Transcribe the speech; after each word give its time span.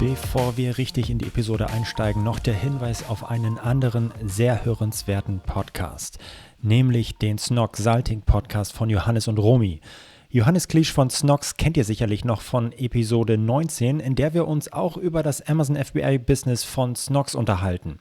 Bevor 0.00 0.56
wir 0.56 0.78
richtig 0.78 1.10
in 1.10 1.18
die 1.18 1.26
Episode 1.26 1.68
einsteigen, 1.68 2.24
noch 2.24 2.38
der 2.38 2.54
Hinweis 2.54 3.06
auf 3.06 3.30
einen 3.30 3.58
anderen 3.58 4.14
sehr 4.24 4.64
hörenswerten 4.64 5.40
Podcast, 5.40 6.18
nämlich 6.62 7.18
den 7.18 7.36
Snog 7.36 7.76
Salting 7.76 8.22
Podcast 8.22 8.72
von 8.72 8.88
Johannes 8.88 9.28
und 9.28 9.38
Romy. 9.38 9.82
Johannes 10.30 10.68
Klisch 10.68 10.92
von 10.92 11.10
Snox 11.10 11.58
kennt 11.58 11.76
ihr 11.76 11.84
sicherlich 11.84 12.24
noch 12.24 12.40
von 12.40 12.72
Episode 12.72 13.36
19, 13.36 14.00
in 14.00 14.14
der 14.14 14.32
wir 14.32 14.48
uns 14.48 14.72
auch 14.72 14.96
über 14.96 15.22
das 15.22 15.42
Amazon 15.42 15.76
FBA 15.76 16.16
Business 16.16 16.64
von 16.64 16.96
Snox 16.96 17.34
unterhalten. 17.34 17.98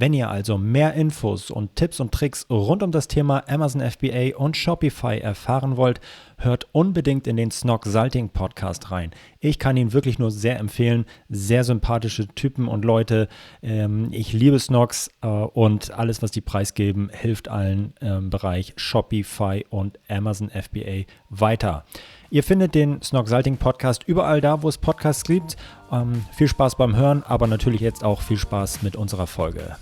Wenn 0.00 0.14
ihr 0.14 0.30
also 0.30 0.56
mehr 0.56 0.94
Infos 0.94 1.50
und 1.50 1.76
Tipps 1.76 2.00
und 2.00 2.10
Tricks 2.10 2.46
rund 2.48 2.82
um 2.82 2.90
das 2.90 3.06
Thema 3.06 3.44
Amazon 3.46 3.82
FBA 3.82 4.34
und 4.34 4.56
Shopify 4.56 5.18
erfahren 5.18 5.76
wollt, 5.76 6.00
hört 6.38 6.68
unbedingt 6.72 7.26
in 7.26 7.36
den 7.36 7.50
Snog 7.50 7.84
Salting 7.84 8.30
Podcast 8.30 8.90
rein. 8.90 9.10
Ich 9.40 9.58
kann 9.58 9.76
ihn 9.76 9.92
wirklich 9.92 10.18
nur 10.18 10.30
sehr 10.30 10.58
empfehlen. 10.58 11.04
Sehr 11.28 11.64
sympathische 11.64 12.28
Typen 12.28 12.66
und 12.66 12.82
Leute. 12.82 13.28
Ähm, 13.62 14.08
ich 14.10 14.32
liebe 14.32 14.58
Snogs 14.58 15.10
äh, 15.20 15.26
und 15.26 15.90
alles, 15.90 16.22
was 16.22 16.30
die 16.30 16.40
preisgeben, 16.40 17.10
hilft 17.12 17.48
allen 17.48 17.92
im 18.00 18.30
Bereich 18.30 18.72
Shopify 18.76 19.66
und 19.68 20.00
Amazon 20.08 20.48
FBA 20.48 21.04
weiter. 21.28 21.84
Ihr 22.30 22.44
findet 22.44 22.76
den 22.76 23.02
Snog 23.02 23.28
Salting 23.28 23.56
Podcast 23.56 24.04
überall 24.06 24.40
da, 24.40 24.62
wo 24.62 24.68
es 24.68 24.78
Podcasts 24.78 25.24
gibt. 25.24 25.56
Ähm, 25.92 26.24
viel 26.32 26.46
Spaß 26.46 26.76
beim 26.76 26.94
Hören, 26.94 27.24
aber 27.24 27.48
natürlich 27.48 27.80
jetzt 27.80 28.04
auch 28.04 28.22
viel 28.22 28.36
Spaß 28.36 28.82
mit 28.82 28.94
unserer 28.94 29.26
Folge. 29.26 29.76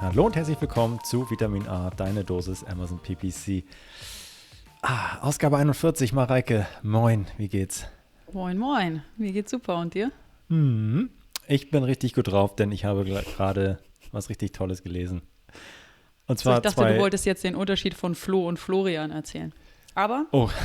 Hallo 0.00 0.26
und 0.26 0.34
herzlich 0.34 0.60
willkommen 0.60 0.98
zu 1.04 1.30
Vitamin 1.30 1.68
A, 1.68 1.90
deine 1.90 2.24
Dosis 2.24 2.64
Amazon 2.64 2.98
PPC. 2.98 3.64
Ah, 4.82 5.18
Ausgabe 5.20 5.58
41, 5.58 6.12
Mareike. 6.12 6.66
Moin, 6.82 7.26
wie 7.36 7.48
geht's? 7.48 7.86
Moin, 8.32 8.58
moin. 8.58 9.02
Mir 9.16 9.30
geht's 9.30 9.52
super 9.52 9.76
und 9.76 9.94
dir? 9.94 10.10
Mhm. 10.48 11.10
Ich 11.46 11.70
bin 11.70 11.84
richtig 11.84 12.14
gut 12.14 12.28
drauf, 12.28 12.56
denn 12.56 12.72
ich 12.72 12.84
habe 12.84 13.04
gerade 13.04 13.78
was 14.10 14.28
richtig 14.28 14.52
Tolles 14.52 14.82
gelesen. 14.82 15.22
Und 16.26 16.38
zwar 16.38 16.54
so, 16.54 16.58
ich 16.58 16.62
dachte, 16.62 16.76
zwei... 16.76 16.92
du 16.94 16.98
wolltest 16.98 17.26
jetzt 17.26 17.44
den 17.44 17.54
Unterschied 17.54 17.94
von 17.94 18.16
Flo 18.16 18.48
und 18.48 18.58
Florian 18.58 19.12
erzählen. 19.12 19.52
Aber. 19.94 20.26
Oh. 20.32 20.48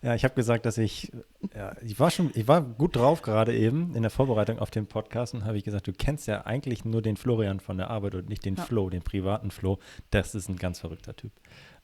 Ja, 0.00 0.14
ich 0.14 0.22
habe 0.22 0.34
gesagt, 0.34 0.64
dass 0.64 0.78
ich, 0.78 1.10
ja, 1.56 1.74
ich 1.82 1.98
war 1.98 2.12
schon, 2.12 2.30
ich 2.34 2.46
war 2.46 2.62
gut 2.62 2.94
drauf 2.94 3.20
gerade 3.20 3.56
eben 3.56 3.96
in 3.96 4.02
der 4.02 4.12
Vorbereitung 4.12 4.60
auf 4.60 4.70
den 4.70 4.86
Podcast 4.86 5.34
und 5.34 5.44
habe 5.44 5.58
ich 5.58 5.64
gesagt, 5.64 5.88
du 5.88 5.92
kennst 5.92 6.28
ja 6.28 6.46
eigentlich 6.46 6.84
nur 6.84 7.02
den 7.02 7.16
Florian 7.16 7.58
von 7.58 7.78
der 7.78 7.90
Arbeit 7.90 8.14
und 8.14 8.28
nicht 8.28 8.44
den 8.44 8.54
ja. 8.54 8.62
Flo, 8.62 8.90
den 8.90 9.02
privaten 9.02 9.50
Flo. 9.50 9.80
Das 10.10 10.36
ist 10.36 10.48
ein 10.48 10.56
ganz 10.56 10.78
verrückter 10.78 11.16
Typ 11.16 11.32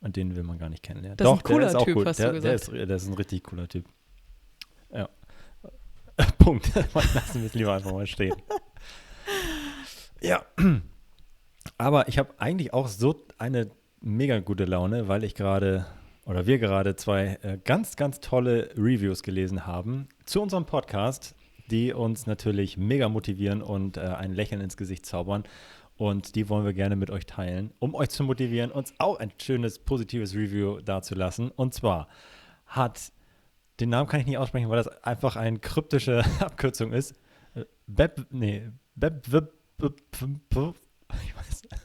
und 0.00 0.14
den 0.14 0.36
will 0.36 0.44
man 0.44 0.58
gar 0.58 0.68
nicht 0.68 0.84
kennenlernen. 0.84 1.16
Das 1.16 1.24
Doch, 1.24 1.38
ist 1.38 1.40
ein 1.40 1.48
cooler 1.48 1.58
der 1.60 1.68
ist 1.70 1.74
auch 1.74 1.84
typ, 1.84 1.96
cool. 1.96 2.06
Hast 2.06 2.18
der, 2.20 2.26
du 2.28 2.34
gesagt. 2.34 2.44
Der 2.46 2.54
ist, 2.54 2.88
der 2.88 2.96
ist 2.96 3.06
ein 3.08 3.14
richtig 3.14 3.42
cooler 3.42 3.68
Typ. 3.68 3.86
Ja. 4.92 5.08
Punkt. 6.38 6.72
Lassen 6.94 7.40
wir 7.40 7.46
es 7.46 7.54
lieber 7.54 7.74
einfach 7.74 7.92
mal 7.92 8.06
stehen. 8.06 8.36
ja. 10.20 10.44
Aber 11.78 12.06
ich 12.06 12.18
habe 12.18 12.32
eigentlich 12.38 12.72
auch 12.72 12.86
so 12.86 13.26
eine 13.38 13.72
mega 14.00 14.38
gute 14.38 14.66
Laune, 14.66 15.08
weil 15.08 15.24
ich 15.24 15.34
gerade 15.34 15.86
oder 16.26 16.46
wir 16.46 16.58
gerade 16.58 16.96
zwei 16.96 17.38
äh, 17.42 17.58
ganz, 17.62 17.96
ganz 17.96 18.20
tolle 18.20 18.70
Reviews 18.76 19.22
gelesen 19.22 19.66
haben 19.66 20.08
zu 20.24 20.40
unserem 20.40 20.64
Podcast, 20.64 21.34
die 21.70 21.92
uns 21.92 22.26
natürlich 22.26 22.76
mega 22.76 23.08
motivieren 23.08 23.62
und 23.62 23.96
äh, 23.96 24.00
ein 24.00 24.32
Lächeln 24.32 24.60
ins 24.60 24.76
Gesicht 24.76 25.06
zaubern. 25.06 25.44
Und 25.96 26.34
die 26.34 26.48
wollen 26.48 26.64
wir 26.64 26.72
gerne 26.72 26.96
mit 26.96 27.10
euch 27.10 27.24
teilen, 27.26 27.72
um 27.78 27.94
euch 27.94 28.08
zu 28.08 28.24
motivieren, 28.24 28.72
uns 28.72 28.94
auch 28.98 29.20
ein 29.20 29.32
schönes, 29.40 29.78
positives 29.78 30.34
Review 30.34 30.80
dazulassen. 30.80 31.50
Und 31.50 31.72
zwar 31.72 32.08
hat, 32.66 33.12
den 33.78 33.90
Namen 33.90 34.08
kann 34.08 34.20
ich 34.20 34.26
nicht 34.26 34.38
aussprechen, 34.38 34.68
weil 34.68 34.78
das 34.78 34.88
einfach 35.04 35.36
eine 35.36 35.58
kryptische 35.58 36.24
Abkürzung 36.40 36.92
ist. 36.92 37.14
Äh, 37.54 37.64
Beb, 37.86 38.26
nee, 38.30 38.70
Beb, 38.96 39.30
Beb, 39.30 40.02
Beb. 40.48 40.74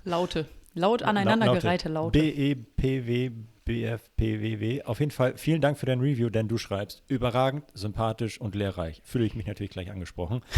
Laute. 0.05 0.47
Laut 0.73 1.03
aneinandergereihte 1.03 1.89
Laute. 1.89 2.19
B-E-P-W 2.19 3.31
BFPWW. 3.69 4.81
Auf 4.81 4.99
jeden 4.99 5.11
Fall 5.11 5.37
vielen 5.37 5.61
Dank 5.61 5.77
für 5.77 5.85
dein 5.85 5.99
Review, 5.99 6.31
denn 6.31 6.47
du 6.47 6.57
schreibst 6.57 7.03
überragend, 7.07 7.65
sympathisch 7.75 8.41
und 8.41 8.55
lehrreich. 8.55 8.99
Fühle 9.05 9.25
ich 9.25 9.35
mich 9.35 9.45
natürlich 9.45 9.69
gleich 9.69 9.91
angesprochen. 9.91 10.41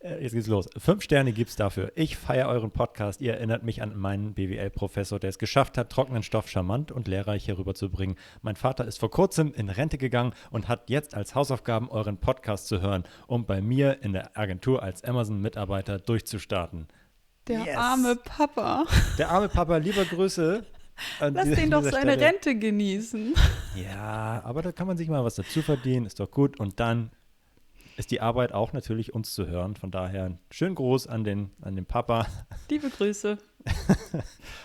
Äh, 0.00 0.22
jetzt 0.22 0.32
geht's 0.32 0.46
los. 0.46 0.68
Fünf 0.78 1.02
Sterne 1.02 1.32
gibt's 1.32 1.56
dafür. 1.56 1.90
Ich 1.96 2.16
feiere 2.16 2.46
euren 2.50 2.70
Podcast. 2.70 3.20
Ihr 3.20 3.34
erinnert 3.34 3.64
mich 3.64 3.82
an 3.82 3.98
meinen 3.98 4.32
BWL-Professor, 4.34 5.18
der 5.18 5.30
es 5.30 5.40
geschafft 5.40 5.76
hat, 5.76 5.90
trockenen 5.90 6.22
Stoff 6.22 6.48
charmant 6.48 6.92
und 6.92 7.08
lehrreich 7.08 7.48
herüberzubringen. 7.48 8.14
Mein 8.40 8.54
Vater 8.54 8.84
ist 8.84 9.00
vor 9.00 9.10
kurzem 9.10 9.52
in 9.54 9.68
Rente 9.68 9.98
gegangen 9.98 10.34
und 10.52 10.68
hat 10.68 10.88
jetzt 10.88 11.16
als 11.16 11.34
Hausaufgaben 11.34 11.88
euren 11.90 12.18
Podcast 12.18 12.68
zu 12.68 12.80
hören, 12.80 13.02
um 13.26 13.44
bei 13.44 13.60
mir 13.60 14.00
in 14.04 14.12
der 14.12 14.38
Agentur 14.38 14.84
als 14.84 15.02
Amazon-Mitarbeiter 15.02 15.98
durchzustarten. 15.98 16.86
Der 17.48 17.64
yes. 17.64 17.76
arme 17.76 18.14
Papa. 18.14 18.84
Der 19.18 19.30
arme 19.30 19.48
Papa, 19.48 19.78
lieber 19.78 20.04
Grüße. 20.04 20.64
Lass 21.20 21.50
den 21.50 21.70
doch 21.70 21.82
seine 21.82 22.12
Stelle. 22.12 22.20
Rente 22.20 22.58
genießen. 22.58 23.34
Ja, 23.76 24.42
aber 24.44 24.62
da 24.62 24.72
kann 24.72 24.86
man 24.86 24.96
sich 24.96 25.08
mal 25.08 25.24
was 25.24 25.36
dazu 25.36 25.62
verdienen, 25.62 26.06
ist 26.06 26.20
doch 26.20 26.30
gut. 26.30 26.58
Und 26.58 26.80
dann 26.80 27.10
ist 27.98 28.10
die 28.12 28.20
Arbeit 28.20 28.52
auch 28.52 28.72
natürlich 28.72 29.12
uns 29.12 29.34
zu 29.34 29.48
hören. 29.48 29.74
Von 29.74 29.90
daher 29.90 30.38
schönen 30.50 30.76
Gruß 30.76 31.08
an 31.08 31.24
den, 31.24 31.50
an 31.60 31.74
den 31.74 31.84
Papa. 31.84 32.28
Liebe 32.70 32.90
Grüße. 32.90 33.38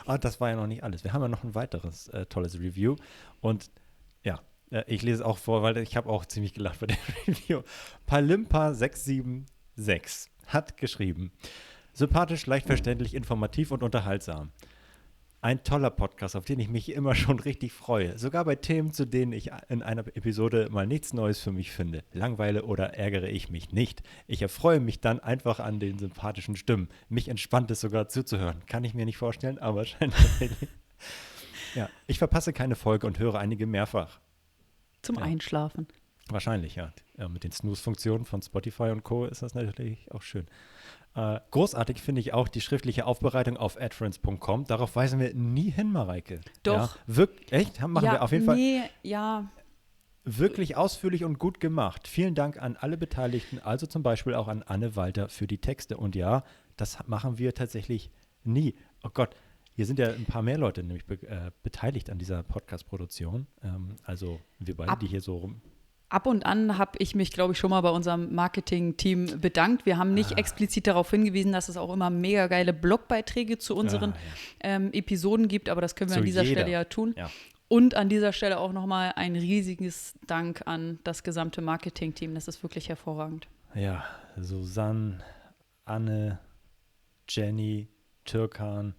oh, 0.06 0.18
das 0.22 0.40
war 0.40 0.52
ja 0.52 0.56
noch 0.56 0.68
nicht 0.68 0.84
alles. 0.84 1.04
Wir 1.04 1.14
haben 1.14 1.24
ja 1.24 1.28
noch 1.28 1.44
ein 1.44 1.56
weiteres 1.56 2.10
äh, 2.10 2.28
tolles 2.28 2.60
Review. 2.60 2.96
Und 3.42 3.72
ja, 4.24 4.40
äh, 4.70 4.84
ich 4.88 5.02
lese 5.02 5.26
auch 5.26 5.40
vor, 5.40 5.64
weil 5.64 5.78
ich 5.78 5.98
habe 5.98 6.10
auch 6.10 6.26
ziemlich 6.26 6.54
gelacht 6.54 6.80
bei 6.80 6.86
dem 6.88 6.98
Review. 7.28 7.64
Palimpa676 8.08 10.28
hat 10.46 10.78
geschrieben, 10.78 11.32
sympathisch, 11.94 12.46
leicht 12.46 12.68
verständlich, 12.68 13.16
informativ 13.16 13.72
und 13.72 13.82
unterhaltsam. 13.82 14.52
Ein 15.44 15.62
toller 15.62 15.90
Podcast, 15.90 16.38
auf 16.38 16.46
den 16.46 16.58
ich 16.62 16.70
mich 16.70 16.90
immer 16.94 17.16
schon 17.16 17.38
richtig 17.38 17.74
freue. 17.74 18.18
Sogar 18.18 18.46
bei 18.46 18.56
Themen, 18.56 18.94
zu 18.94 19.06
denen 19.06 19.34
ich 19.34 19.52
in 19.68 19.84
einer 19.84 20.08
Episode 20.16 20.70
mal 20.72 20.88
nichts 20.88 21.12
Neues 21.12 21.42
für 21.42 21.52
mich 21.52 21.72
finde. 21.72 22.06
Langweile 22.14 22.64
oder 22.64 22.94
ärgere 22.94 23.28
ich 23.28 23.50
mich 23.50 23.74
nicht. 23.74 24.04
Ich 24.26 24.42
erfreue 24.42 24.80
mich 24.80 25.02
dann 25.02 25.20
einfach 25.20 25.60
an 25.60 25.82
den 25.82 26.00
sympathischen 26.00 26.56
Stimmen. 26.56 26.88
Mich 27.10 27.28
entspannt 27.28 27.70
es 27.72 27.82
sogar 27.82 28.08
zuzuhören. 28.08 28.66
Kann 28.68 28.86
ich 28.86 28.94
mir 28.94 29.04
nicht 29.04 29.18
vorstellen, 29.18 29.60
aber 29.60 29.84
scheint 29.86 30.14
tatsächlich. 30.14 30.70
ja, 31.76 31.90
ich 32.08 32.20
verpasse 32.20 32.54
keine 32.54 32.76
Folge 32.76 33.06
und 33.06 33.20
höre 33.20 33.36
einige 33.36 33.68
mehrfach. 33.68 34.22
Zum 35.02 35.18
ja. 35.18 35.24
Einschlafen. 35.24 35.90
Wahrscheinlich, 36.30 36.76
ja. 36.76 36.94
ja 37.18 37.28
mit 37.28 37.44
den 37.44 37.52
Snooze-Funktionen 37.52 38.24
von 38.24 38.42
Spotify 38.42 38.92
und 38.92 39.04
Co. 39.04 39.26
ist 39.26 39.42
das 39.42 39.56
natürlich 39.56 40.10
auch 40.10 40.22
schön. 40.22 40.48
Äh, 41.16 41.40
großartig 41.52 42.02
finde 42.02 42.22
ich 42.22 42.34
auch 42.34 42.48
die 42.48 42.62
schriftliche 42.62 43.06
Aufbereitung 43.06 43.58
auf 43.58 43.80
adference.com. 43.80 44.66
Darauf 44.66 44.96
weisen 44.96 45.20
wir 45.20 45.34
nie 45.36 45.70
hin, 45.70 45.92
Mareike. 45.92 46.42
Doch. 46.64 46.96
Ja, 46.96 47.02
wirk 47.08 47.52
echt? 47.52 47.80
Machen 47.82 48.06
ja, 48.06 48.14
wir 48.14 48.22
auf 48.24 48.32
jeden 48.32 48.46
Fall. 48.46 48.56
Nee, 48.56 48.82
ja. 49.04 49.50
Wirklich 50.26 50.76
ausführlich 50.76 51.24
und 51.24 51.38
gut 51.38 51.60
gemacht. 51.60 52.08
Vielen 52.08 52.34
Dank 52.34 52.60
an 52.62 52.78
alle 52.78 52.98
Beteiligten, 52.98 53.60
also 53.60 53.86
zum 53.86 54.04
Beispiel 54.04 54.34
auch 54.34 54.48
an 54.48 54.64
Anne 54.64 54.96
Walter 54.96 55.30
für 55.30 55.48
die 55.48 55.60
Texte. 55.60 55.98
Und 55.98 56.16
ja, 56.16 56.44
das 56.78 56.98
machen 57.08 57.38
wir 57.38 57.54
tatsächlich 57.54 58.10
nie. 58.44 58.76
Oh 59.04 59.10
Gott, 59.14 59.36
hier 59.76 59.86
sind 59.86 60.00
ja 60.00 60.08
ein 60.08 60.26
paar 60.26 60.42
mehr 60.42 60.58
Leute 60.58 60.82
nämlich 60.82 61.06
be 61.06 61.16
äh, 61.28 61.52
beteiligt 61.62 62.10
an 62.10 62.18
dieser 62.18 62.42
Podcast-Produktion. 62.42 63.48
Ähm, 63.64 63.98
also 64.04 64.40
wir 64.60 64.76
beide, 64.76 64.92
Ab 64.92 65.00
die 65.00 65.08
hier 65.08 65.22
so 65.22 65.38
rum 65.38 65.62
ab 66.14 66.28
und 66.28 66.46
an 66.46 66.78
habe 66.78 66.92
ich 67.00 67.16
mich, 67.16 67.32
glaube 67.32 67.54
ich, 67.54 67.60
schon 67.60 67.72
mal 67.72 67.82
bei 67.82 67.90
unserem 67.90 68.34
Marketing-Team 68.34 69.42
bedankt. 69.42 69.86
Wir 69.86 69.98
haben 69.98 70.14
nicht 70.14 70.34
ah. 70.34 70.38
explizit 70.38 70.88
darauf 70.88 71.10
hingewiesen, 71.10 71.52
dass 71.52 71.70
es 71.70 71.78
auch 71.78 71.92
immer 71.92 72.10
mega 72.10 72.48
geile 72.48 72.74
Blogbeiträge 72.74 73.58
zu 73.58 73.76
unseren 73.76 74.12
ah, 74.12 74.18
ja. 74.64 74.76
ähm, 74.76 74.90
Episoden 74.94 75.48
gibt, 75.48 75.70
aber 75.70 75.82
das 75.82 75.96
können 75.96 76.12
wir 76.12 76.16
zu 76.16 76.20
an 76.20 76.26
dieser 76.26 76.44
jeder. 76.44 76.62
Stelle 76.62 76.72
ja 76.72 76.84
tun. 76.86 77.16
Ja. 77.18 77.30
Und 77.68 77.96
an 77.96 78.08
dieser 78.08 78.34
Stelle 78.34 78.60
auch 78.60 78.72
nochmal 78.72 79.14
ein 79.16 79.36
riesiges 79.36 80.14
Dank 80.28 80.62
an 80.68 81.00
das 81.04 81.24
gesamte 81.24 81.62
Marketing-Team. 81.62 82.36
Das 82.36 82.48
ist 82.48 82.62
wirklich 82.62 82.90
hervorragend. 82.90 83.48
Ja, 83.74 84.04
Susanne, 84.38 85.20
Anne, 85.86 86.40
Jenny, 87.28 87.88
Türkan, 88.26 88.94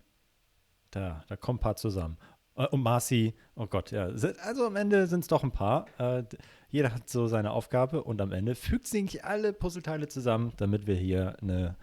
da, 0.90 1.24
da 1.28 1.36
kommen 1.36 1.58
ein 1.58 1.62
paar 1.62 1.76
zusammen. 1.76 2.16
Äh, 2.56 2.66
und 2.66 2.82
Marcy, 2.82 3.34
oh 3.56 3.66
Gott, 3.66 3.90
ja. 3.90 4.04
Also 4.06 4.66
am 4.66 4.76
Ende 4.76 5.06
sind 5.06 5.20
es 5.20 5.28
doch 5.28 5.42
ein 5.42 5.52
paar. 5.52 5.86
Äh, 5.98 6.24
jeder 6.70 6.94
hat 6.94 7.08
so 7.08 7.26
seine 7.26 7.52
Aufgabe 7.52 8.02
und 8.02 8.20
am 8.20 8.32
Ende 8.32 8.54
fügt 8.54 8.86
sich 8.86 9.24
alle 9.24 9.52
Puzzleteile 9.52 10.08
zusammen, 10.08 10.52
damit 10.56 10.86
wir 10.86 10.96
hier 10.96 11.36
eine 11.40 11.76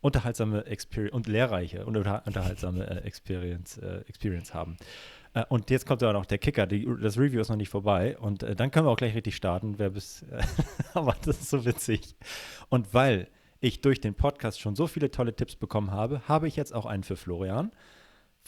unterhaltsame 0.00 0.66
Experience 0.66 1.14
und 1.14 1.26
lehrreiche 1.26 1.84
und 1.84 1.96
unterhaltsame 1.96 2.86
äh, 2.88 3.06
Experience, 3.06 3.78
Experience 4.06 4.54
haben. 4.54 4.76
Und 5.50 5.70
jetzt 5.70 5.86
kommt 5.86 6.02
ja 6.02 6.12
noch 6.12 6.24
der 6.24 6.38
Kicker, 6.38 6.66
die, 6.66 6.88
das 7.00 7.18
Review 7.18 7.40
ist 7.40 7.50
noch 7.50 7.56
nicht 7.56 7.68
vorbei 7.68 8.16
und 8.18 8.42
dann 8.42 8.70
können 8.70 8.86
wir 8.86 8.90
auch 8.90 8.96
gleich 8.96 9.14
richtig 9.14 9.36
starten, 9.36 9.74
wer 9.78 9.90
bis, 9.90 10.24
aber 10.94 11.14
das 11.22 11.38
ist 11.38 11.50
so 11.50 11.64
witzig. 11.64 12.16
Und 12.70 12.92
weil 12.94 13.28
ich 13.60 13.82
durch 13.82 14.00
den 14.00 14.14
Podcast 14.14 14.58
schon 14.58 14.74
so 14.74 14.86
viele 14.86 15.10
tolle 15.10 15.36
Tipps 15.36 15.54
bekommen 15.54 15.90
habe, 15.90 16.22
habe 16.26 16.48
ich 16.48 16.56
jetzt 16.56 16.74
auch 16.74 16.86
einen 16.86 17.04
für 17.04 17.16
Florian. 17.16 17.70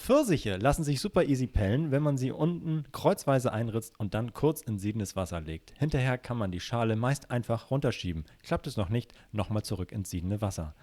Pfirsiche 0.00 0.56
lassen 0.56 0.82
sich 0.82 0.98
super 0.98 1.24
easy 1.24 1.46
pellen, 1.46 1.90
wenn 1.90 2.02
man 2.02 2.16
sie 2.16 2.32
unten 2.32 2.84
kreuzweise 2.90 3.52
einritzt 3.52 4.00
und 4.00 4.14
dann 4.14 4.32
kurz 4.32 4.62
in 4.62 4.78
siedendes 4.78 5.14
Wasser 5.14 5.42
legt. 5.42 5.74
Hinterher 5.78 6.16
kann 6.16 6.38
man 6.38 6.50
die 6.50 6.58
Schale 6.58 6.96
meist 6.96 7.30
einfach 7.30 7.70
runterschieben. 7.70 8.24
Klappt 8.42 8.66
es 8.66 8.78
noch 8.78 8.88
nicht, 8.88 9.12
nochmal 9.30 9.62
zurück 9.62 9.92
ins 9.92 10.08
siedende 10.08 10.40
Wasser. 10.40 10.74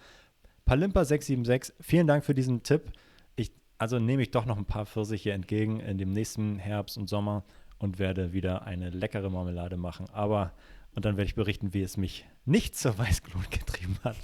Palimpa 0.65 1.03
676, 1.03 1.73
vielen 1.81 2.05
Dank 2.05 2.25
für 2.25 2.35
diesen 2.35 2.61
Tipp. 2.61 2.91
Ich, 3.35 3.51
also 3.79 3.97
nehme 3.97 4.21
ich 4.21 4.29
doch 4.29 4.45
noch 4.45 4.57
ein 4.57 4.65
paar 4.65 4.85
Pfirsiche 4.85 5.31
entgegen 5.31 5.79
in 5.79 5.97
dem 5.97 6.13
nächsten 6.13 6.59
Herbst 6.59 6.95
und 6.95 7.09
Sommer 7.09 7.43
und 7.79 7.97
werde 7.97 8.33
wieder 8.33 8.67
eine 8.67 8.91
leckere 8.91 9.31
Marmelade 9.31 9.77
machen. 9.77 10.05
Aber, 10.11 10.53
und 10.93 11.05
dann 11.05 11.17
werde 11.17 11.27
ich 11.27 11.35
berichten, 11.35 11.73
wie 11.73 11.81
es 11.81 11.97
mich 11.97 12.27
nicht 12.45 12.77
zur 12.77 12.95
Weißglut 12.99 13.49
getrieben 13.49 13.97
hat. 14.03 14.17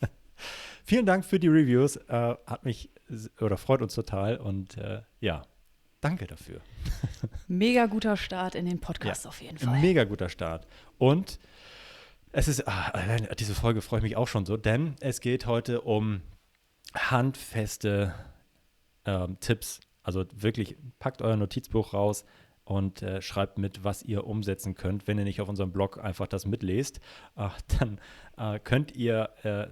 Vielen 0.84 1.06
Dank 1.06 1.24
für 1.24 1.38
die 1.38 1.48
Reviews. 1.48 1.96
Äh, 1.96 2.34
hat 2.46 2.64
mich 2.64 2.90
oder 3.40 3.56
freut 3.56 3.82
uns 3.82 3.94
total 3.94 4.36
und 4.36 4.76
äh, 4.78 5.02
ja, 5.20 5.42
danke 6.00 6.26
dafür. 6.26 6.60
Mega 7.48 7.86
guter 7.86 8.16
Start 8.16 8.54
in 8.54 8.66
den 8.66 8.80
Podcast 8.80 9.24
ja, 9.24 9.28
auf 9.28 9.40
jeden 9.42 9.58
Fall. 9.58 9.80
Mega 9.80 10.04
guter 10.04 10.28
Start. 10.28 10.66
Und 10.98 11.38
es 12.32 12.48
ist, 12.48 12.66
ah, 12.66 12.92
diese 13.38 13.54
Folge 13.54 13.82
freue 13.82 13.98
ich 13.98 14.04
mich 14.04 14.16
auch 14.16 14.28
schon 14.28 14.46
so, 14.46 14.56
denn 14.56 14.96
es 15.00 15.20
geht 15.20 15.46
heute 15.46 15.82
um 15.82 16.22
handfeste 16.94 18.14
ähm, 19.04 19.38
Tipps. 19.40 19.80
Also 20.02 20.24
wirklich, 20.34 20.76
packt 20.98 21.22
euer 21.22 21.36
Notizbuch 21.36 21.92
raus 21.92 22.24
und 22.64 23.02
äh, 23.02 23.20
schreibt 23.20 23.58
mit, 23.58 23.84
was 23.84 24.02
ihr 24.02 24.26
umsetzen 24.26 24.74
könnt. 24.74 25.06
Wenn 25.06 25.18
ihr 25.18 25.24
nicht 25.24 25.40
auf 25.40 25.48
unserem 25.48 25.72
Blog 25.72 26.02
einfach 26.02 26.26
das 26.26 26.46
mitlest, 26.46 27.00
äh, 27.36 27.48
dann 27.78 28.00
äh, 28.36 28.58
könnt 28.58 28.96
ihr 28.96 29.30
äh, 29.42 29.66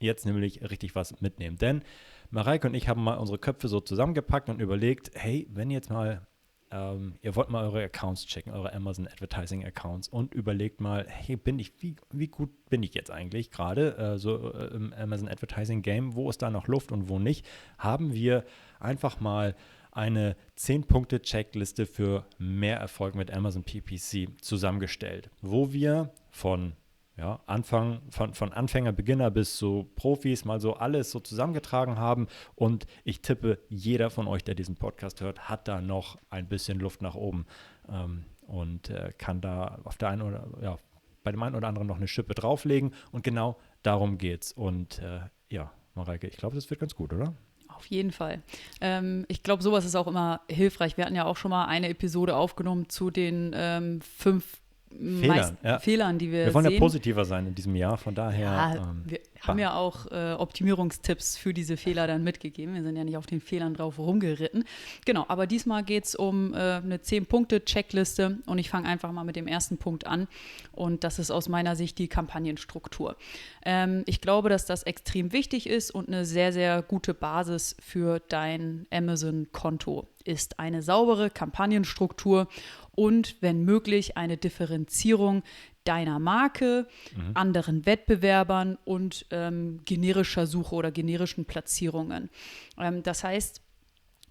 jetzt 0.00 0.26
nämlich 0.26 0.62
richtig 0.68 0.94
was 0.94 1.20
mitnehmen. 1.20 1.56
Denn 1.56 1.82
Mareike 2.30 2.66
und 2.68 2.74
ich 2.74 2.88
haben 2.88 3.02
mal 3.02 3.16
unsere 3.16 3.38
Köpfe 3.38 3.68
so 3.68 3.80
zusammengepackt 3.80 4.48
und 4.48 4.60
überlegt, 4.60 5.10
hey, 5.14 5.46
wenn 5.50 5.70
jetzt 5.70 5.90
mal 5.90 6.26
ähm, 6.74 7.14
ihr 7.22 7.36
wollt 7.36 7.50
mal 7.50 7.64
eure 7.64 7.84
Accounts 7.84 8.26
checken, 8.26 8.52
eure 8.52 8.72
Amazon 8.72 9.06
Advertising 9.06 9.64
Accounts 9.64 10.08
und 10.08 10.34
überlegt 10.34 10.80
mal, 10.80 11.06
hey, 11.08 11.36
bin 11.36 11.58
ich, 11.58 11.72
wie, 11.80 11.94
wie 12.10 12.26
gut 12.26 12.50
bin 12.68 12.82
ich 12.82 12.94
jetzt 12.94 13.10
eigentlich 13.10 13.50
gerade 13.50 13.96
äh, 13.96 14.18
so 14.18 14.52
äh, 14.52 14.74
im 14.74 14.92
Amazon 14.92 15.28
Advertising 15.28 15.82
Game, 15.82 16.16
wo 16.16 16.28
ist 16.28 16.42
da 16.42 16.50
noch 16.50 16.66
Luft 16.66 16.90
und 16.90 17.08
wo 17.08 17.18
nicht, 17.18 17.46
haben 17.78 18.12
wir 18.12 18.44
einfach 18.80 19.20
mal 19.20 19.54
eine 19.92 20.36
10-Punkte-Checkliste 20.58 21.86
für 21.86 22.26
mehr 22.38 22.78
Erfolg 22.78 23.14
mit 23.14 23.32
Amazon 23.32 23.62
PPC 23.62 24.28
zusammengestellt, 24.40 25.30
wo 25.40 25.72
wir 25.72 26.10
von 26.30 26.72
ja, 27.16 27.40
Anfang, 27.46 28.02
von, 28.10 28.34
von 28.34 28.52
Anfänger, 28.52 28.92
Beginner 28.92 29.30
bis 29.30 29.56
zu 29.56 29.88
Profis 29.94 30.44
mal 30.44 30.60
so 30.60 30.74
alles 30.74 31.10
so 31.10 31.20
zusammengetragen 31.20 31.96
haben. 31.96 32.26
Und 32.56 32.86
ich 33.04 33.22
tippe, 33.22 33.60
jeder 33.68 34.10
von 34.10 34.26
euch, 34.26 34.42
der 34.42 34.54
diesen 34.54 34.76
Podcast 34.76 35.20
hört, 35.20 35.48
hat 35.48 35.68
da 35.68 35.80
noch 35.80 36.18
ein 36.30 36.48
bisschen 36.48 36.80
Luft 36.80 37.02
nach 37.02 37.14
oben 37.14 37.46
ähm, 37.88 38.24
und 38.46 38.90
äh, 38.90 39.12
kann 39.16 39.40
da 39.40 39.78
auf 39.84 39.96
der 39.96 40.08
einen 40.08 40.22
oder 40.22 40.46
ja, 40.60 40.76
bei 41.22 41.30
dem 41.30 41.42
einen 41.42 41.54
oder 41.54 41.68
anderen 41.68 41.86
noch 41.86 41.96
eine 41.96 42.08
Schippe 42.08 42.34
drauflegen. 42.34 42.92
Und 43.12 43.22
genau 43.22 43.56
darum 43.84 44.18
geht's. 44.18 44.52
Und 44.52 44.98
äh, 44.98 45.20
ja, 45.50 45.72
Mareike, 45.94 46.26
ich 46.26 46.36
glaube, 46.36 46.56
das 46.56 46.68
wird 46.68 46.80
ganz 46.80 46.96
gut, 46.96 47.12
oder? 47.12 47.32
Auf 47.68 47.86
jeden 47.86 48.12
Fall. 48.12 48.42
Ähm, 48.80 49.24
ich 49.28 49.42
glaube, 49.42 49.62
sowas 49.62 49.84
ist 49.84 49.94
auch 49.94 50.06
immer 50.06 50.40
hilfreich. 50.48 50.96
Wir 50.96 51.04
hatten 51.04 51.16
ja 51.16 51.24
auch 51.24 51.36
schon 51.36 51.50
mal 51.50 51.66
eine 51.66 51.88
Episode 51.88 52.36
aufgenommen 52.36 52.88
zu 52.88 53.10
den 53.10 53.52
ähm, 53.54 54.00
fünf 54.00 54.60
Fehlern, 54.98 55.58
ja. 55.62 55.78
Fehlern, 55.78 56.18
die 56.18 56.30
wir 56.30 56.46
Wir 56.46 56.54
wollen 56.54 56.64
sehen. 56.66 56.74
ja 56.74 56.78
positiver 56.78 57.24
sein 57.24 57.46
in 57.46 57.54
diesem 57.54 57.74
Jahr, 57.74 57.96
von 57.96 58.14
daher. 58.14 58.46
Ja, 58.50 58.74
ähm, 58.76 59.02
wir 59.04 59.18
haben 59.46 59.58
ja 59.58 59.74
auch 59.74 60.06
äh, 60.10 60.32
Optimierungstipps 60.32 61.36
für 61.36 61.54
diese 61.54 61.76
Fehler 61.76 62.06
dann 62.06 62.24
mitgegeben. 62.24 62.74
Wir 62.74 62.82
sind 62.82 62.96
ja 62.96 63.04
nicht 63.04 63.16
auf 63.16 63.26
den 63.26 63.40
Fehlern 63.40 63.74
drauf 63.74 63.98
rumgeritten. 63.98 64.64
Genau, 65.04 65.24
aber 65.28 65.46
diesmal 65.46 65.82
geht 65.82 66.04
es 66.04 66.14
um 66.14 66.54
äh, 66.54 66.56
eine 66.56 66.98
10-Punkte-Checkliste 66.98 68.38
und 68.46 68.58
ich 68.58 68.70
fange 68.70 68.88
einfach 68.88 69.12
mal 69.12 69.24
mit 69.24 69.36
dem 69.36 69.46
ersten 69.46 69.78
Punkt 69.78 70.06
an 70.06 70.28
und 70.72 71.04
das 71.04 71.18
ist 71.18 71.30
aus 71.30 71.48
meiner 71.48 71.76
Sicht 71.76 71.98
die 71.98 72.08
Kampagnenstruktur. 72.08 73.16
Ähm, 73.64 74.02
ich 74.06 74.20
glaube, 74.20 74.48
dass 74.48 74.66
das 74.66 74.82
extrem 74.82 75.32
wichtig 75.32 75.68
ist 75.68 75.90
und 75.90 76.08
eine 76.08 76.24
sehr, 76.24 76.52
sehr 76.52 76.82
gute 76.82 77.14
Basis 77.14 77.76
für 77.80 78.20
dein 78.28 78.86
Amazon-Konto 78.90 80.08
ist 80.24 80.58
eine 80.58 80.82
saubere 80.82 81.30
Kampagnenstruktur 81.30 82.48
und 82.92 83.36
wenn 83.40 83.64
möglich 83.64 84.16
eine 84.16 84.36
Differenzierung 84.36 85.42
deiner 85.84 86.18
Marke, 86.18 86.86
mhm. 87.14 87.30
anderen 87.34 87.86
Wettbewerbern 87.86 88.78
und 88.84 89.26
ähm, 89.30 89.80
generischer 89.84 90.46
Suche 90.46 90.74
oder 90.74 90.90
generischen 90.90 91.44
Platzierungen. 91.44 92.30
Ähm, 92.78 93.02
das 93.02 93.24
heißt, 93.24 93.63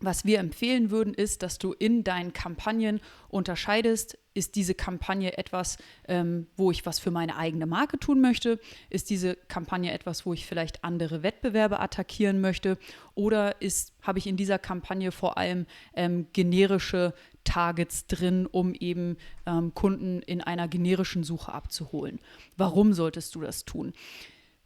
was 0.03 0.25
wir 0.25 0.39
empfehlen 0.39 0.91
würden, 0.91 1.13
ist, 1.13 1.43
dass 1.43 1.57
du 1.57 1.73
in 1.73 2.03
deinen 2.03 2.33
Kampagnen 2.33 2.99
unterscheidest, 3.29 4.17
ist 4.33 4.55
diese 4.55 4.73
Kampagne 4.73 5.37
etwas, 5.37 5.77
ähm, 6.07 6.47
wo 6.55 6.71
ich 6.71 6.85
was 6.85 6.99
für 6.99 7.11
meine 7.11 7.37
eigene 7.37 7.65
Marke 7.65 7.99
tun 7.99 8.19
möchte? 8.19 8.59
Ist 8.89 9.09
diese 9.09 9.35
Kampagne 9.35 9.91
etwas, 9.91 10.25
wo 10.25 10.33
ich 10.33 10.45
vielleicht 10.45 10.83
andere 10.83 11.23
Wettbewerbe 11.23 11.79
attackieren 11.79 12.41
möchte? 12.41 12.77
Oder 13.15 13.55
habe 14.01 14.19
ich 14.19 14.27
in 14.27 14.37
dieser 14.37 14.59
Kampagne 14.59 15.11
vor 15.11 15.37
allem 15.37 15.65
ähm, 15.95 16.27
generische 16.33 17.13
Targets 17.43 18.07
drin, 18.07 18.47
um 18.47 18.73
eben 18.73 19.17
ähm, 19.45 19.73
Kunden 19.73 20.21
in 20.23 20.41
einer 20.41 20.67
generischen 20.67 21.23
Suche 21.23 21.53
abzuholen? 21.53 22.19
Warum 22.57 22.93
solltest 22.93 23.35
du 23.35 23.41
das 23.41 23.65
tun? 23.65 23.93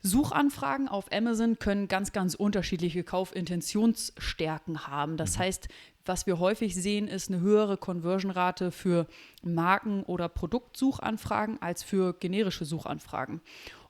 Suchanfragen 0.08 0.88
auf 0.88 1.12
Amazon 1.12 1.60
können 1.60 1.88
ganz, 1.88 2.12
ganz 2.12 2.36
unterschiedliche 2.36 3.04
Kaufintentionsstärken 3.04 4.88
haben. 4.88 5.18
Das 5.18 5.36
mhm. 5.36 5.44
heißt, 5.44 5.68
was 6.06 6.26
wir 6.26 6.40
häufig 6.40 6.76
sehen, 6.76 7.08
ist 7.08 7.30
eine 7.30 7.42
höhere 7.42 7.78
Conversion-Rate 7.78 8.72
für 8.72 9.08
Marken- 9.44 10.04
oder 10.04 10.30
Produktsuchanfragen 10.30 11.62
als 11.62 11.84
für 11.84 12.14
generische 12.14 12.66
Suchanfragen. 12.66 13.42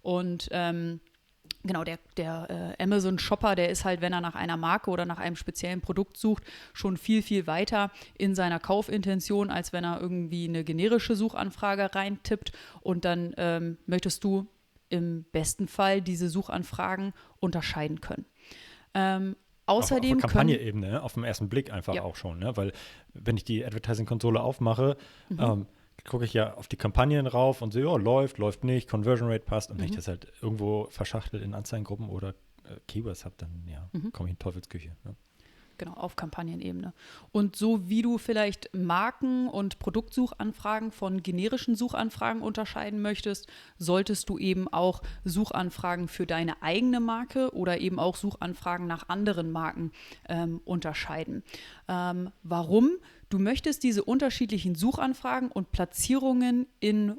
Und 0.02 0.50
ähm, 0.52 1.00
Genau, 1.64 1.84
der, 1.84 2.00
der 2.16 2.76
äh, 2.80 2.84
Amazon-Shopper, 2.84 3.56
der 3.56 3.70
ist 3.70 3.84
halt, 3.84 4.02
wenn 4.02 4.14
er 4.14 4.22
nach 4.22 4.36
einer 4.36 4.58
Marke 4.58 4.90
oder 4.90 5.06
nach 5.06 5.18
einem 5.18 5.36
speziellen 5.36 5.82
Produkt 5.82 6.18
sucht, 6.18 6.44
schon 6.74 6.98
viel, 6.98 7.22
viel 7.22 7.46
weiter 7.48 7.92
in 8.18 8.36
seiner 8.36 8.60
Kaufintention, 8.60 9.50
als 9.50 9.74
wenn 9.74 9.84
er 9.84 10.00
irgendwie 10.00 10.48
eine 10.48 10.64
generische 10.64 11.16
Suchanfrage 11.16 11.94
reintippt. 11.94 12.52
Und 12.82 13.06
dann 13.06 13.34
ähm, 13.38 13.78
möchtest 13.86 14.24
du 14.24 14.48
im 14.90 15.26
besten 15.32 15.68
Fall 15.68 16.02
diese 16.02 16.30
Suchanfragen 16.30 17.14
unterscheiden 17.40 18.02
können. 18.02 18.26
Ähm, 18.94 19.36
Außerdem 19.66 20.18
auf, 20.18 20.24
auf 20.24 20.32
Kampagne-Ebene, 20.32 20.92
ne? 20.92 21.04
auf 21.04 21.14
den 21.16 21.26
ersten 21.26 21.50
Blick 21.50 21.74
einfach 21.74 21.94
ja. 21.94 22.04
auch 22.04 22.16
schon, 22.16 22.40
ne? 22.40 22.56
weil 22.56 22.72
wenn 23.14 23.36
ich 23.36 23.44
die 23.44 23.66
Advertising-Konsole 23.66 24.40
aufmache, 24.40 24.96
mhm. 25.30 25.40
ähm, 25.40 25.66
gucke 26.06 26.24
ich 26.24 26.34
ja 26.34 26.54
auf 26.54 26.68
die 26.68 26.78
Kampagnen 26.78 27.28
rauf 27.28 27.62
und 27.62 27.72
sehe, 27.72 27.84
ja, 27.84 27.96
läuft, 27.98 28.38
läuft 28.38 28.64
nicht, 28.64 28.90
Conversion 28.90 29.30
Rate 29.30 29.44
passt. 29.44 29.70
Und 29.70 29.78
mhm. 29.78 29.80
wenn 29.82 29.86
ich 29.86 29.92
mhm. 29.92 29.98
das 29.98 30.08
halt 30.08 30.32
irgendwo 30.42 30.88
verschachtelt 30.90 31.44
in 31.44 31.54
Anzeigengruppen 31.54 32.10
oder 32.10 32.30
äh, 32.64 32.80
Keywords 32.88 33.26
habe, 33.26 33.36
dann 33.38 33.66
ja, 33.68 33.90
mhm. 33.92 34.14
komme 34.14 34.30
ich 34.30 34.34
in 34.34 34.40
Teufelsküche. 34.40 34.96
Ne? 35.04 35.16
Genau, 35.78 35.94
auf 35.94 36.16
Kampagnenebene. 36.16 36.94
Und 37.32 37.56
so 37.56 37.88
wie 37.88 38.02
du 38.02 38.18
vielleicht 38.18 38.74
Marken- 38.74 39.48
und 39.48 39.78
Produktsuchanfragen 39.78 40.92
von 40.92 41.22
generischen 41.22 41.76
Suchanfragen 41.76 42.42
unterscheiden 42.42 43.02
möchtest, 43.02 43.48
solltest 43.78 44.30
du 44.30 44.40
eben 44.40 44.68
auch 44.68 45.02
Suchanfragen 45.24 46.08
für 46.08 46.26
deine 46.26 46.64
eigene 46.64 47.00
Marke 47.00 47.54
oder 47.54 47.80
eben 47.80 48.00
auch 48.00 48.16
Suchanfragen 48.16 48.88
nach 48.88 49.10
anderen 49.10 49.52
Marken 49.52 49.92
ähm, 50.28 50.62
unterscheiden. 50.66 51.44
Ähm, 51.88 52.32
warum? 52.42 52.98
Du 53.30 53.38
möchtest 53.38 53.84
diese 53.84 54.04
unterschiedlichen 54.04 54.74
Suchanfragen 54.74 55.52
und 55.52 55.72
Platzierungen 55.72 56.66
in 56.80 57.18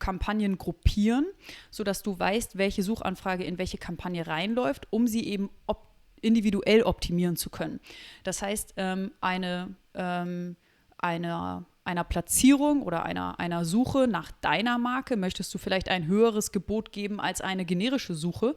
Kampagnen 0.00 0.58
gruppieren, 0.58 1.26
sodass 1.70 2.02
du 2.02 2.18
weißt, 2.18 2.58
welche 2.58 2.82
Suchanfrage 2.82 3.44
in 3.44 3.58
welche 3.58 3.78
Kampagne 3.78 4.26
reinläuft, 4.26 4.88
um 4.90 5.06
sie 5.06 5.24
eben 5.24 5.50
optimal 5.66 5.91
individuell 6.22 6.82
optimieren 6.82 7.36
zu 7.36 7.50
können. 7.50 7.80
Das 8.24 8.40
heißt, 8.40 8.74
ähm, 8.76 9.12
eine, 9.20 9.74
ähm, 9.94 10.56
eine, 10.98 11.64
einer 11.84 12.04
Platzierung 12.04 12.82
oder 12.82 13.04
einer, 13.04 13.38
einer 13.38 13.64
Suche 13.64 14.08
nach 14.08 14.32
deiner 14.40 14.78
Marke 14.78 15.16
möchtest 15.16 15.52
du 15.52 15.58
vielleicht 15.58 15.88
ein 15.88 16.06
höheres 16.06 16.52
Gebot 16.52 16.92
geben 16.92 17.20
als 17.20 17.40
eine 17.40 17.64
generische 17.64 18.14
Suche, 18.14 18.56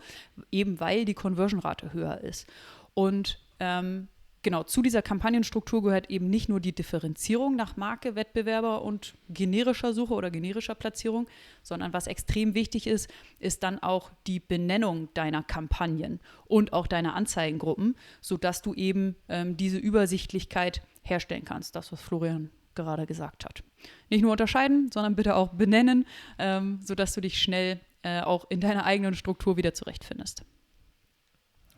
eben 0.52 0.80
weil 0.80 1.06
die 1.06 1.16
Conversion-Rate 1.16 1.92
höher 1.92 2.22
ist. 2.22 2.48
Und 2.94 3.40
ähm, 3.60 4.08
genau, 4.46 4.64
zu 4.64 4.84
dieser 4.84 5.02
Kampagnenstruktur 5.02 5.82
gehört 5.82 6.10
eben 6.12 6.30
nicht 6.30 6.50
nur 6.50 6.60
die 6.60 6.72
Differenzierung 6.72 7.56
nach 7.56 7.78
Marke, 7.78 8.16
Wettbewerber 8.16 8.84
und 8.84 9.16
generischer 9.28 9.92
Suche 9.92 10.14
oder 10.14 10.30
generischer 10.30 10.76
Platzierung, 10.76 11.28
sondern 11.64 11.94
was 11.94 12.06
extrem 12.06 12.54
wichtig 12.54 12.86
ist, 12.86 13.10
ist 13.40 13.64
dann 13.64 13.80
auch 13.80 14.12
die 14.28 14.40
Benennung 14.40 15.10
deiner 15.16 15.42
Kampagnen 15.42 16.20
und 16.46 16.74
auch 16.74 16.86
deiner 16.86 17.16
Anzeigengruppen, 17.16 17.96
sodass 18.22 18.62
du 18.62 18.76
eben 18.76 19.16
ähm, 19.30 19.58
diese 19.58 19.80
Übersichtlichkeit 19.80 20.84
herstellen 21.02 21.44
kannst. 21.44 21.76
Das, 21.76 21.92
was 21.92 22.00
Florian 22.00 22.52
gerade 22.76 23.08
gesagt 23.08 23.46
hat. 23.46 23.64
Nicht 24.12 24.22
nur 24.22 24.32
unterscheiden, 24.32 24.92
sondern 24.94 25.16
bitte 25.16 25.36
auch 25.36 25.54
benennen, 25.54 26.06
ähm, 26.38 26.80
sodass 26.84 27.14
du 27.14 27.22
dich 27.22 27.42
schnell 27.42 27.80
äh, 28.04 28.22
auch 28.22 28.46
in 28.50 28.60
deiner 28.60 28.86
eigenen 28.86 29.16
Struktur 29.16 29.58
wieder 29.58 29.74
zurechtfindest. 29.74 30.44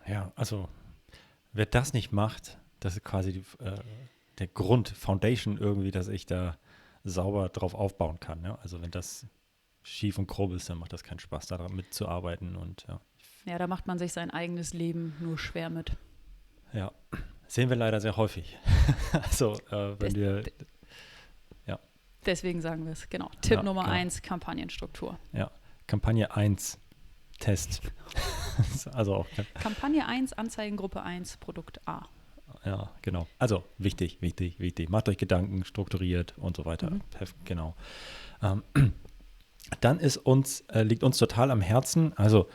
Ja, 0.05 0.33
also 0.35 0.67
wer 1.57 1.65
das 1.65 1.93
nicht 1.93 2.11
macht, 2.11 2.59
das 2.79 2.95
ist 2.95 3.03
quasi 3.03 3.33
die, 3.33 3.63
äh, 3.63 3.79
der 4.37 4.47
Grund, 4.47 4.89
Foundation 4.89 5.57
irgendwie, 5.57 5.91
dass 5.91 6.07
ich 6.07 6.25
da 6.25 6.57
sauber 7.03 7.49
drauf 7.49 7.73
aufbauen 7.73 8.19
kann. 8.19 8.43
Ja? 8.43 8.55
Also 8.61 8.81
wenn 8.81 8.91
das 8.91 9.25
schief 9.81 10.19
und 10.19 10.27
grob 10.27 10.53
ist, 10.53 10.69
dann 10.69 10.77
macht 10.77 10.93
das 10.93 11.03
keinen 11.03 11.19
Spaß, 11.19 11.47
daran 11.47 11.73
mitzuarbeiten 11.73 12.55
und 12.55 12.85
ja. 12.87 13.01
Ja, 13.45 13.57
da 13.57 13.67
macht 13.67 13.87
man 13.87 13.97
sich 13.97 14.11
sein 14.11 14.29
eigenes 14.29 14.73
Leben 14.73 15.15
nur 15.21 15.37
schwer 15.37 15.69
mit. 15.69 15.95
Ja, 16.73 16.91
sehen 17.47 17.69
wir 17.69 17.77
leider 17.77 18.01
sehr 18.01 18.17
häufig. 18.17 18.57
also 19.13 19.53
äh, 19.71 19.99
wenn 19.99 20.15
wir 20.15 20.43
ja. 21.65 21.79
Deswegen 22.25 22.61
sagen 22.61 22.85
wir 22.85 22.91
es, 22.91 23.09
genau. 23.09 23.31
Tipp 23.41 23.57
ja, 23.57 23.63
Nummer 23.63 23.83
genau. 23.83 23.93
eins, 23.93 24.21
Kampagnenstruktur. 24.21 25.17
Ja, 25.31 25.49
Kampagne 25.87 26.35
1, 26.35 26.77
Test. 27.39 27.81
also 28.93 29.15
auch. 29.15 29.27
Kampagne 29.61 30.05
1, 30.05 30.33
Anzeigengruppe 30.33 31.01
1, 31.01 31.37
Produkt 31.37 31.87
A. 31.87 32.07
Ja, 32.65 32.89
genau. 33.01 33.27
Also 33.39 33.63
wichtig, 33.77 34.17
wichtig, 34.21 34.59
wichtig. 34.59 34.89
Macht 34.89 35.09
euch 35.09 35.17
Gedanken, 35.17 35.63
strukturiert 35.65 36.33
und 36.37 36.57
so 36.57 36.65
weiter. 36.65 36.89
Mhm. 36.89 37.01
Genau. 37.45 37.75
Ähm, 38.41 38.63
dann 39.81 39.99
ist 39.99 40.17
uns, 40.17 40.61
äh, 40.71 40.83
liegt 40.83 41.03
uns 41.03 41.17
total 41.17 41.51
am 41.51 41.61
Herzen, 41.61 42.13
also 42.17 42.47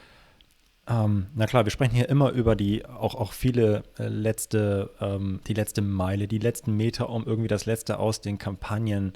ähm, 0.88 1.28
na 1.34 1.46
klar, 1.46 1.64
wir 1.64 1.70
sprechen 1.70 1.94
hier 1.94 2.08
immer 2.08 2.30
über 2.30 2.56
die 2.56 2.84
auch, 2.84 3.14
auch 3.14 3.32
viele 3.32 3.84
äh, 3.98 4.08
letzte, 4.08 4.90
ähm, 5.00 5.40
die 5.46 5.54
letzte 5.54 5.80
Meile, 5.80 6.26
die 6.26 6.38
letzten 6.38 6.76
Meter, 6.76 7.08
um 7.08 7.24
irgendwie 7.24 7.48
das 7.48 7.66
Letzte 7.66 7.98
aus 7.98 8.20
den 8.20 8.38
Kampagnen 8.38 9.12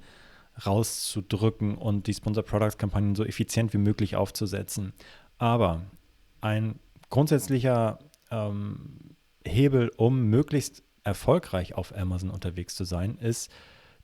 rauszudrücken 0.65 1.77
und 1.77 2.07
die 2.07 2.15
Sponsor 2.15 2.45
Products 2.45 2.79
Kampagnen 2.79 3.17
so 3.17 3.25
effizient 3.25 3.73
wie 3.73 3.79
möglich 3.79 4.15
aufzusetzen. 4.15 4.93
Aber 5.39 5.83
ein 6.47 6.79
grundsätzlicher 7.11 7.99
ähm, 8.31 9.17
Hebel, 9.45 9.91
um 9.97 10.29
möglichst 10.31 10.85
erfolgreich 11.03 11.75
auf 11.75 11.97
Amazon 11.97 12.31
unterwegs 12.31 12.75
zu 12.75 12.85
sein, 12.85 13.17
ist 13.19 13.51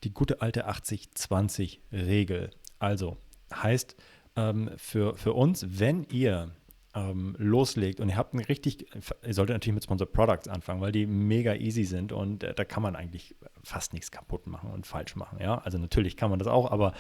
die 0.02 0.12
gute 0.12 0.40
alte 0.42 0.68
80-20-Regel. 0.68 2.50
Also 2.80 3.16
heißt 3.54 3.96
ähm, 4.37 4.70
für, 4.76 5.16
für 5.16 5.34
uns, 5.34 5.66
wenn 5.78 6.04
ihr 6.11 6.50
ähm, 6.94 7.37
loslegt 7.38 8.00
und 8.00 8.08
ihr 8.08 8.16
habt 8.16 8.34
einen 8.34 8.44
richtig, 8.44 8.87
ihr 9.25 9.34
solltet 9.34 9.54
natürlich 9.54 9.75
mit 9.75 9.84
Sponsor 9.84 10.11
Products 10.11 10.49
anfangen, 10.49 10.80
weil 10.80 10.92
die 10.92 11.06
mega 11.06 11.54
easy 11.54 11.84
sind 11.84 12.12
und 12.12 12.42
äh, 12.42 12.54
da 12.54 12.64
kann 12.64 12.82
man 12.82 12.96
eigentlich 12.96 13.37
fast 13.62 13.92
nichts 13.92 14.11
kaputt 14.11 14.46
machen 14.49 14.70
und 14.70 14.87
falsch 14.87 15.14
machen. 15.14 15.38
Ja, 15.40 15.58
also 15.58 15.78
natürlich 15.78 16.16
kann 16.16 16.30
man 16.30 16.40
das 16.40 16.49
auch, 16.49 16.70
aber 16.70 16.92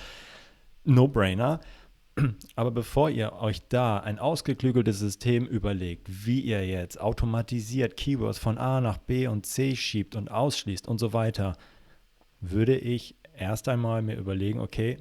No-Brainer. 0.84 1.60
Aber 2.56 2.70
bevor 2.70 3.10
ihr 3.10 3.32
euch 3.34 3.66
da 3.68 3.98
ein 3.98 4.18
ausgeklügeltes 4.18 4.98
System 4.98 5.46
überlegt, 5.46 6.26
wie 6.26 6.40
ihr 6.40 6.66
jetzt 6.66 7.00
automatisiert 7.00 7.96
Keywords 7.96 8.38
von 8.38 8.58
A 8.58 8.80
nach 8.80 8.98
B 8.98 9.26
und 9.26 9.46
C 9.46 9.76
schiebt 9.76 10.14
und 10.14 10.30
ausschließt 10.30 10.86
und 10.86 10.98
so 10.98 11.12
weiter, 11.12 11.56
würde 12.40 12.76
ich 12.76 13.16
erst 13.36 13.68
einmal 13.68 14.02
mir 14.02 14.16
überlegen, 14.16 14.60
okay, 14.60 14.98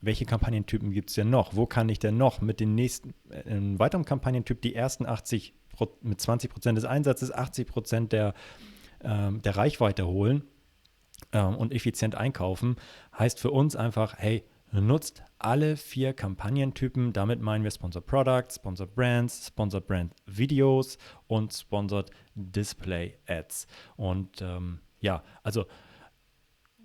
welche 0.00 0.24
Kampagnentypen 0.24 0.90
gibt 0.90 1.10
es 1.10 1.16
denn 1.16 1.30
noch? 1.30 1.54
Wo 1.56 1.66
kann 1.66 1.88
ich 1.88 1.98
denn 1.98 2.16
noch 2.16 2.40
mit 2.40 2.60
den 2.60 2.74
nächsten, 2.74 3.14
äh, 3.30 3.42
einem 3.48 3.78
weiteren 3.78 4.04
Kampagnentyp 4.04 4.60
die 4.60 4.74
ersten 4.74 5.06
80 5.06 5.54
mit 6.02 6.20
20 6.20 6.50
Prozent 6.50 6.76
des 6.76 6.84
Einsatzes, 6.84 7.32
80 7.32 7.66
Prozent 7.66 8.12
der, 8.12 8.34
ähm, 9.02 9.40
der 9.42 9.56
Reichweite 9.56 10.06
holen 10.06 10.44
ähm, 11.32 11.56
und 11.56 11.72
effizient 11.72 12.14
einkaufen? 12.14 12.76
Heißt 13.16 13.40
für 13.40 13.50
uns 13.50 13.74
einfach, 13.74 14.18
hey, 14.18 14.44
nutzt 14.80 15.22
alle 15.38 15.76
vier 15.76 16.14
Kampagnentypen. 16.14 17.12
Damit 17.12 17.40
meinen 17.40 17.64
wir 17.64 17.70
Sponsored 17.70 18.06
Products, 18.06 18.56
Sponsored 18.56 18.94
Brands, 18.94 19.48
Sponsored 19.48 19.86
Brand 19.86 20.14
Videos 20.26 20.98
und 21.26 21.52
Sponsored 21.52 22.10
Display 22.34 23.18
Ads. 23.26 23.66
Und 23.96 24.40
ähm, 24.40 24.80
ja, 25.00 25.22
also 25.42 25.66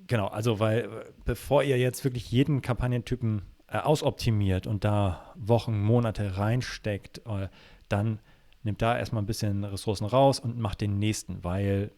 genau, 0.07 0.27
also 0.27 0.59
weil 0.59 1.13
bevor 1.23 1.63
ihr 1.63 1.77
jetzt 1.77 2.03
wirklich 2.03 2.31
jeden 2.31 2.61
Kampagnentypen 2.61 3.43
äh, 3.67 3.77
ausoptimiert 3.77 4.67
und 4.67 4.83
da 4.83 5.33
Wochen, 5.35 5.79
Monate 5.79 6.37
reinsteckt, 6.37 7.19
äh, 7.25 7.47
dann 7.89 8.19
nimmt 8.63 8.81
da 8.81 8.97
erstmal 8.97 9.23
ein 9.23 9.27
bisschen 9.27 9.63
Ressourcen 9.63 10.05
raus 10.05 10.39
und 10.39 10.57
macht 10.57 10.81
den 10.81 10.99
nächsten, 10.99 11.43
weil 11.43 11.91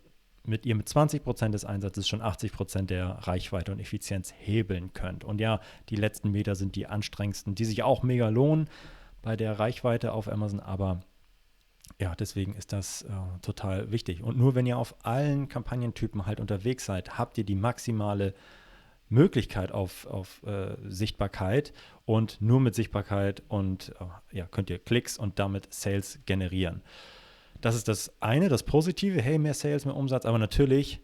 mit 0.44 0.66
ihr 0.66 0.76
mit 0.76 0.90
20 0.90 1.24
Prozent 1.24 1.54
des 1.54 1.66
Einsatzes 1.66 2.08
schon 2.08 2.22
80 2.22 2.52
Prozent 2.52 2.90
der 2.90 3.08
Reichweite 3.08 3.72
und 3.72 3.80
Effizienz 3.80 4.34
hebeln 4.38 4.94
könnt. 4.94 5.24
Und 5.24 5.40
ja, 5.42 5.60
die 5.90 5.96
letzten 5.96 6.32
Meter 6.32 6.56
sind 6.56 6.76
die 6.76 6.88
anstrengendsten, 6.88 7.56
die 7.56 7.66
sich 7.66 7.84
auch 7.84 8.04
mega 8.04 8.30
lohnen 8.30 8.70
bei 9.22 9.36
der 9.36 9.60
Reichweite 9.60 10.14
auf 10.14 10.32
Amazon, 10.32 10.60
aber 10.60 11.02
ja, 12.00 12.16
deswegen 12.16 12.56
ist 12.56 12.72
das 12.72 13.02
äh, 13.02 13.08
total 13.42 13.92
wichtig. 13.92 14.24
Und 14.24 14.38
nur 14.38 14.56
wenn 14.56 14.66
ihr 14.66 14.78
auf 14.78 14.96
allen 15.04 15.50
Kampagnentypen 15.50 16.26
halt 16.26 16.40
unterwegs 16.40 16.86
seid, 16.86 17.18
habt 17.18 17.38
ihr 17.38 17.44
die 17.44 17.56
maximale 17.56 18.34
Möglichkeit 19.10 19.72
auf, 19.72 20.06
auf 20.06 20.44
äh, 20.44 20.78
Sichtbarkeit 20.88 21.74
und 22.06 22.42
nur 22.42 22.60
mit 22.60 22.76
Sichtbarkeit 22.76 23.44
und 23.48 23.94
äh, 24.00 24.38
ja, 24.38 24.46
könnt 24.46 24.70
ihr 24.70 24.80
Klicks 24.80 25.18
und 25.18 25.40
damit 25.40 25.74
Sales 25.74 26.20
generieren. 26.26 26.82
Das 27.62 27.76
ist 27.76 27.88
das 27.88 28.12
eine, 28.22 28.50
das 28.50 28.64
Positive, 28.64 29.22
hey, 29.22 29.38
mehr 29.38 29.54
Sales, 29.54 29.86
mehr 29.86 29.96
Umsatz, 29.96 30.26
aber 30.26 30.38
natürlich, 30.38 31.02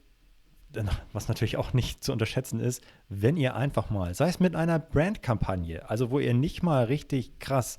was 1.13 1.27
natürlich 1.27 1.57
auch 1.57 1.73
nicht 1.73 2.03
zu 2.03 2.11
unterschätzen 2.11 2.59
ist, 2.59 2.83
wenn 3.09 3.37
ihr 3.37 3.55
einfach 3.55 3.89
mal, 3.89 4.13
sei 4.13 4.29
es 4.29 4.39
mit 4.39 4.55
einer 4.55 4.79
Brandkampagne, 4.79 5.89
also 5.89 6.11
wo 6.11 6.19
ihr 6.19 6.33
nicht 6.33 6.63
mal 6.63 6.85
richtig 6.85 7.39
krass 7.39 7.77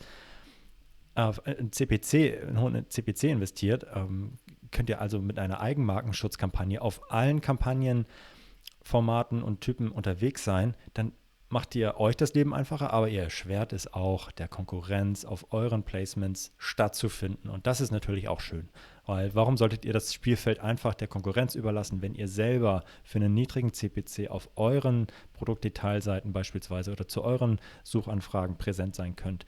auf 1.14 1.46
ein 1.46 1.72
CPC, 1.72 2.48
in 2.48 2.86
CPC 2.88 3.24
investiert, 3.24 3.86
ähm, 3.94 4.34
könnt 4.70 4.90
ihr 4.90 5.00
also 5.00 5.20
mit 5.20 5.38
einer 5.38 5.60
Eigenmarkenschutzkampagne 5.60 6.82
auf 6.82 7.10
allen 7.10 7.40
Kampagnenformaten 7.40 9.42
und 9.42 9.62
Typen 9.62 9.90
unterwegs 9.90 10.44
sein, 10.44 10.74
dann 10.92 11.12
macht 11.48 11.74
ihr 11.76 11.98
euch 12.00 12.16
das 12.16 12.34
Leben 12.34 12.54
einfacher, 12.54 12.92
aber 12.92 13.08
ihr 13.08 13.22
erschwert 13.22 13.72
es 13.72 13.92
auch 13.92 14.32
der 14.32 14.48
Konkurrenz 14.48 15.24
auf 15.24 15.52
euren 15.52 15.84
Placements 15.84 16.52
stattzufinden. 16.58 17.50
Und 17.50 17.66
das 17.66 17.80
ist 17.80 17.92
natürlich 17.92 18.28
auch 18.28 18.40
schön, 18.40 18.68
weil 19.06 19.34
warum 19.34 19.56
solltet 19.56 19.84
ihr 19.84 19.92
das 19.92 20.12
Spielfeld 20.12 20.58
einfach 20.58 20.94
der 20.94 21.08
Konkurrenz 21.08 21.54
überlassen, 21.54 22.02
wenn 22.02 22.14
ihr 22.14 22.28
selber 22.28 22.82
für 23.04 23.18
einen 23.18 23.34
niedrigen 23.34 23.72
CPC 23.72 24.28
auf 24.28 24.48
euren 24.56 25.06
Produktdetailseiten 25.34 26.32
beispielsweise 26.32 26.92
oder 26.92 27.06
zu 27.06 27.22
euren 27.22 27.60
Suchanfragen 27.84 28.58
präsent 28.58 28.94
sein 28.94 29.14
könnt? 29.14 29.46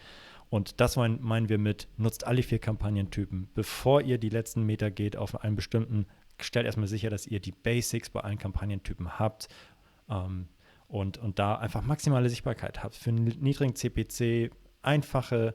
Und 0.51 0.81
das 0.81 0.97
meinen 0.97 1.49
wir 1.49 1.59
mit, 1.59 1.89
nutzt 1.97 2.27
alle 2.27 2.43
vier 2.43 2.59
Kampagnentypen. 2.59 3.49
Bevor 3.55 4.01
ihr 4.01 4.19
die 4.19 4.31
letzten 4.31 4.63
Meter 4.63 4.91
geht 4.91 5.17
auf 5.17 5.43
einen 5.43 5.57
bestimmten, 5.57 6.07
stellt 6.41 6.65
erstmal 6.65 6.89
sicher, 6.89 7.11
dass 7.11 7.27
ihr 7.27 7.41
die 7.41 7.53
Basics 7.53 8.09
bei 8.09 8.21
allen 8.21 8.39
Kampagnentypen 8.39 9.19
habt. 9.19 9.49
Ähm, 10.09 10.49
und, 10.89 11.19
und 11.19 11.39
da 11.39 11.57
einfach 11.57 11.83
maximale 11.83 12.29
Sichtbarkeit 12.29 12.83
habt. 12.83 12.95
Für 12.95 13.11
einen 13.11 13.25
niedrigen 13.25 13.75
CPC 13.75 14.51
einfache, 14.83 15.55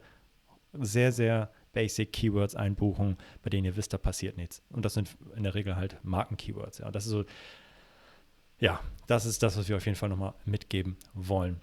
sehr, 0.73 1.11
sehr 1.11 1.51
basic 1.73 2.13
Keywords 2.13 2.55
einbuchen, 2.55 3.17
bei 3.41 3.49
denen 3.49 3.65
ihr 3.65 3.75
wisst, 3.75 3.93
da 3.93 3.97
passiert 3.97 4.37
nichts. 4.37 4.61
Und 4.69 4.85
das 4.85 4.93
sind 4.93 5.17
in 5.35 5.43
der 5.43 5.55
Regel 5.55 5.75
halt 5.75 5.97
Marken-Keywords. 6.03 6.77
Ja, 6.79 6.91
das 6.91 7.05
ist 7.05 7.11
so, 7.11 7.25
ja, 8.59 8.79
das 9.07 9.25
ist 9.25 9.43
das, 9.43 9.57
was 9.57 9.67
wir 9.67 9.75
auf 9.75 9.85
jeden 9.85 9.97
Fall 9.97 10.09
nochmal 10.09 10.35
mitgeben 10.45 10.97
wollen. 11.13 11.61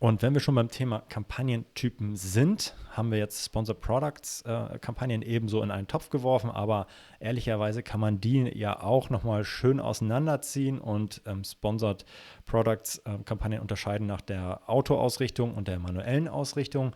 Und 0.00 0.22
wenn 0.22 0.32
wir 0.32 0.40
schon 0.40 0.54
beim 0.54 0.68
Thema 0.68 1.00
Kampagnentypen 1.08 2.14
sind, 2.14 2.74
haben 2.90 3.10
wir 3.10 3.18
jetzt 3.18 3.44
Sponsor 3.44 3.74
Products 3.74 4.42
äh, 4.42 4.78
Kampagnen 4.78 5.22
ebenso 5.22 5.60
in 5.60 5.72
einen 5.72 5.88
Topf 5.88 6.08
geworfen, 6.08 6.50
aber 6.50 6.86
ehrlicherweise 7.18 7.82
kann 7.82 7.98
man 7.98 8.20
die 8.20 8.42
ja 8.56 8.80
auch 8.80 9.10
nochmal 9.10 9.44
schön 9.44 9.80
auseinanderziehen 9.80 10.78
und 10.78 11.20
ähm, 11.26 11.42
Sponsored 11.42 12.04
Products 12.46 12.98
äh, 12.98 13.18
Kampagnen 13.24 13.60
unterscheiden 13.60 14.06
nach 14.06 14.20
der 14.20 14.68
Autoausrichtung 14.68 15.54
und 15.54 15.66
der 15.66 15.80
manuellen 15.80 16.28
Ausrichtung, 16.28 16.94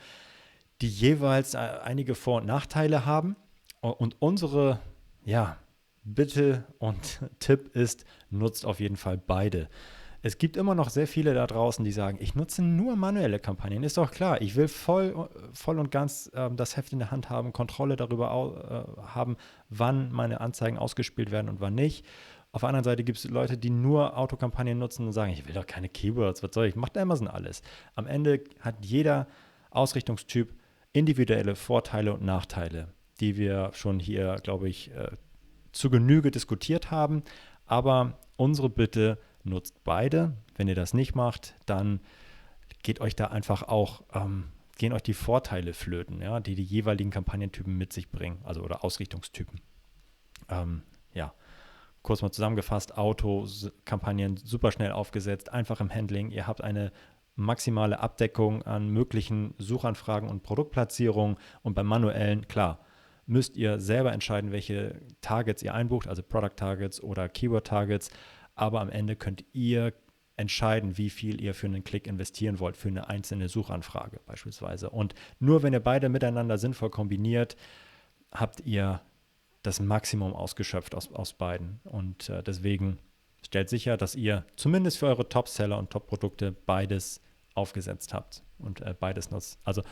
die 0.80 0.88
jeweils 0.88 1.54
äh, 1.54 1.59
einige 1.59 2.14
Vor- 2.14 2.40
und 2.40 2.47
Nachteile 2.47 3.04
haben. 3.04 3.35
Und 3.80 4.14
unsere, 4.21 4.78
ja, 5.25 5.56
Bitte 6.04 6.64
und 6.78 7.21
Tipp 7.40 7.75
ist, 7.75 8.04
nutzt 8.30 8.64
auf 8.64 8.80
jeden 8.80 8.97
Fall 8.97 9.18
beide. 9.18 9.68
Es 10.23 10.38
gibt 10.38 10.57
immer 10.57 10.75
noch 10.75 10.88
sehr 10.88 11.09
viele 11.09 11.35
da 11.35 11.47
draußen, 11.47 11.85
die 11.85 11.91
sagen, 11.91 12.19
ich 12.21 12.37
nutze 12.37 12.62
nur 12.62 12.95
manuelle 12.95 13.41
Kampagnen. 13.41 13.83
Ist 13.83 13.97
doch 13.97 14.12
klar, 14.12 14.41
ich 14.41 14.55
will 14.55 14.69
voll, 14.69 15.29
voll 15.52 15.81
und 15.81 15.91
ganz 15.91 16.31
äh, 16.33 16.49
das 16.55 16.76
Heft 16.76 16.93
in 16.93 17.00
der 17.00 17.11
Hand 17.11 17.29
haben, 17.29 17.52
Kontrolle 17.52 17.97
darüber 17.97 18.87
äh, 18.97 19.02
haben, 19.02 19.37
wann 19.69 20.12
meine 20.12 20.41
Anzeigen 20.41 20.79
ausgespielt 20.79 21.33
werden 21.33 21.49
und 21.49 21.61
wann 21.61 21.75
nicht. 21.75 22.07
Auf 22.52 22.61
der 22.61 22.69
anderen 22.69 22.85
Seite 22.85 23.02
gibt 23.02 23.19
es 23.19 23.29
Leute, 23.29 23.59
die 23.59 23.71
nur 23.71 24.17
Autokampagnen 24.17 24.79
nutzen 24.79 25.07
und 25.07 25.12
sagen, 25.12 25.33
ich 25.33 25.47
will 25.47 25.55
doch 25.55 25.67
keine 25.67 25.88
Keywords, 25.88 26.43
was 26.43 26.50
soll 26.52 26.67
ich, 26.67 26.76
macht 26.76 26.97
Amazon 26.97 27.26
alles. 27.26 27.62
Am 27.95 28.07
Ende 28.07 28.45
hat 28.61 28.85
jeder 28.85 29.26
Ausrichtungstyp 29.71 30.55
individuelle 30.93 31.57
Vorteile 31.57 32.12
und 32.12 32.23
Nachteile, 32.23 32.88
die 33.21 33.37
wir 33.37 33.71
schon 33.73 33.99
hier, 33.99 34.37
glaube 34.43 34.69
ich, 34.69 34.93
äh, 34.93 35.11
zu 35.73 35.91
Genüge 35.91 36.31
diskutiert 36.31 36.91
haben. 36.91 37.23
Aber 37.67 38.19
unsere 38.37 38.69
Bitte 38.69 39.19
nutzt 39.45 39.85
beide. 39.85 40.37
Wenn 40.57 40.69
ihr 40.69 40.75
das 40.75 40.95
nicht 40.95 41.15
macht, 41.15 41.55
dann 41.67 42.01
geht 42.83 43.01
euch 43.01 43.17
da 43.17 43.27
einfach 43.27 43.63
auch, 43.63 44.03
ähm, 44.15 44.49
gehen 44.79 44.93
euch 44.93 45.03
die 45.03 45.15
Vorteile 45.15 45.75
flöten, 45.75 46.21
ja, 46.21 46.41
die 46.41 46.55
die 46.55 46.65
jeweiligen 46.65 47.11
Kampagnentypen 47.11 47.77
mit 47.77 47.93
sich 47.93 48.11
bringen, 48.11 48.41
also 48.45 48.63
oder 48.63 48.85
Ausrichtungstypen. 48.85 49.61
Ähm, 50.49 50.83
ja, 51.15 51.33
kurz 52.03 52.23
mal 52.23 52.33
zusammengefasst, 52.33 52.97
Auto-Kampagnen 52.97 54.37
super 54.37 54.73
schnell 54.73 54.93
aufgesetzt, 54.93 55.53
einfach 55.53 55.81
im 55.81 55.93
Handling. 55.93 56.31
Ihr 56.31 56.47
habt 56.47 56.63
eine 56.63 56.93
maximale 57.35 58.01
Abdeckung 58.01 58.63
an 58.63 58.89
möglichen 58.89 59.55
Suchanfragen 59.59 60.29
und 60.29 60.43
Produktplatzierungen 60.43 61.37
und 61.63 61.75
beim 61.75 61.87
manuellen, 61.87 62.47
klar, 62.49 62.81
müsst 63.27 63.57
ihr 63.57 63.81
selber 63.81 64.13
entscheiden, 64.13 64.53
welche 64.53 65.01
Targets 65.21 65.63
ihr 65.63 65.75
einbucht, 65.75 66.09
also 66.09 66.23
Product 66.23 66.57
Targets 66.57 67.03
oder 67.03 67.29
Keyword 67.29 67.67
Targets, 67.67 68.11
aber 68.54 68.80
am 68.80 68.90
Ende 68.90 69.16
könnt 69.16 69.44
ihr 69.52 69.92
entscheiden, 70.37 70.99
wie 70.99 71.11
viel 71.11 71.40
ihr 71.40 71.54
für 71.54 71.66
einen 71.66 71.85
Klick 71.85 72.06
investieren 72.06 72.59
wollt, 72.59 72.76
für 72.76 72.88
eine 72.88 73.09
einzelne 73.09 73.49
Suchanfrage 73.49 74.21
beispielsweise. 74.26 74.90
Und 74.90 75.14
nur 75.38 75.62
wenn 75.62 75.73
ihr 75.73 75.80
beide 75.80 76.09
miteinander 76.09 76.59
sinnvoll 76.59 76.90
kombiniert, 76.90 77.56
habt 78.32 78.61
ihr 78.61 79.02
das 79.62 79.80
Maximum 79.80 80.32
ausgeschöpft 80.32 80.94
aus, 80.94 81.12
aus 81.12 81.35
beiden. 81.35 81.80
Und 81.85 82.28
äh, 82.28 82.42
deswegen 82.42 82.99
stellt 83.44 83.68
sicher, 83.68 83.97
dass 83.97 84.14
ihr 84.14 84.44
zumindest 84.56 84.99
für 84.99 85.06
eure 85.06 85.28
Top-Seller 85.28 85.78
und 85.78 85.90
Top-Produkte 85.90 86.52
beides 86.52 87.21
aufgesetzt 87.54 88.14
habt 88.14 88.42
und 88.59 88.80
äh, 88.80 88.94
beides 88.99 89.30
nutzt. 89.30 89.61
Also 89.64 89.82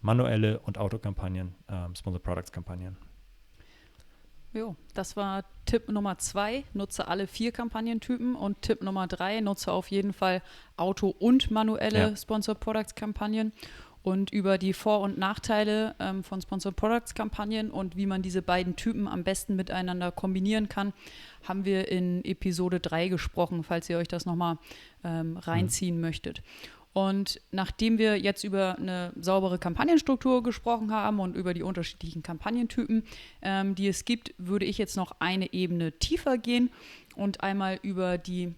manuelle 0.00 0.58
und 0.60 0.78
Autokampagnen, 0.78 1.54
ähm, 1.68 1.94
Sponsor 1.94 2.22
Products 2.22 2.52
Kampagnen. 2.52 2.96
Jo, 4.52 4.74
das 4.94 5.16
war 5.16 5.44
Tipp 5.64 5.88
Nummer 5.88 6.18
zwei, 6.18 6.64
nutze 6.74 7.06
alle 7.06 7.28
vier 7.28 7.52
Kampagnentypen 7.52 8.34
und 8.34 8.62
Tipp 8.62 8.82
Nummer 8.82 9.06
drei, 9.06 9.40
nutze 9.40 9.70
auf 9.70 9.90
jeden 9.92 10.12
Fall 10.12 10.42
Auto- 10.76 11.14
und 11.18 11.52
manuelle 11.52 11.98
ja. 11.98 12.16
Sponsor 12.16 12.56
Products 12.56 12.96
Kampagnen 12.96 13.52
und 14.02 14.32
über 14.32 14.58
die 14.58 14.72
Vor- 14.72 15.00
und 15.00 15.18
Nachteile 15.18 15.94
ähm, 16.00 16.24
von 16.24 16.40
Sponsor 16.40 16.72
Products 16.72 17.14
Kampagnen 17.14 17.70
und 17.70 17.96
wie 17.96 18.06
man 18.06 18.22
diese 18.22 18.42
beiden 18.42 18.74
Typen 18.74 19.06
am 19.06 19.22
besten 19.22 19.54
miteinander 19.54 20.10
kombinieren 20.10 20.68
kann, 20.68 20.94
haben 21.44 21.64
wir 21.64 21.88
in 21.88 22.24
Episode 22.24 22.80
3 22.80 23.08
gesprochen, 23.08 23.62
falls 23.62 23.88
ihr 23.88 23.98
euch 23.98 24.08
das 24.08 24.26
nochmal 24.26 24.58
ähm, 25.04 25.36
reinziehen 25.36 25.96
mhm. 25.96 26.00
möchtet. 26.00 26.42
Und 26.92 27.40
nachdem 27.52 27.98
wir 27.98 28.18
jetzt 28.18 28.42
über 28.42 28.76
eine 28.76 29.12
saubere 29.16 29.58
Kampagnenstruktur 29.58 30.42
gesprochen 30.42 30.92
haben 30.92 31.20
und 31.20 31.36
über 31.36 31.54
die 31.54 31.62
unterschiedlichen 31.62 32.22
Kampagnentypen, 32.22 33.04
ähm, 33.42 33.74
die 33.76 33.86
es 33.86 34.04
gibt, 34.04 34.34
würde 34.38 34.64
ich 34.64 34.76
jetzt 34.78 34.96
noch 34.96 35.12
eine 35.20 35.52
Ebene 35.52 35.92
tiefer 35.92 36.36
gehen 36.36 36.70
und 37.14 37.42
einmal 37.42 37.78
über 37.82 38.18
die 38.18 38.54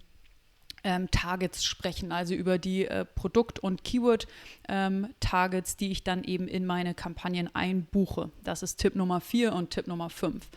ähm, 0.85 1.11
Targets 1.11 1.65
sprechen, 1.65 2.11
also 2.11 2.35
über 2.35 2.59
die 2.59 2.87
äh, 2.87 3.05
Produkt- 3.05 3.59
und 3.59 3.85
Keyword-Targets, 3.85 5.73
ähm, 5.73 5.77
die 5.79 5.93
ich 5.93 6.03
dann 6.03 6.25
eben 6.25 6.49
in 6.49 6.67
meine 6.67 6.95
Kampagnen 6.95 7.55
einbuche. 7.55 8.31
Das 8.43 8.63
ist 8.63 8.77
Tipp 8.77 8.97
Nummer 8.97 9.21
4 9.21 9.53
und 9.53 9.71
Tipp 9.71 9.87
Nummer 9.87 10.11
5. 10.11 10.49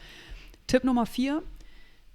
Tipp 0.68 0.84
Nummer 0.84 1.06
4 1.06 1.44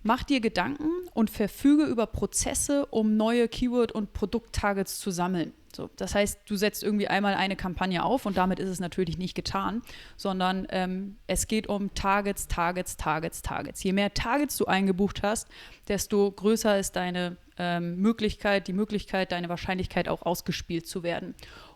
Mach 0.02 0.22
dir 0.22 0.40
Gedanken 0.40 0.88
und 1.12 1.28
verfüge 1.28 1.84
über 1.84 2.06
Prozesse, 2.06 2.86
um 2.86 3.16
neue 3.16 3.48
Keyword- 3.48 3.92
und 3.92 4.12
Produkt-Targets 4.14 4.98
zu 4.98 5.10
sammeln. 5.10 5.52
So, 5.74 5.88
das 5.96 6.14
heißt, 6.14 6.40
du 6.46 6.56
setzt 6.56 6.82
irgendwie 6.82 7.06
einmal 7.06 7.34
eine 7.34 7.54
Kampagne 7.54 8.02
auf 8.02 8.26
und 8.26 8.36
damit 8.36 8.58
ist 8.58 8.68
es 8.68 8.80
natürlich 8.80 9.18
nicht 9.18 9.34
getan, 9.34 9.82
sondern 10.16 10.66
ähm, 10.70 11.16
es 11.26 11.46
geht 11.46 11.68
um 11.68 11.94
Targets, 11.94 12.48
Targets, 12.48 12.96
Targets, 12.96 13.42
Targets. 13.42 13.82
Je 13.82 13.92
mehr 13.92 14.12
Targets 14.12 14.56
du 14.56 14.64
eingebucht 14.64 15.22
hast, 15.22 15.48
desto 15.86 16.30
größer 16.32 16.78
ist 16.78 16.96
deine 16.96 17.36
ähm, 17.56 17.96
Möglichkeit, 18.00 18.66
die 18.66 18.72
Möglichkeit, 18.72 19.32
deine 19.32 19.48
Wahrscheinlichkeit 19.48 20.08
auch 20.08 20.22
ausgespielt 20.22 20.88
zu 20.88 21.02
werden. 21.02 21.34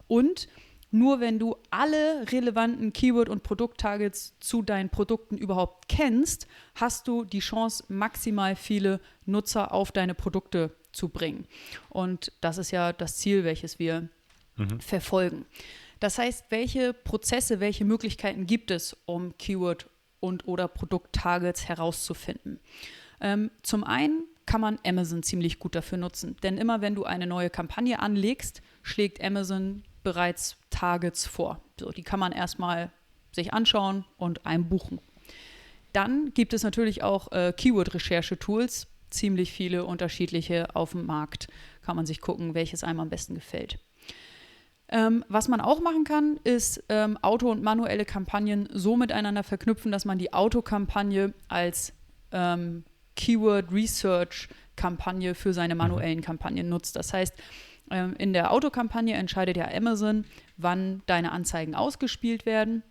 Und 0.09 0.49
nur 0.95 1.19
wenn 1.19 1.41
du 1.41 1.57
alle 1.71 2.25
relevanten 2.31 2.93
Keyword- 2.93 3.29
und 3.29 3.43
Produkttargets 3.43 4.37
zu 4.39 4.63
deinen 4.63 4.91
Produkten 4.91 5.37
überhaupt 5.37 5.89
kennst, 5.89 6.47
hast 6.77 7.09
du 7.09 7.25
die 7.25 7.41
Chance, 7.41 7.83
maximal 7.89 8.55
viele 8.55 9.01
Nutzer 9.27 9.73
auf 9.73 9.91
deine 9.91 10.15
Produkte 10.15 10.71
zu 10.93 11.09
bringen. 11.09 11.49
Und 11.89 12.31
das 12.41 12.59
ist 12.59 12.71
ja 12.71 12.93
das 12.93 13.17
Ziel, 13.17 13.43
welches 13.43 13.81
wir 13.81 14.09
mhm. 14.55 14.81
verfolgen. 14.81 15.47
Das 15.99 16.19
heißt, 16.19 16.45
welche 16.51 16.93
Prozesse, 16.93 17.59
welche 17.59 17.85
Möglichkeiten 17.85 18.47
gibt 18.47 18.71
es, 18.71 18.97
um 19.05 19.37
Keyword- 19.37 19.89
und 20.21 20.47
oder 20.47 20.69
Produkttargets 20.69 21.69
herauszufinden? 21.69 22.61
Ähm, 23.21 23.51
zum 23.65 23.83
einen 23.83 24.23
kann 24.47 24.61
man 24.61 24.79
Amazon 24.87 25.25
ziemlich 25.25 25.59
gut 25.59 25.75
dafür 25.75 25.99
nutzen. 25.99 26.37
Denn 26.45 26.57
immer 26.57 26.83
wenn 26.83 26.95
du 26.95 27.03
eine 27.03 27.27
neue 27.27 27.51
Kampagne 27.51 27.99
anlegst, 27.99 28.63
schlägt 28.85 29.21
Amazon 29.21 29.83
bereits 30.05 30.57
Targets 30.71 31.27
vor. 31.27 31.61
So, 31.81 31.91
die 31.91 32.05
kann 32.05 32.21
man 32.21 32.31
erstmal 32.31 32.93
sich 33.33 33.53
anschauen 33.53 34.05
und 34.17 34.47
einbuchen. 34.47 35.01
Dann 35.93 36.33
gibt 36.35 36.53
es 36.53 36.63
natürlich 36.63 37.03
auch 37.03 37.33
äh, 37.33 37.53
Keyword-Recherche-Tools, 37.57 38.87
ziemlich 39.11 39.53
viele 39.53 39.85
unterschiedliche 39.85 40.75
auf 40.77 40.93
dem 40.93 41.07
Markt. 41.07 41.49
Kann 41.83 41.97
man 41.97 42.07
sich 42.07 42.21
gucken, 42.21 42.55
welches 42.55 42.85
einem 42.85 43.01
am 43.01 43.11
besten 43.11 43.35
gefällt. 43.35 43.79
Ähm, 44.89 45.25
was 45.29 45.49
man 45.49 45.61
auch 45.61 45.81
machen 45.81 46.05
kann, 46.05 46.39
ist 46.45 46.83
ähm, 46.89 47.17
Auto- 47.23 47.51
und 47.51 47.63
manuelle 47.63 48.05
Kampagnen 48.05 48.69
so 48.73 48.97
miteinander 48.97 49.43
verknüpfen, 49.43 49.91
dass 49.91 50.05
man 50.05 50.19
die 50.19 50.33
Autokampagne 50.33 51.33
als 51.49 51.93
ähm, 52.33 52.85
Keyword 53.17 53.73
Research 53.73 54.49
Kampagne 54.77 55.35
für 55.35 55.55
seine 55.55 55.75
mhm. 55.75 55.79
manuellen 55.79 56.21
Kampagnen 56.21 56.69
nutzt. 56.69 56.97
Das 56.97 57.13
heißt, 57.13 57.35
ähm, 57.91 58.15
in 58.19 58.33
der 58.33 58.53
Autokampagne 58.53 59.15
entscheidet 59.15 59.57
ja 59.57 59.69
Amazon, 59.69 60.25
wann 60.57 61.03
deine 61.07 61.33
Anzeigen 61.33 61.75
ausgespielt 61.75 62.47
werden. 62.47 62.83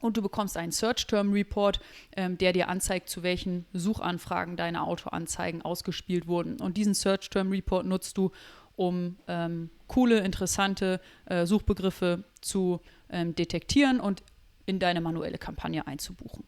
Und 0.00 0.16
du 0.16 0.22
bekommst 0.22 0.56
einen 0.56 0.72
Search-Term-Report, 0.72 1.80
ähm, 2.16 2.38
der 2.38 2.52
dir 2.52 2.68
anzeigt, 2.68 3.10
zu 3.10 3.22
welchen 3.22 3.66
Suchanfragen 3.72 4.56
deine 4.56 4.82
Autoanzeigen 4.82 5.62
ausgespielt 5.62 6.26
wurden. 6.26 6.58
Und 6.60 6.76
diesen 6.76 6.94
Search-Term-Report 6.94 7.84
nutzt 7.86 8.16
du, 8.16 8.30
um 8.76 9.16
ähm, 9.28 9.68
coole, 9.88 10.20
interessante 10.20 11.00
äh, 11.26 11.44
Suchbegriffe 11.44 12.24
zu 12.40 12.80
ähm, 13.10 13.34
detektieren 13.34 14.00
und 14.00 14.22
in 14.64 14.78
deine 14.78 15.02
manuelle 15.02 15.36
Kampagne 15.36 15.86
einzubuchen. 15.86 16.44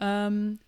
Ähm, 0.00 0.58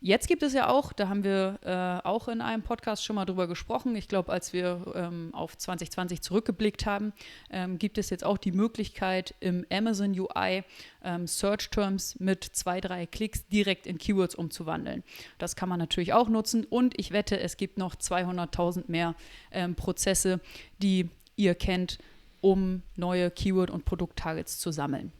jetzt 0.00 0.28
gibt 0.28 0.42
es 0.42 0.52
ja 0.52 0.68
auch, 0.68 0.92
da 0.92 1.08
haben 1.08 1.24
wir 1.24 1.58
äh, 1.62 2.06
auch 2.06 2.28
in 2.28 2.40
einem 2.40 2.62
Podcast 2.62 3.04
schon 3.04 3.16
mal 3.16 3.24
drüber 3.24 3.46
gesprochen, 3.46 3.96
ich 3.96 4.08
glaube, 4.08 4.32
als 4.32 4.52
wir 4.52 4.92
ähm, 4.94 5.30
auf 5.32 5.56
2020 5.56 6.22
zurückgeblickt 6.22 6.86
haben, 6.86 7.12
ähm, 7.50 7.78
gibt 7.78 7.98
es 7.98 8.10
jetzt 8.10 8.24
auch 8.24 8.38
die 8.38 8.52
Möglichkeit 8.52 9.34
im 9.40 9.66
Amazon 9.70 10.18
UI 10.18 10.64
ähm, 11.04 11.26
Search 11.26 11.70
Terms 11.70 12.18
mit 12.20 12.44
zwei, 12.44 12.80
drei 12.80 13.06
Klicks 13.06 13.46
direkt 13.48 13.86
in 13.86 13.98
Keywords 13.98 14.34
umzuwandeln. 14.34 15.02
Das 15.38 15.56
kann 15.56 15.68
man 15.68 15.78
natürlich 15.78 16.12
auch 16.12 16.28
nutzen 16.28 16.64
und 16.64 16.98
ich 16.98 17.10
wette, 17.12 17.38
es 17.38 17.56
gibt 17.56 17.78
noch 17.78 17.94
200.000 17.94 18.84
mehr 18.88 19.14
ähm, 19.50 19.74
Prozesse, 19.74 20.40
die 20.82 21.08
ihr 21.36 21.54
kennt, 21.54 21.98
um 22.40 22.82
neue 22.96 23.30
Keyword- 23.30 23.70
und 23.70 23.84
Produkttargets 23.84 24.58
zu 24.58 24.70
sammeln. 24.70 25.12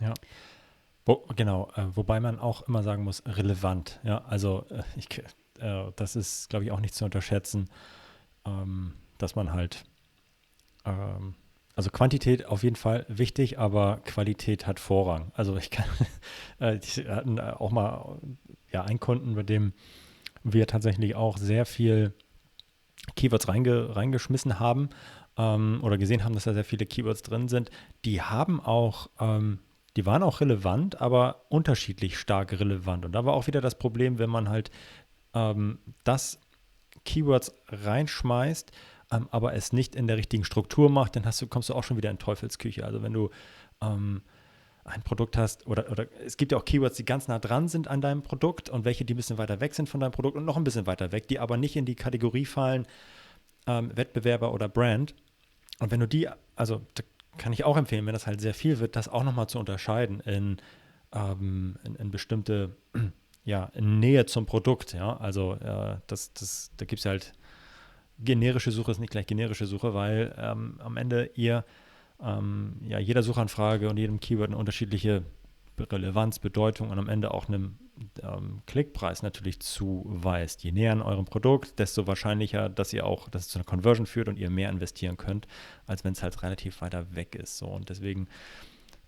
Ja. 0.00 0.14
Wo, 1.06 1.26
genau, 1.36 1.70
äh, 1.76 1.84
wobei 1.94 2.20
man 2.20 2.38
auch 2.38 2.62
immer 2.62 2.82
sagen 2.82 3.04
muss, 3.04 3.22
relevant. 3.26 4.00
Ja, 4.04 4.24
also 4.24 4.64
äh, 4.70 4.82
ich, 4.96 5.18
äh, 5.60 5.92
das 5.96 6.16
ist, 6.16 6.48
glaube 6.48 6.64
ich, 6.64 6.72
auch 6.72 6.80
nicht 6.80 6.94
zu 6.94 7.04
unterschätzen, 7.04 7.68
ähm, 8.46 8.94
dass 9.18 9.36
man 9.36 9.52
halt, 9.52 9.84
ähm, 10.86 11.34
also 11.76 11.90
Quantität 11.90 12.46
auf 12.46 12.62
jeden 12.62 12.76
Fall 12.76 13.04
wichtig, 13.08 13.58
aber 13.58 13.98
Qualität 14.04 14.66
hat 14.66 14.80
Vorrang. 14.80 15.30
Also 15.34 15.56
ich 15.56 15.70
kann, 15.70 15.86
äh, 16.60 16.76
ich 16.76 17.06
hatten 17.06 17.38
auch 17.38 17.70
mal 17.70 18.18
ja 18.72 18.82
einen 18.84 19.00
Kunden, 19.00 19.34
bei 19.34 19.42
dem 19.42 19.74
wir 20.42 20.66
tatsächlich 20.66 21.14
auch 21.14 21.36
sehr 21.36 21.66
viel 21.66 22.14
Keywords 23.16 23.48
reinge, 23.48 23.94
reingeschmissen 23.94 24.58
haben 24.58 24.88
ähm, 25.36 25.80
oder 25.82 25.98
gesehen 25.98 26.24
haben, 26.24 26.34
dass 26.34 26.44
da 26.44 26.54
sehr 26.54 26.64
viele 26.64 26.86
Keywords 26.86 27.22
drin 27.22 27.48
sind. 27.48 27.70
Die 28.04 28.22
haben 28.22 28.60
auch 28.60 29.10
ähm, 29.20 29.58
die 29.96 30.06
waren 30.06 30.22
auch 30.22 30.40
relevant, 30.40 31.00
aber 31.00 31.46
unterschiedlich 31.48 32.18
stark 32.18 32.52
relevant. 32.58 33.04
Und 33.04 33.12
da 33.12 33.24
war 33.24 33.34
auch 33.34 33.46
wieder 33.46 33.60
das 33.60 33.78
Problem, 33.78 34.18
wenn 34.18 34.30
man 34.30 34.48
halt 34.48 34.70
ähm, 35.34 35.78
das 36.02 36.40
Keywords 37.04 37.54
reinschmeißt, 37.68 38.72
ähm, 39.12 39.28
aber 39.30 39.54
es 39.54 39.72
nicht 39.72 39.94
in 39.94 40.06
der 40.06 40.16
richtigen 40.16 40.44
Struktur 40.44 40.90
macht, 40.90 41.16
dann 41.16 41.22
du, 41.22 41.46
kommst 41.46 41.68
du 41.68 41.74
auch 41.74 41.84
schon 41.84 41.96
wieder 41.96 42.10
in 42.10 42.18
Teufelsküche. 42.18 42.84
Also 42.84 43.02
wenn 43.02 43.12
du 43.12 43.30
ähm, 43.80 44.22
ein 44.84 45.02
Produkt 45.02 45.36
hast, 45.36 45.66
oder, 45.66 45.90
oder 45.90 46.06
es 46.24 46.36
gibt 46.36 46.52
ja 46.52 46.58
auch 46.58 46.64
Keywords, 46.64 46.96
die 46.96 47.04
ganz 47.04 47.28
nah 47.28 47.38
dran 47.38 47.68
sind 47.68 47.88
an 47.88 48.00
deinem 48.00 48.22
Produkt 48.22 48.68
und 48.68 48.84
welche, 48.84 49.04
die 49.04 49.14
ein 49.14 49.16
bisschen 49.16 49.38
weiter 49.38 49.60
weg 49.60 49.74
sind 49.74 49.88
von 49.88 50.00
deinem 50.00 50.12
Produkt 50.12 50.36
und 50.36 50.44
noch 50.44 50.56
ein 50.56 50.64
bisschen 50.64 50.86
weiter 50.86 51.12
weg, 51.12 51.28
die 51.28 51.38
aber 51.38 51.56
nicht 51.56 51.76
in 51.76 51.86
die 51.86 51.94
Kategorie 51.94 52.44
fallen, 52.44 52.86
ähm, 53.66 53.96
Wettbewerber 53.96 54.52
oder 54.52 54.68
Brand. 54.68 55.14
Und 55.80 55.90
wenn 55.90 56.00
du 56.00 56.08
die, 56.08 56.28
also 56.56 56.82
kann 57.38 57.52
ich 57.52 57.64
auch 57.64 57.76
empfehlen, 57.76 58.06
wenn 58.06 58.14
das 58.14 58.26
halt 58.26 58.40
sehr 58.40 58.54
viel 58.54 58.78
wird, 58.78 58.96
das 58.96 59.08
auch 59.08 59.24
nochmal 59.24 59.48
zu 59.48 59.58
unterscheiden 59.58 60.20
in, 60.20 60.58
ähm, 61.12 61.76
in, 61.84 61.94
in, 61.96 62.10
bestimmte, 62.10 62.76
ja, 63.44 63.70
in 63.74 63.98
Nähe 63.98 64.26
zum 64.26 64.46
Produkt, 64.46 64.92
ja. 64.92 65.16
Also 65.16 65.54
äh, 65.54 65.96
das, 66.06 66.32
das, 66.32 66.70
da 66.76 66.84
gibt 66.84 67.00
es 67.00 67.06
halt 67.06 67.32
generische 68.18 68.70
Suche 68.70 68.92
ist 68.92 69.00
nicht 69.00 69.10
gleich 69.10 69.26
generische 69.26 69.66
Suche, 69.66 69.94
weil 69.94 70.34
ähm, 70.38 70.80
am 70.82 70.96
Ende 70.96 71.30
ihr 71.34 71.64
ähm, 72.22 72.76
ja 72.86 72.98
jeder 72.98 73.22
Suchanfrage 73.22 73.88
und 73.88 73.96
jedem 73.96 74.20
Keyword 74.20 74.50
eine 74.50 74.56
unterschiedliche 74.56 75.24
Relevanz, 75.78 76.38
Bedeutung 76.38 76.90
und 76.90 76.98
am 76.98 77.08
Ende 77.08 77.32
auch 77.32 77.48
einem 77.48 77.78
ähm, 78.22 78.62
Klickpreis 78.66 79.22
natürlich 79.22 79.60
zuweist. 79.60 80.62
Je 80.64 80.72
näher 80.72 80.92
an 80.92 81.02
eurem 81.02 81.24
Produkt, 81.24 81.78
desto 81.78 82.06
wahrscheinlicher, 82.06 82.68
dass 82.68 82.92
ihr 82.92 83.06
auch, 83.06 83.28
dass 83.28 83.42
es 83.42 83.48
zu 83.48 83.58
einer 83.58 83.64
Conversion 83.64 84.06
führt 84.06 84.28
und 84.28 84.38
ihr 84.38 84.50
mehr 84.50 84.70
investieren 84.70 85.16
könnt, 85.16 85.46
als 85.86 86.04
wenn 86.04 86.12
es 86.12 86.22
halt 86.22 86.42
relativ 86.42 86.80
weiter 86.80 87.14
weg 87.14 87.34
ist. 87.34 87.58
So 87.58 87.66
und 87.66 87.88
deswegen, 87.88 88.28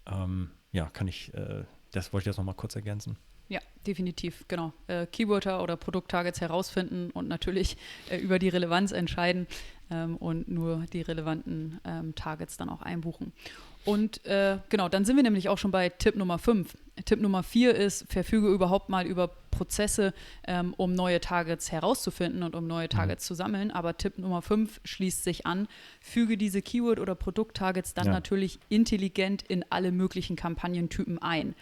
ähm, 0.07 0.51
ja, 0.73 0.87
kann 0.91 1.09
ich, 1.09 1.33
äh, 1.35 1.65
das 1.93 2.13
wollte 2.13 2.25
ich 2.25 2.27
jetzt 2.27 2.39
nochmal 2.39 2.55
kurz 2.55 2.77
ergänzen. 2.77 3.17
Ja, 3.49 3.61
definitiv, 3.87 4.45
genau. 4.49 4.73
Äh, 4.89 5.07
Keywörter 5.07 5.63
oder 5.63 5.77
Produkttargets 5.77 6.41
herausfinden 6.41 7.11
und 7.13 7.29
natürlich 7.29 7.77
äh, 8.11 8.17
über 8.17 8.41
die 8.41 8.49
Relevanz 8.49 8.91
entscheiden 8.91 9.47
ähm, 9.91 10.17
und 10.17 10.49
nur 10.49 10.85
die 10.93 11.03
relevanten 11.03 11.81
ähm, 11.85 12.15
Targets 12.15 12.57
dann 12.57 12.69
auch 12.69 12.83
einbuchen. 12.83 13.33
Und 13.85 14.25
äh, 14.27 14.59
genau, 14.69 14.89
dann 14.89 15.05
sind 15.05 15.15
wir 15.15 15.23
nämlich 15.23 15.49
auch 15.49 15.59
schon 15.59 15.71
bei 15.71 15.89
Tipp 15.89 16.17
Nummer 16.17 16.39
5. 16.39 16.77
Tipp 17.05 17.21
Nummer 17.21 17.45
4 17.45 17.75
ist, 17.75 18.11
verfüge 18.13 18.49
überhaupt 18.49 18.89
mal 18.89 19.07
über 19.07 19.29
Prozesse, 19.53 20.13
ähm, 20.47 20.75
um 20.77 20.93
neue 20.93 21.21
Targets 21.21 21.71
herauszufinden 21.71 22.43
und 22.43 22.57
um 22.57 22.67
neue 22.67 22.87
mhm. 22.87 22.91
Targets 22.91 23.25
mhm. 23.25 23.27
zu 23.29 23.35
sammeln. 23.35 23.71
Aber 23.71 23.97
Tipp 23.97 24.19
Nummer 24.19 24.43
5 24.43 24.81
schließt 24.85 25.23
sich 25.23 25.47
an, 25.47 25.69
füge 26.01 26.37
diese 26.37 26.63
Keyword- 26.63 26.99
oder 26.99 27.15
Produkttargets 27.15 27.95
dann 27.95 28.07
ja. 28.07 28.13
natürlich 28.13 28.59
intelligent 28.69 29.43
in 29.43 29.65
alle 29.71 29.93
möglichen 29.93 30.35
Kampagnentypen 30.35 31.23
ein. 31.23 31.55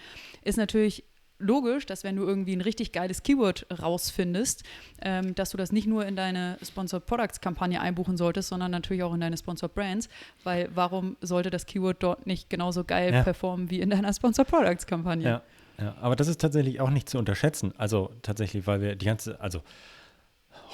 Ist 0.42 0.56
natürlich 0.56 1.04
logisch, 1.38 1.86
dass 1.86 2.04
wenn 2.04 2.16
du 2.16 2.22
irgendwie 2.22 2.54
ein 2.54 2.60
richtig 2.60 2.92
geiles 2.92 3.22
Keyword 3.22 3.66
rausfindest, 3.82 4.64
ähm, 5.02 5.34
dass 5.34 5.50
du 5.50 5.56
das 5.56 5.72
nicht 5.72 5.86
nur 5.86 6.06
in 6.06 6.16
deine 6.16 6.58
Sponsored 6.62 7.06
Products 7.06 7.40
Kampagne 7.40 7.80
einbuchen 7.80 8.16
solltest, 8.16 8.48
sondern 8.48 8.70
natürlich 8.70 9.02
auch 9.02 9.14
in 9.14 9.20
deine 9.20 9.36
Sponsored 9.36 9.74
Brands, 9.74 10.08
weil 10.44 10.68
warum 10.74 11.16
sollte 11.20 11.50
das 11.50 11.66
Keyword 11.66 12.02
dort 12.02 12.26
nicht 12.26 12.50
genauso 12.50 12.84
geil 12.84 13.12
ja. 13.12 13.22
performen 13.22 13.70
wie 13.70 13.80
in 13.80 13.90
deiner 13.90 14.12
Sponsored 14.12 14.48
Products 14.48 14.86
Kampagne? 14.86 15.24
Ja. 15.24 15.42
ja, 15.78 15.94
aber 16.00 16.16
das 16.16 16.28
ist 16.28 16.40
tatsächlich 16.40 16.80
auch 16.80 16.90
nicht 16.90 17.08
zu 17.08 17.18
unterschätzen. 17.18 17.72
Also 17.76 18.12
tatsächlich, 18.22 18.66
weil 18.66 18.80
wir 18.80 18.96
die 18.96 19.06
ganze, 19.06 19.40
also 19.40 19.62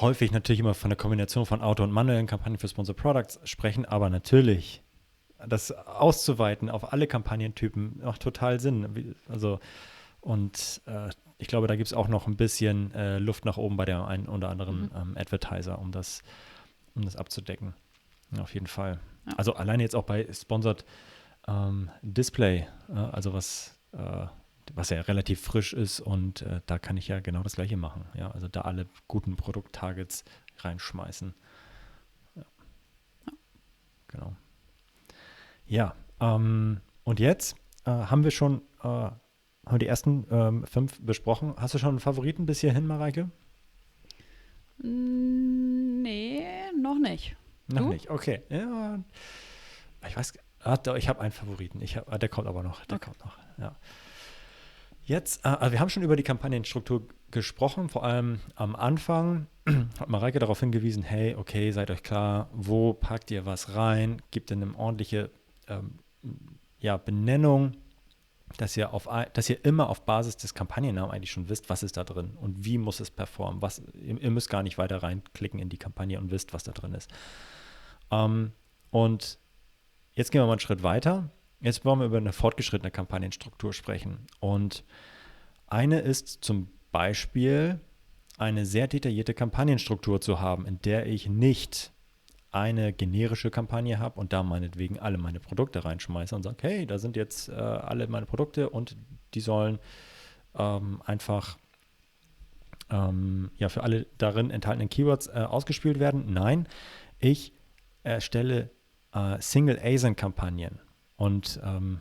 häufig 0.00 0.30
natürlich 0.30 0.60
immer 0.60 0.74
von 0.74 0.90
der 0.90 0.96
Kombination 0.96 1.46
von 1.46 1.62
Auto- 1.62 1.82
und 1.82 1.90
manuellen 1.90 2.26
Kampagnen 2.26 2.58
für 2.58 2.68
Sponsored 2.68 2.98
Products 2.98 3.40
sprechen, 3.44 3.84
aber 3.84 4.10
natürlich 4.10 4.82
das 5.48 5.72
auszuweiten 5.72 6.68
auf 6.68 6.92
alle 6.92 7.06
Kampagnentypen 7.06 8.00
macht 8.04 8.22
total 8.22 8.60
Sinn. 8.60 9.14
Also 9.28 9.58
und 10.20 10.82
äh, 10.86 11.10
ich 11.38 11.48
glaube, 11.48 11.66
da 11.66 11.76
gibt 11.76 11.86
es 11.86 11.94
auch 11.94 12.08
noch 12.08 12.26
ein 12.26 12.36
bisschen 12.36 12.92
äh, 12.92 13.18
Luft 13.18 13.44
nach 13.44 13.56
oben 13.56 13.76
bei 13.76 13.86
der 13.86 14.06
einen 14.06 14.28
oder 14.28 14.50
anderen 14.50 14.82
mhm. 14.82 14.90
ähm, 14.94 15.16
Advertiser, 15.16 15.78
um 15.78 15.90
das, 15.90 16.22
um 16.94 17.02
das 17.02 17.16
abzudecken. 17.16 17.74
Ja, 18.36 18.42
auf 18.42 18.52
jeden 18.52 18.66
Fall. 18.66 19.00
Ja. 19.26 19.32
Also 19.38 19.54
alleine 19.54 19.82
jetzt 19.82 19.96
auch 19.96 20.04
bei 20.04 20.30
Sponsored 20.32 20.84
ähm, 21.48 21.90
Display, 22.02 22.66
äh, 22.88 22.92
also 22.92 23.32
was, 23.32 23.78
äh, 23.92 24.26
was 24.74 24.90
ja 24.90 25.00
relativ 25.00 25.40
frisch 25.40 25.72
ist 25.72 26.00
und 26.00 26.42
äh, 26.42 26.60
da 26.66 26.78
kann 26.78 26.96
ich 26.96 27.08
ja 27.08 27.20
genau 27.20 27.42
das 27.42 27.54
gleiche 27.54 27.76
machen. 27.76 28.04
Ja, 28.14 28.30
also 28.30 28.46
da 28.46 28.62
alle 28.62 28.86
guten 29.08 29.36
Produkttargets 29.36 30.24
reinschmeißen. 30.58 31.34
Ja. 32.36 32.44
Genau. 34.08 34.36
Ja, 35.66 35.94
ähm, 36.20 36.80
und 37.04 37.18
jetzt 37.18 37.56
äh, 37.86 37.90
haben 37.90 38.24
wir 38.24 38.30
schon 38.30 38.62
haben 39.66 39.74
wir 39.74 39.78
die 39.78 39.86
ersten 39.86 40.26
ähm, 40.30 40.66
fünf 40.66 41.00
besprochen. 41.00 41.54
Hast 41.56 41.74
du 41.74 41.78
schon 41.78 41.90
einen 41.90 42.00
Favoriten 42.00 42.46
bis 42.46 42.60
hierhin, 42.60 42.86
Mareike? 42.86 43.30
Mm, 44.78 46.02
nee, 46.02 46.44
noch 46.80 46.98
nicht. 46.98 47.36
Noch 47.68 47.82
du? 47.82 47.88
nicht, 47.88 48.10
okay. 48.10 48.42
Ja, 48.48 48.98
ich 50.06 50.16
weiß, 50.16 50.32
ah, 50.64 50.78
ich 50.96 51.08
habe 51.08 51.20
einen 51.20 51.32
Favoriten. 51.32 51.80
Ich 51.82 51.96
hab, 51.96 52.12
ah, 52.12 52.18
der 52.18 52.28
kommt 52.28 52.48
aber 52.48 52.62
noch. 52.62 52.84
Der 52.86 52.96
okay. 52.96 53.06
kommt 53.06 53.24
noch, 53.24 53.36
ja. 53.58 53.76
Jetzt, 55.04 55.44
also 55.44 55.72
wir 55.72 55.80
haben 55.80 55.88
schon 55.88 56.02
über 56.02 56.14
die 56.14 56.22
Kampagnenstruktur 56.22 57.08
gesprochen, 57.30 57.88
vor 57.88 58.04
allem 58.04 58.40
am 58.54 58.76
Anfang 58.76 59.46
hat 59.98 60.08
Mareike 60.08 60.38
darauf 60.38 60.60
hingewiesen, 60.60 61.02
hey, 61.02 61.34
okay, 61.34 61.70
seid 61.72 61.90
euch 61.90 62.02
klar, 62.02 62.48
wo 62.52 62.92
packt 62.92 63.30
ihr 63.30 63.46
was 63.46 63.74
rein, 63.74 64.22
gibt 64.30 64.52
eine 64.52 64.72
ordentliche 64.76 65.30
ähm, 65.68 65.98
ja, 66.78 66.96
Benennung 66.96 67.72
dass 68.56 68.76
ihr, 68.76 68.92
auf, 68.92 69.08
dass 69.32 69.48
ihr 69.48 69.64
immer 69.64 69.88
auf 69.88 70.04
Basis 70.04 70.36
des 70.36 70.54
Kampagnennamens 70.54 71.12
eigentlich 71.12 71.30
schon 71.30 71.48
wisst, 71.48 71.70
was 71.70 71.82
ist 71.82 71.96
da 71.96 72.04
drin 72.04 72.36
und 72.40 72.64
wie 72.64 72.78
muss 72.78 73.00
es 73.00 73.10
performen. 73.10 73.62
Was, 73.62 73.82
ihr, 73.94 74.20
ihr 74.20 74.30
müsst 74.30 74.50
gar 74.50 74.62
nicht 74.62 74.78
weiter 74.78 75.02
reinklicken 75.02 75.60
in 75.60 75.68
die 75.68 75.78
Kampagne 75.78 76.18
und 76.18 76.30
wisst, 76.30 76.52
was 76.52 76.62
da 76.62 76.72
drin 76.72 76.94
ist. 76.94 77.10
Ähm, 78.10 78.52
und 78.90 79.38
jetzt 80.12 80.30
gehen 80.30 80.40
wir 80.40 80.46
mal 80.46 80.52
einen 80.52 80.60
Schritt 80.60 80.82
weiter. 80.82 81.30
Jetzt 81.60 81.84
wollen 81.84 82.00
wir 82.00 82.06
über 82.06 82.16
eine 82.16 82.32
fortgeschrittene 82.32 82.90
Kampagnenstruktur 82.90 83.72
sprechen. 83.72 84.26
Und 84.40 84.84
eine 85.66 86.00
ist 86.00 86.44
zum 86.44 86.68
Beispiel 86.90 87.80
eine 88.38 88.64
sehr 88.64 88.88
detaillierte 88.88 89.34
Kampagnenstruktur 89.34 90.20
zu 90.20 90.40
haben, 90.40 90.66
in 90.66 90.80
der 90.80 91.06
ich 91.06 91.28
nicht 91.28 91.92
eine 92.52 92.92
generische 92.92 93.50
Kampagne 93.50 93.98
habe 93.98 94.18
und 94.18 94.32
da 94.32 94.42
meinetwegen 94.42 94.98
alle 94.98 95.18
meine 95.18 95.40
Produkte 95.40 95.84
reinschmeiße 95.84 96.34
und 96.34 96.42
sage, 96.42 96.56
hey, 96.62 96.86
da 96.86 96.98
sind 96.98 97.16
jetzt 97.16 97.48
äh, 97.48 97.52
alle 97.52 98.06
meine 98.08 98.26
Produkte 98.26 98.70
und 98.70 98.96
die 99.34 99.40
sollen 99.40 99.78
ähm, 100.56 101.00
einfach 101.04 101.58
ähm, 102.90 103.50
ja, 103.56 103.68
für 103.68 103.82
alle 103.82 104.06
darin 104.18 104.50
enthaltenen 104.50 104.88
Keywords 104.88 105.28
äh, 105.28 105.46
ausgespielt 105.48 106.00
werden. 106.00 106.32
Nein, 106.32 106.66
ich 107.20 107.52
erstelle 108.02 108.70
äh, 109.14 109.40
Single 109.40 109.78
ASIN-Kampagnen 109.82 110.80
und 111.16 111.60
ähm, 111.62 112.00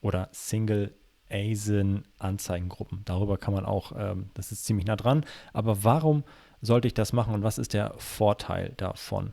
oder 0.00 0.28
Single 0.32 0.94
ASIN-Anzeigengruppen. 1.30 3.02
Darüber 3.04 3.36
kann 3.36 3.54
man 3.54 3.64
auch, 3.64 3.92
ähm, 3.96 4.30
das 4.34 4.52
ist 4.52 4.64
ziemlich 4.64 4.86
nah 4.86 4.94
dran. 4.94 5.24
Aber 5.52 5.82
warum 5.82 6.22
sollte 6.60 6.88
ich 6.88 6.94
das 6.94 7.12
machen 7.12 7.34
und 7.34 7.42
was 7.42 7.58
ist 7.58 7.74
der 7.74 7.94
Vorteil 7.98 8.74
davon? 8.76 9.32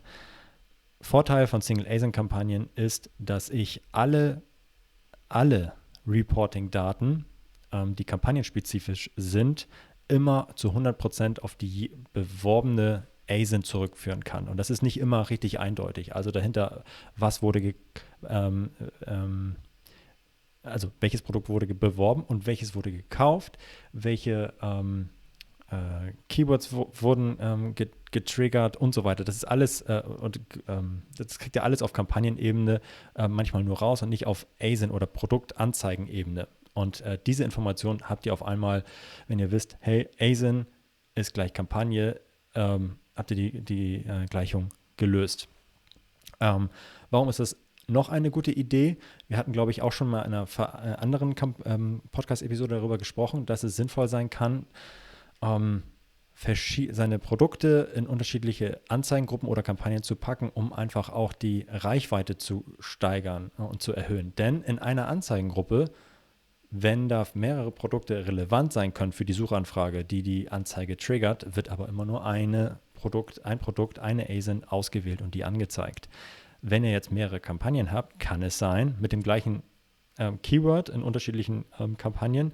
Vorteil 1.02 1.48
von 1.48 1.62
Single 1.62 1.88
ASIN-Kampagnen 1.88 2.70
ist, 2.76 3.10
dass 3.20 3.50
ich 3.50 3.82
alle, 3.92 4.42
alle 5.28 5.74
Reporting-Daten, 6.08 7.26
ähm, 7.72 7.96
die 7.96 8.06
kampagnenspezifisch 8.06 9.12
sind, 9.18 9.68
immer 10.08 10.48
zu 10.56 10.70
100% 10.72 11.40
auf 11.40 11.56
die 11.56 11.92
beworbene 12.14 13.08
ASIN 13.30 13.64
zurückführen 13.64 14.24
kann. 14.24 14.48
Und 14.48 14.58
das 14.58 14.70
ist 14.70 14.82
nicht 14.82 15.00
immer 15.00 15.30
richtig 15.30 15.60
eindeutig. 15.60 16.16
Also 16.16 16.32
dahinter, 16.32 16.84
was 17.16 17.42
wurde, 17.42 17.74
ähm, 18.28 18.72
ähm, 19.06 19.56
also 20.62 20.92
welches 21.00 21.22
Produkt 21.22 21.50
wurde 21.50 21.68
beworben 21.68 22.24
und 22.24 22.46
welches 22.46 22.76
wurde 22.76 22.92
gekauft, 22.92 23.58
welche 23.92 24.54
ähm, 24.62 25.10
äh, 25.74 26.14
Keywords 26.30 26.74
wurden 26.74 27.38
ähm, 27.40 27.76
getriggert 28.12 28.78
und 28.78 28.94
so 28.94 29.04
weiter. 29.04 29.24
Das 29.24 29.36
ist 29.36 29.46
alles, 29.46 29.82
äh, 29.82 30.04
und 30.06 30.40
ähm, 30.68 31.04
das 31.18 31.40
kriegt 31.40 31.56
ihr 31.56 31.64
alles 31.64 31.82
auf 31.82 31.94
Kampagnenebene 31.94 32.82
äh, 33.16 33.28
manchmal 33.28 33.64
nur 33.64 33.80
raus 33.80 34.02
und 34.04 34.10
nicht 34.10 34.28
auf 34.28 34.46
ASIN 34.62 34.92
oder 34.92 35.08
Produktanzeigenebene. 35.08 36.48
Und 36.74 37.02
äh, 37.02 37.18
diese 37.26 37.44
Information 37.44 38.02
habt 38.04 38.26
ihr 38.26 38.34
auf 38.34 38.44
einmal, 38.44 38.84
wenn 39.28 39.40
ihr 39.40 39.52
wisst, 39.52 39.78
hey, 39.80 40.10
ASIN 40.20 40.66
ist 41.16 41.34
gleich 41.34 41.54
Kampagne, 41.54 42.20
ähm, 42.56 42.98
habt 43.16 43.32
ihr 43.32 43.38
die, 43.38 43.62
die 43.62 43.96
äh, 44.06 44.26
Gleichung 44.30 44.70
gelöst. 44.98 45.48
Ähm, 46.40 46.70
warum 47.10 47.30
ist 47.30 47.40
das 47.40 47.58
noch 47.88 48.10
eine 48.10 48.32
gute 48.32 48.52
Idee? 48.52 48.98
Wir 49.28 49.38
hatten, 49.38 49.54
glaube 49.54 49.72
ich, 49.72 49.82
auch 49.82 49.92
schon 49.92 50.10
mal 50.10 50.22
in 50.22 50.34
einer 50.34 50.48
äh, 50.58 50.62
anderen 50.96 51.36
ähm, 51.66 52.02
Podcast-Episode 52.12 52.76
darüber 52.76 52.98
gesprochen, 52.98 53.46
dass 53.46 53.64
es 53.64 53.76
sinnvoll 53.76 54.08
sein 54.08 54.30
kann, 54.30 54.66
ähm, 55.44 55.84
seine 56.92 57.20
Produkte 57.20 57.92
in 57.96 58.08
unterschiedliche 58.08 58.82
Anzeigengruppen 58.90 59.48
oder 59.48 59.64
Kampagnen 59.64 60.04
zu 60.04 60.16
packen, 60.16 60.50
um 60.50 60.74
einfach 60.74 61.10
auch 61.10 61.32
die 61.32 61.66
Reichweite 61.70 62.38
zu 62.38 62.66
steigern 62.80 63.52
äh, 63.58 63.62
und 63.62 63.82
zu 63.82 63.94
erhöhen. 63.94 64.34
Denn 64.36 64.62
in 64.62 64.80
einer 64.80 65.08
Anzeigengruppe, 65.08 65.92
wenn 66.72 67.08
da 67.08 67.28
mehrere 67.36 67.72
Produkte 67.72 68.26
relevant 68.26 68.74
sein 68.74 68.94
können 68.94 69.12
für 69.12 69.26
die 69.26 69.34
Suchanfrage, 69.34 70.04
die 70.04 70.24
die 70.24 70.50
Anzeige 70.52 70.98
triggert, 70.98 71.56
wird 71.56 71.70
aber 71.70 71.88
immer 71.88 72.06
nur 72.06 72.26
eine 72.26 72.80
Produkt, 72.96 73.46
ein 73.46 73.60
Produkt, 73.60 74.00
eine 74.00 74.30
ASIN 74.30 74.64
ausgewählt 74.64 75.22
und 75.22 75.36
die 75.36 75.44
angezeigt. 75.44 76.10
Wenn 76.62 76.84
ihr 76.84 76.92
jetzt 76.92 77.12
mehrere 77.12 77.40
Kampagnen 77.40 77.92
habt, 77.92 78.20
kann 78.20 78.42
es 78.42 78.58
sein, 78.58 78.96
mit 79.00 79.12
dem 79.12 79.22
gleichen 79.22 79.62
ähm, 80.18 80.42
Keyword 80.42 80.90
in 80.90 81.04
unterschiedlichen 81.04 81.66
ähm, 81.80 81.98
Kampagnen, 81.98 82.54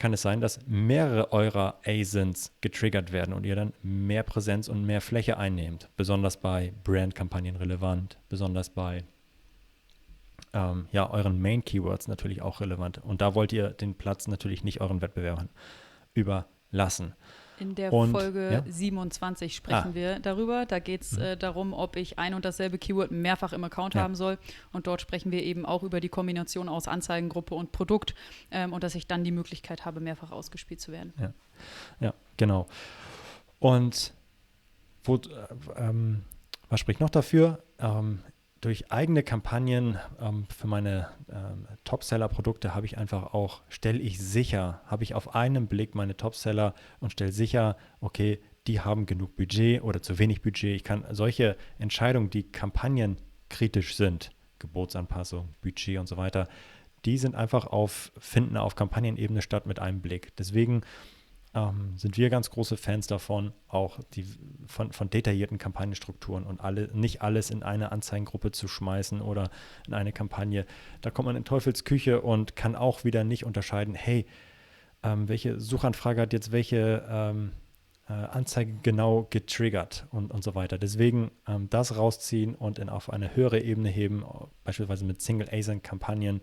kann 0.00 0.14
es 0.14 0.22
sein, 0.22 0.40
dass 0.40 0.66
mehrere 0.66 1.30
eurer 1.30 1.78
ASINs 1.86 2.52
getriggert 2.62 3.12
werden 3.12 3.34
und 3.34 3.44
ihr 3.44 3.54
dann 3.54 3.74
mehr 3.82 4.22
Präsenz 4.22 4.66
und 4.66 4.84
mehr 4.84 5.02
Fläche 5.02 5.36
einnehmt. 5.36 5.88
Besonders 5.96 6.38
bei 6.38 6.72
Brand-Kampagnen 6.82 7.56
relevant, 7.56 8.18
besonders 8.30 8.70
bei 8.70 9.04
ähm, 10.54 10.88
ja, 10.90 11.10
euren 11.10 11.40
Main-Keywords 11.40 12.08
natürlich 12.08 12.40
auch 12.40 12.60
relevant. 12.60 12.98
Und 12.98 13.20
da 13.20 13.34
wollt 13.34 13.52
ihr 13.52 13.68
den 13.68 13.94
Platz 13.94 14.26
natürlich 14.26 14.64
nicht 14.64 14.80
euren 14.80 15.02
Wettbewerbern 15.02 15.50
überlassen. 16.14 17.14
In 17.60 17.74
der 17.74 17.92
Und, 17.92 18.10
Folge 18.10 18.50
ja? 18.52 18.64
27 18.72 19.54
sprechen 19.54 19.90
Ah. 19.90 19.94
wir 19.94 20.18
darüber. 20.18 20.66
Da 20.66 20.78
geht 20.78 21.02
es 21.02 21.12
Mhm. 21.12 21.22
äh, 21.22 21.36
darum, 21.36 21.72
ob 21.72 21.96
ich 21.96 22.18
ein 22.18 22.34
und 22.34 22.44
dasselbe 22.44 22.78
Keyword 22.78 23.10
mehrfach 23.10 23.52
im 23.52 23.62
Account 23.64 23.94
Ja. 23.94 24.02
haben 24.02 24.14
soll. 24.14 24.38
Und 24.72 24.86
dort 24.86 25.00
sprechen 25.02 25.30
wir 25.30 25.42
eben 25.42 25.66
auch 25.66 25.82
über 25.82 26.00
die 26.00 26.08
Kombination 26.08 26.68
aus 26.68 26.88
Anzeigengruppe 26.88 27.54
und 27.54 27.70
Produkt 27.72 28.14
ähm, 28.50 28.72
und 28.72 28.82
dass 28.82 28.94
ich 28.94 29.06
dann 29.06 29.24
die 29.24 29.30
Möglichkeit 29.32 29.84
habe, 29.84 30.00
mehrfach 30.00 30.32
ausgespielt 30.32 30.80
zu 30.80 30.90
werden. 30.92 31.12
Ja, 32.00 32.14
genau. 32.36 32.66
Und 33.58 34.14
wo, 35.04 35.16
äh, 35.16 35.20
ähm, 35.76 36.22
was 36.68 36.80
spricht 36.80 37.00
noch 37.00 37.10
dafür? 37.10 37.62
Ähm, 37.78 38.20
durch 38.60 38.92
eigene 38.92 39.22
Kampagnen 39.22 39.98
ähm, 40.20 40.46
für 40.54 40.66
meine 40.66 41.08
ähm, 41.30 41.66
Topseller-Produkte 41.84 42.74
habe 42.74 42.86
ich 42.86 42.98
einfach 42.98 43.32
auch, 43.32 43.62
stelle 43.68 43.98
ich 43.98 44.18
sicher, 44.18 44.82
habe 44.86 45.02
ich 45.02 45.14
auf 45.14 45.34
einen 45.34 45.66
Blick 45.66 45.94
meine 45.94 46.16
Topseller 46.16 46.74
und 47.00 47.10
stelle 47.10 47.32
sicher, 47.32 47.76
okay, 48.00 48.40
die 48.66 48.80
haben 48.80 49.06
genug 49.06 49.36
Budget 49.36 49.82
oder 49.82 50.02
zu 50.02 50.18
wenig 50.18 50.42
Budget. 50.42 50.76
Ich 50.76 50.84
kann 50.84 51.06
solche 51.10 51.56
Entscheidungen, 51.78 52.28
die 52.28 52.42
kampagnenkritisch 52.42 53.96
sind, 53.96 54.30
Gebotsanpassung, 54.58 55.54
Budget 55.62 55.98
und 55.98 56.06
so 56.06 56.18
weiter, 56.18 56.46
die 57.06 57.16
sind 57.16 57.34
einfach 57.34 57.66
auf, 57.66 58.12
finden 58.18 58.58
auf 58.58 58.74
Kampagnenebene 58.74 59.40
statt 59.40 59.64
mit 59.64 59.78
einem 59.78 60.02
Blick. 60.02 60.36
Deswegen 60.36 60.82
ähm, 61.54 61.94
sind 61.96 62.16
wir 62.16 62.30
ganz 62.30 62.50
große 62.50 62.76
Fans 62.76 63.06
davon, 63.06 63.52
auch 63.68 63.98
die, 64.14 64.26
von, 64.66 64.92
von 64.92 65.10
detaillierten 65.10 65.58
Kampagnenstrukturen 65.58 66.44
und 66.44 66.60
alle, 66.60 66.88
nicht 66.92 67.22
alles 67.22 67.50
in 67.50 67.62
eine 67.62 67.92
Anzeigengruppe 67.92 68.52
zu 68.52 68.68
schmeißen 68.68 69.20
oder 69.20 69.50
in 69.86 69.94
eine 69.94 70.12
Kampagne. 70.12 70.64
Da 71.00 71.10
kommt 71.10 71.26
man 71.26 71.36
in 71.36 71.44
Teufelsküche 71.44 72.20
und 72.20 72.54
kann 72.54 72.76
auch 72.76 73.04
wieder 73.04 73.24
nicht 73.24 73.44
unterscheiden, 73.44 73.94
hey, 73.94 74.26
ähm, 75.02 75.28
welche 75.28 75.58
Suchanfrage 75.58 76.20
hat 76.20 76.32
jetzt 76.32 76.52
welche 76.52 77.04
ähm, 77.08 77.52
äh, 78.08 78.12
Anzeige 78.12 78.74
genau 78.82 79.26
getriggert 79.30 80.06
und, 80.10 80.30
und 80.30 80.44
so 80.44 80.54
weiter. 80.54 80.78
Deswegen 80.78 81.30
ähm, 81.48 81.68
das 81.70 81.96
rausziehen 81.96 82.54
und 82.54 82.78
in, 82.78 82.88
auf 82.88 83.10
eine 83.10 83.34
höhere 83.34 83.60
Ebene 83.60 83.88
heben, 83.88 84.24
beispielsweise 84.64 85.04
mit 85.04 85.20
Single-ASIN-Kampagnen 85.20 86.42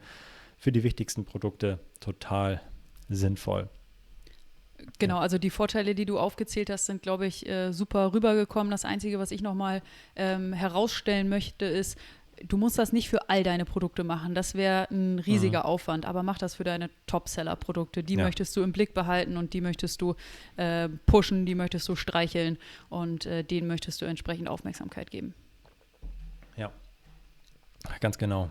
für 0.58 0.72
die 0.72 0.84
wichtigsten 0.84 1.24
Produkte 1.24 1.80
total 2.00 2.62
sinnvoll. 3.10 3.70
Genau, 5.00 5.20
also 5.20 5.38
die 5.38 5.50
Vorteile, 5.50 5.96
die 5.96 6.06
du 6.06 6.20
aufgezählt 6.20 6.70
hast, 6.70 6.86
sind, 6.86 7.02
glaube 7.02 7.28
ich, 7.28 7.48
äh, 7.48 7.72
super 7.72 8.14
rübergekommen. 8.14 8.72
Das 8.72 8.86
Einzige, 8.86 9.20
was 9.20 9.32
ich 9.32 9.42
nochmal 9.42 9.82
ähm, 10.16 10.54
herausstellen 10.54 11.30
möchte, 11.30 11.66
ist, 11.66 11.98
du 12.48 12.58
musst 12.58 12.78
das 12.78 12.94
nicht 12.94 13.10
für 13.10 13.30
all 13.30 13.44
deine 13.44 13.66
Produkte 13.66 14.04
machen. 14.04 14.36
Das 14.36 14.56
wäre 14.56 14.88
ein 14.92 15.20
riesiger 15.20 15.66
Aufwand, 15.66 16.06
aber 16.06 16.24
mach 16.24 16.38
das 16.38 16.56
für 16.56 16.64
deine 16.64 16.90
Top-Seller-Produkte. 17.08 18.04
Die 18.04 18.16
Ja. 18.16 18.24
möchtest 18.24 18.56
du 18.56 18.62
im 18.62 18.72
Blick 18.72 18.94
behalten 18.94 19.38
und 19.38 19.54
die 19.54 19.62
möchtest 19.62 20.02
du 20.02 20.16
äh, 20.56 20.90
pushen, 21.06 21.46
die 21.46 21.56
möchtest 21.56 21.88
du 21.90 21.96
streicheln 21.96 22.58
und 22.90 23.26
äh, 23.26 23.44
denen 23.44 23.68
möchtest 23.68 24.02
du 24.02 24.06
entsprechend 24.06 24.48
Aufmerksamkeit 24.50 25.12
geben. 25.12 25.34
Ja, 26.56 26.72
ganz 28.00 28.18
genau. 28.18 28.50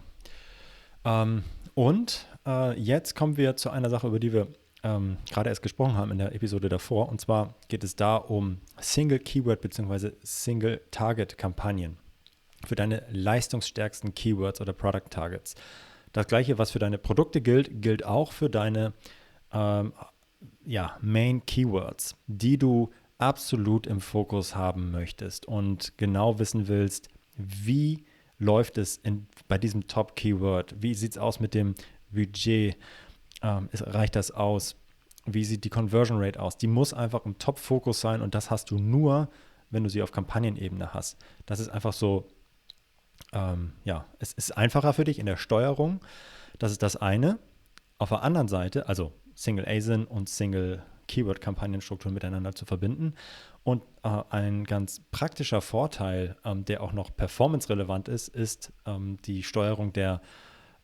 Ähm, 1.05 1.45
und 1.75 2.27
äh, 2.47 2.79
jetzt 2.79 3.15
kommen 3.15 3.37
wir 3.37 3.57
zu 3.57 3.71
einer 3.71 3.91
Sache, 3.91 4.07
über 4.09 4.19
die 4.19 4.33
wir 4.33 4.49
ähm, 4.87 5.17
gerade 5.31 5.51
erst 5.51 5.63
gesprochen 5.63 5.97
haben 5.97 6.13
in 6.13 6.19
der 6.19 6.33
Episode 6.35 6.69
davor. 6.69 7.09
Und 7.09 7.21
zwar 7.21 7.55
geht 7.69 7.83
es 7.83 7.97
da 7.97 8.17
um 8.17 8.61
Single 8.81 9.19
Keyword 9.19 9.61
bzw. 9.61 10.13
Single 10.23 10.81
Target 10.93 11.37
Kampagnen 11.37 11.97
für 12.65 12.77
deine 12.77 13.03
leistungsstärksten 13.11 14.15
Keywords 14.15 14.61
oder 14.61 14.73
Product 14.73 15.11
Targets. 15.11 15.57
Das 16.13 16.27
gleiche, 16.29 16.59
was 16.59 16.71
für 16.71 16.79
deine 16.79 16.99
Produkte 16.99 17.41
gilt, 17.41 17.83
gilt 17.83 18.05
auch 18.05 18.33
für 18.33 18.49
deine 18.49 18.93
ähm, 19.53 19.93
ja, 20.65 20.97
Main 21.01 21.45
Keywords, 21.45 22.17
die 22.27 22.57
du 22.57 22.91
absolut 23.19 23.87
im 23.87 24.01
Fokus 24.01 24.55
haben 24.55 24.93
möchtest 24.93 25.47
und 25.47 25.99
genau 25.99 26.39
wissen 26.39 26.69
willst, 26.69 27.09
wie 27.37 28.05
läuft 28.39 28.79
es 28.79 28.99
in, 28.99 29.27
bei 29.49 29.59
diesem 29.59 29.87
Top-Keyword? 29.89 30.77
Wie 30.81 30.95
sieht 30.95 31.13
es 31.13 31.19
aus 31.19 31.41
mit 31.41 31.55
dem 31.55 31.75
Budget? 32.11 32.77
Ähm, 33.43 33.69
ist, 33.73 33.83
reicht 33.87 34.17
das 34.17 34.31
aus? 34.31 34.77
Wie 35.25 35.45
sieht 35.45 35.65
die 35.65 35.71
Conversion 35.71 36.23
Rate 36.23 36.41
aus? 36.41 36.57
Die 36.57 36.67
muss 36.67 36.95
einfach 36.95 37.25
im 37.25 37.39
Top-Fokus 37.39 38.01
sein 38.01 38.23
und 38.23 38.35
das 38.35 38.51
hast 38.51 38.71
du 38.71 38.79
nur, 38.79 39.29
wenn 39.71 39.83
du 39.83 39.91
sie 39.91 40.03
auf 40.03 40.13
Kampagnenebene 40.13 40.95
hast. 40.95 41.19
Das 41.47 41.59
ist 41.59 41.69
einfach 41.69 41.93
so, 41.93 42.29
ähm, 43.33 43.73
ja, 43.85 44.07
es 44.19 44.33
ist 44.33 44.57
einfacher 44.57 44.93
für 44.93 45.05
dich 45.05 45.19
in 45.19 45.27
der 45.27 45.37
Steuerung. 45.37 46.01
Das 46.59 46.73
ist 46.73 46.83
das 46.83 46.97
eine. 46.97 47.39
Auf 47.99 48.11
der 48.11 48.23
anderen 48.23 48.49
Seite, 48.49 48.89
also 48.89 49.13
Single 49.35 49.67
ASIN 49.67 50.05
und 50.05 50.29
Single 50.29 50.83
Keyword-Kampagnenstrukturen 51.09 52.15
miteinander 52.15 52.55
zu 52.55 52.65
verbinden. 52.65 53.15
Und 53.63 53.83
äh, 54.03 54.23
ein 54.31 54.65
ganz 54.65 55.01
praktischer 55.11 55.61
Vorteil, 55.61 56.37
ähm, 56.45 56.65
der 56.65 56.83
auch 56.83 56.93
noch 56.93 57.15
performance-relevant 57.17 58.09
ist, 58.09 58.29
ist 58.29 58.73
ähm, 58.87 59.19
die 59.25 59.43
Steuerung 59.43 59.93
der 59.93 60.21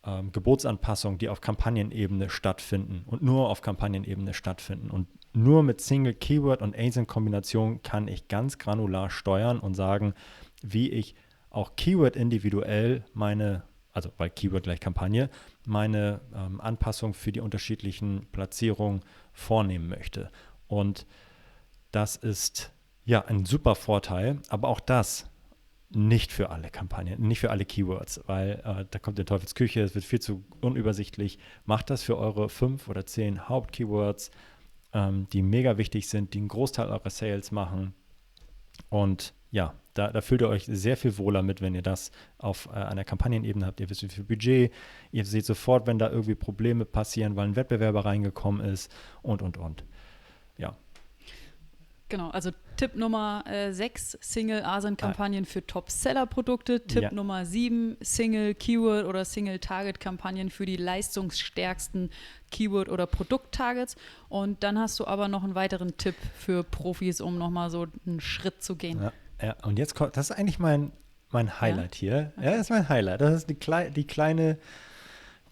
ähm, 0.04 0.32
Gebotsanpassungen, 0.32 1.18
die 1.18 1.28
auf 1.28 1.40
Kampagnenebene 1.40 2.28
stattfinden 2.28 3.04
und 3.06 3.22
nur 3.22 3.48
auf 3.48 3.60
Kampagnenebene 3.60 4.34
stattfinden. 4.34 4.90
Und 4.90 5.08
nur 5.34 5.62
mit 5.62 5.80
Single 5.80 6.14
Keyword 6.14 6.60
und 6.62 6.76
ASIN-Kombination 6.76 7.82
kann 7.82 8.08
ich 8.08 8.28
ganz 8.28 8.58
granular 8.58 9.10
steuern 9.10 9.60
und 9.60 9.74
sagen, 9.74 10.14
wie 10.62 10.90
ich 10.90 11.14
auch 11.50 11.76
Keyword 11.76 12.16
individuell 12.16 13.04
meine, 13.14 13.62
also 13.92 14.10
weil 14.16 14.30
Keyword 14.30 14.64
gleich 14.64 14.80
Kampagne, 14.80 15.30
meine 15.66 16.20
ähm, 16.34 16.60
Anpassung 16.60 17.14
für 17.14 17.32
die 17.32 17.40
unterschiedlichen 17.40 18.26
Platzierungen 18.32 19.00
vornehmen 19.32 19.88
möchte. 19.88 20.30
Und 20.66 21.06
das 21.90 22.16
ist 22.16 22.72
ja 23.04 23.24
ein 23.24 23.44
super 23.44 23.74
Vorteil, 23.74 24.38
aber 24.48 24.68
auch 24.68 24.80
das 24.80 25.30
nicht 25.94 26.32
für 26.32 26.50
alle 26.50 26.70
Kampagnen, 26.70 27.20
nicht 27.20 27.40
für 27.40 27.50
alle 27.50 27.64
Keywords, 27.64 28.20
weil 28.26 28.62
äh, 28.64 28.84
da 28.90 28.98
kommt 28.98 29.18
der 29.18 29.26
Teufelsküche, 29.26 29.82
es 29.82 29.94
wird 29.94 30.04
viel 30.04 30.20
zu 30.20 30.44
unübersichtlich. 30.60 31.38
Macht 31.64 31.90
das 31.90 32.02
für 32.02 32.16
eure 32.16 32.48
fünf 32.48 32.88
oder 32.88 33.06
zehn 33.06 33.48
Hauptkeywords, 33.48 34.30
ähm, 34.92 35.26
die 35.32 35.42
mega 35.42 35.78
wichtig 35.78 36.08
sind, 36.08 36.34
die 36.34 36.38
einen 36.38 36.48
Großteil 36.48 36.88
eurer 36.88 37.10
Sales 37.10 37.50
machen. 37.50 37.94
Und 38.88 39.34
ja, 39.50 39.74
da, 39.94 40.10
da 40.10 40.20
fühlt 40.22 40.40
ihr 40.40 40.48
euch 40.48 40.64
sehr 40.64 40.96
viel 40.96 41.18
wohler 41.18 41.42
mit, 41.42 41.60
wenn 41.60 41.74
ihr 41.74 41.82
das 41.82 42.10
auf 42.38 42.68
äh, 42.72 42.76
einer 42.76 43.04
Kampagnenebene 43.04 43.66
habt. 43.66 43.80
Ihr 43.80 43.90
wisst, 43.90 44.02
wie 44.02 44.08
viel 44.08 44.24
Budget, 44.24 44.72
ihr 45.10 45.24
seht 45.24 45.44
sofort, 45.44 45.86
wenn 45.86 45.98
da 45.98 46.10
irgendwie 46.10 46.34
Probleme 46.34 46.84
passieren, 46.84 47.36
weil 47.36 47.48
ein 47.48 47.56
Wettbewerber 47.56 48.04
reingekommen 48.04 48.64
ist 48.64 48.90
und, 49.20 49.42
und, 49.42 49.58
und. 49.58 49.84
Ja, 52.12 52.18
Genau, 52.18 52.30
also 52.30 52.50
Tipp 52.76 52.94
Nummer 52.94 53.44
6, 53.70 54.18
Single 54.20 54.62
ASIN-Kampagnen 54.64 55.44
für 55.44 55.66
Top-Seller-Produkte. 55.66 56.84
Tipp 56.86 57.02
Ja. 57.02 57.12
Nummer 57.12 57.46
7, 57.46 57.96
Single 58.00 58.54
Keyword 58.54 59.06
oder 59.06 59.24
Single 59.24 59.58
Target-Kampagnen 59.58 60.50
für 60.50 60.66
die 60.66 60.76
leistungsstärksten 60.76 62.10
Keyword- 62.50 62.88
oder 62.88 63.06
Produkt-Targets. 63.06 63.96
Und 64.28 64.62
dann 64.62 64.78
hast 64.78 65.00
du 65.00 65.06
aber 65.06 65.28
noch 65.28 65.42
einen 65.42 65.54
weiteren 65.54 65.96
Tipp 65.96 66.16
für 66.34 66.62
Profis, 66.64 67.20
um 67.20 67.38
nochmal 67.38 67.70
so 67.70 67.86
einen 68.06 68.20
Schritt 68.20 68.62
zu 68.62 68.76
gehen. 68.76 69.00
Ja, 69.00 69.12
ja, 69.40 69.56
und 69.64 69.78
jetzt 69.78 69.94
kommt, 69.94 70.16
das 70.16 70.30
ist 70.30 70.36
eigentlich 70.36 70.58
mein, 70.58 70.92
mein 71.30 71.60
Highlight 71.60 71.94
hier. 71.94 72.32
Ja, 72.36 72.52
das 72.52 72.60
ist 72.62 72.70
mein 72.70 72.88
Highlight. 72.88 73.20
Das 73.20 73.34
ist 73.34 73.50
die, 73.50 73.54
klei 73.54 73.90
die 73.90 74.06
kleine, 74.06 74.58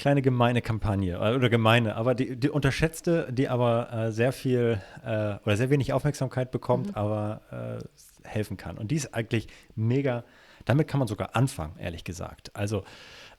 kleine 0.01 0.23
gemeine 0.23 0.63
Kampagne 0.63 1.15
äh, 1.15 1.37
oder 1.37 1.49
gemeine, 1.49 1.95
aber 1.95 2.15
die, 2.15 2.37
die 2.37 2.49
unterschätzte, 2.49 3.33
die 3.33 3.49
aber 3.49 3.93
äh, 3.93 4.13
sehr 4.13 4.33
viel 4.33 4.81
äh, 5.05 5.37
oder 5.45 5.57
sehr 5.57 5.71
wenig 5.71 5.93
Aufmerksamkeit 5.93 6.51
bekommt, 6.51 6.97
aber 6.97 7.83
äh, 8.25 8.29
helfen 8.29 8.57
kann. 8.57 8.79
Und 8.79 8.91
die 8.91 8.97
ist 8.97 9.15
eigentlich 9.15 9.49
mega, 9.77 10.25
damit 10.65 10.89
kann 10.89 10.99
man 10.99 11.09
sogar 11.09 11.37
anfangen, 11.37 11.75
ehrlich 11.79 12.05
gesagt. 12.05 12.57
Also, 12.57 12.85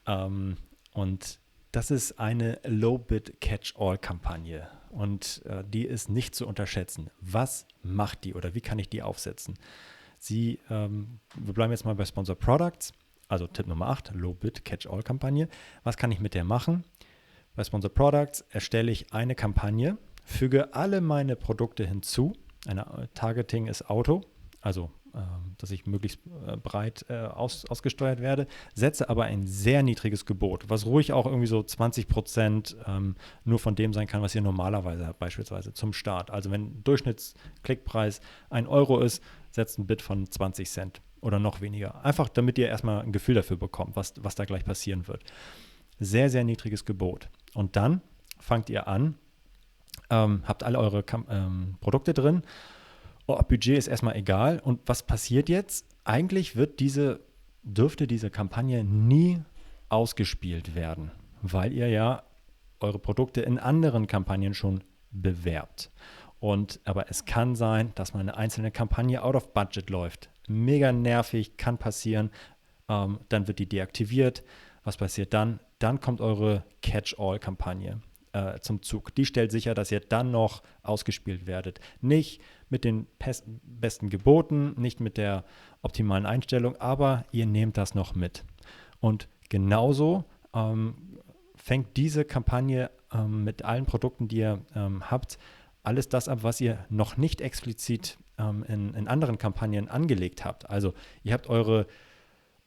ähm, 0.06 0.58
und 0.94 1.40
das 1.72 1.90
ist 1.90 2.20
eine 2.20 2.60
Low-Bid-Catch-All-Kampagne 2.64 4.68
und 4.90 5.42
äh, 5.46 5.64
die 5.66 5.86
ist 5.86 6.10
nicht 6.10 6.36
zu 6.36 6.48
unterschätzen. 6.48 7.10
Was 7.22 7.66
macht 7.82 8.24
die 8.24 8.36
oder 8.36 8.54
wie 8.54 8.62
kann 8.62 8.78
ich 8.78 8.90
die 8.90 9.02
aufsetzen? 9.02 9.58
Sie, 10.20 10.60
ähm, 10.70 11.20
wir 11.36 11.54
bleiben 11.54 11.72
jetzt 11.72 11.86
mal 11.86 11.96
bei 11.96 12.06
Sponsor 12.06 12.36
Products, 12.36 12.94
also 13.32 13.48
Tipp 13.48 13.68
Nummer 13.68 13.88
8, 13.88 14.12
Low-Bid-Catch-All-Kampagne. 14.14 15.48
Was 15.84 15.98
kann 15.98 16.12
ich 16.12 16.20
mit 16.20 16.34
der 16.34 16.44
machen? 16.44 16.84
Bei 17.56 17.64
Sponsor 17.64 17.90
Products 17.90 18.42
erstelle 18.50 18.92
ich 18.92 19.14
eine 19.14 19.36
Kampagne, 19.36 19.98
füge 20.24 20.74
alle 20.74 21.02
meine 21.02 21.36
Produkte 21.36 21.86
hinzu. 21.86 22.34
Eine, 22.68 22.82
äh, 22.82 23.08
Targeting 23.14 23.68
ist 23.68 23.90
Auto, 23.90 24.22
also 24.60 24.92
ähm, 25.14 25.56
dass 25.58 25.72
ich 25.72 25.86
möglichst 25.86 26.20
äh, 26.46 26.58
breit 26.58 27.06
äh, 27.10 27.20
aus, 27.20 27.66
ausgesteuert 27.66 28.22
werde, 28.22 28.48
setze 28.74 29.10
aber 29.10 29.24
ein 29.26 29.48
sehr 29.48 29.82
niedriges 29.82 30.26
Gebot, 30.26 30.70
was 30.70 30.86
ruhig 30.86 31.14
auch 31.14 31.26
irgendwie 31.26 31.48
so 31.48 31.64
20 31.64 32.08
Prozent 32.08 32.76
ähm, 32.86 33.16
nur 33.44 33.60
von 33.60 33.76
dem 33.76 33.94
sein 33.94 34.08
kann, 34.08 34.22
was 34.22 34.36
ihr 34.36 34.42
normalerweise 34.42 35.08
habt, 35.08 35.20
beispielsweise 35.20 35.74
zum 35.74 35.94
Start. 35.94 36.32
Also 36.32 36.52
wenn 36.52 36.84
Durchschnittsklickpreis 36.84 38.22
ein 38.50 38.68
Euro 38.68 39.00
ist, 39.00 39.24
setzt 39.52 39.80
ein 39.80 39.88
Bit 39.88 40.02
von 40.02 40.30
20 40.30 40.70
Cent 40.70 41.02
oder 41.22 41.40
noch 41.40 41.62
weniger. 41.62 42.04
Einfach 42.04 42.30
damit 42.30 42.58
ihr 42.58 42.68
erstmal 42.68 43.04
ein 43.04 43.12
Gefühl 43.12 43.36
dafür 43.36 43.58
bekommt, 43.58 43.96
was, 43.96 44.14
was 44.20 44.36
da 44.36 44.46
gleich 44.46 44.66
passieren 44.66 45.08
wird. 45.08 45.24
Sehr, 46.00 46.30
sehr 46.30 46.44
niedriges 46.44 46.86
Gebot. 46.86 47.30
Und 47.54 47.76
dann 47.76 48.02
fangt 48.40 48.70
ihr 48.70 48.88
an, 48.88 49.16
ähm, 50.10 50.44
habt 50.46 50.64
alle 50.64 50.80
eure 50.80 51.04
Kam 51.04 51.26
ähm, 51.30 51.76
Produkte 51.80 52.14
drin 52.14 52.44
oh, 53.32 53.44
Budget 53.44 53.78
ist 53.78 53.88
erstmal 53.88 54.16
egal. 54.16 54.60
Und 54.60 54.82
was 54.86 55.04
passiert 55.04 55.50
jetzt? 55.50 55.86
Eigentlich 56.04 56.56
wird 56.56 56.80
diese, 56.80 57.22
dürfte 57.64 58.08
diese 58.08 58.30
Kampagne 58.30 58.84
nie 58.84 59.42
ausgespielt 59.90 60.76
werden, 60.76 61.12
weil 61.42 61.74
ihr 61.74 61.88
ja 61.88 62.24
eure 62.80 63.00
Produkte 63.00 63.42
in 63.42 63.60
anderen 63.60 64.08
Kampagnen 64.08 64.54
schon 64.54 64.84
bewerbt. 65.12 65.92
Und 66.40 66.80
aber 66.86 67.10
es 67.10 67.26
kann 67.26 67.56
sein, 67.56 67.92
dass 67.96 68.14
mal 68.14 68.22
eine 68.22 68.36
einzelne 68.36 68.72
Kampagne 68.72 69.22
out 69.22 69.36
of 69.36 69.54
budget 69.54 69.90
läuft. 69.90 70.30
Mega 70.52 70.92
nervig, 70.92 71.58
kann 71.58 71.78
passieren. 71.78 72.32
Ähm, 72.90 73.20
dann 73.30 73.48
wird 73.48 73.60
die 73.60 73.70
deaktiviert. 73.70 74.44
Was 74.84 74.98
passiert 74.98 75.34
dann? 75.34 75.60
Dann 75.80 76.00
kommt 76.00 76.22
eure 76.22 76.64
Catch-all-Kampagne 76.82 78.02
äh, 78.34 78.60
zum 78.60 78.82
Zug. 78.82 79.14
Die 79.16 79.26
stellt 79.26 79.52
sicher, 79.52 79.74
dass 79.74 79.92
ihr 79.92 80.00
dann 80.00 80.32
noch 80.32 80.64
ausgespielt 80.84 81.48
werdet. 81.48 81.80
Nicht 82.02 82.42
mit 82.70 82.84
den 82.84 83.08
besten 83.64 84.10
Geboten, 84.10 84.74
nicht 84.78 85.00
mit 85.00 85.18
der 85.18 85.44
optimalen 85.82 86.26
Einstellung, 86.26 86.76
aber 86.78 87.26
ihr 87.32 87.46
nehmt 87.46 87.78
das 87.78 87.96
noch 87.96 88.16
mit. 88.16 88.44
Und 89.00 89.28
genauso 89.50 90.24
ähm, 90.54 90.96
fängt 91.56 91.98
diese 91.98 92.26
Kampagne 92.26 92.90
ähm, 93.14 93.44
mit 93.44 93.64
allen 93.64 93.86
Produkten, 93.86 94.28
die 94.28 94.38
ihr 94.38 94.60
ähm, 94.76 95.10
habt, 95.12 95.38
alles 95.84 96.10
das 96.10 96.28
ab, 96.28 96.40
was 96.42 96.62
ihr 96.62 96.86
noch 96.90 97.18
nicht 97.18 97.42
explizit 97.42 98.18
ähm, 98.42 98.64
in, 98.68 98.94
in, 98.94 99.08
anderen 99.08 99.38
Kampagnen 99.38 99.88
angelegt 99.88 100.46
habt. 100.46 100.70
Also 100.70 100.94
ihr 101.24 101.34
habt 101.34 101.48
eure 101.48 101.88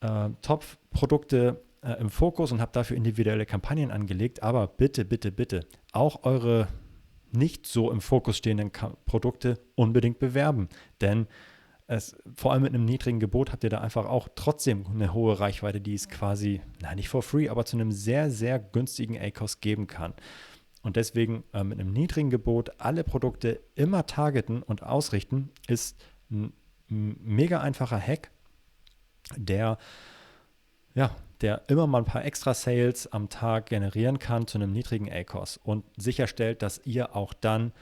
äh, 0.00 0.30
Top-Produkte 0.42 1.62
äh, 1.82 1.92
im 2.00 2.10
Fokus 2.10 2.52
und 2.52 2.60
habt 2.60 2.76
dafür 2.76 2.96
individuelle 2.96 3.46
Kampagnen 3.46 3.90
angelegt, 3.90 4.42
aber 4.42 4.66
bitte, 4.66 5.04
bitte, 5.04 5.32
bitte 5.32 5.66
auch 5.92 6.24
eure 6.24 6.68
nicht 7.32 7.66
so 7.66 7.90
im 7.90 8.00
Fokus 8.00 8.36
stehenden 8.36 8.70
Produkte 9.06 9.58
unbedingt 9.74 10.18
bewerben. 10.18 10.68
Denn 11.00 11.26
es, 11.86 12.16
vor 12.34 12.52
allem 12.52 12.62
mit 12.62 12.74
einem 12.74 12.84
niedrigen 12.84 13.20
Gebot 13.20 13.52
habt 13.52 13.64
ihr 13.64 13.70
da 13.70 13.80
einfach 13.80 14.06
auch 14.06 14.28
trotzdem 14.34 14.86
eine 14.86 15.12
hohe 15.12 15.38
Reichweite, 15.38 15.80
die 15.80 15.94
es 15.94 16.08
quasi, 16.08 16.60
nein, 16.80 16.96
nicht 16.96 17.08
for 17.08 17.22
free, 17.22 17.48
aber 17.48 17.66
zu 17.66 17.76
einem 17.76 17.92
sehr, 17.92 18.30
sehr 18.30 18.58
günstigen 18.58 19.18
ACOS 19.18 19.60
geben 19.60 19.86
kann. 19.86 20.14
Und 20.84 20.96
deswegen 20.96 21.42
äh, 21.54 21.64
mit 21.64 21.80
einem 21.80 21.92
niedrigen 21.92 22.30
Gebot 22.30 22.70
alle 22.78 23.02
Produkte 23.04 23.60
immer 23.74 24.06
targeten 24.06 24.62
und 24.62 24.82
ausrichten, 24.82 25.50
ist 25.66 26.00
ein, 26.30 26.52
mega 26.88 27.60
einfacher 27.60 27.98
Hack, 27.98 28.30
der 29.36 29.78
ja, 30.94 31.10
der 31.40 31.62
immer 31.68 31.86
mal 31.86 31.98
ein 31.98 32.04
paar 32.04 32.24
extra 32.24 32.54
Sales 32.54 33.10
am 33.12 33.30
Tag 33.30 33.66
generieren 33.66 34.18
kann 34.18 34.46
zu 34.46 34.58
einem 34.58 34.72
niedrigen 34.72 35.10
ACOS 35.10 35.56
und 35.56 35.84
sicherstellt, 35.96 36.62
dass 36.62 36.80
ihr 36.84 37.16
auch 37.16 37.32
dann 37.32 37.72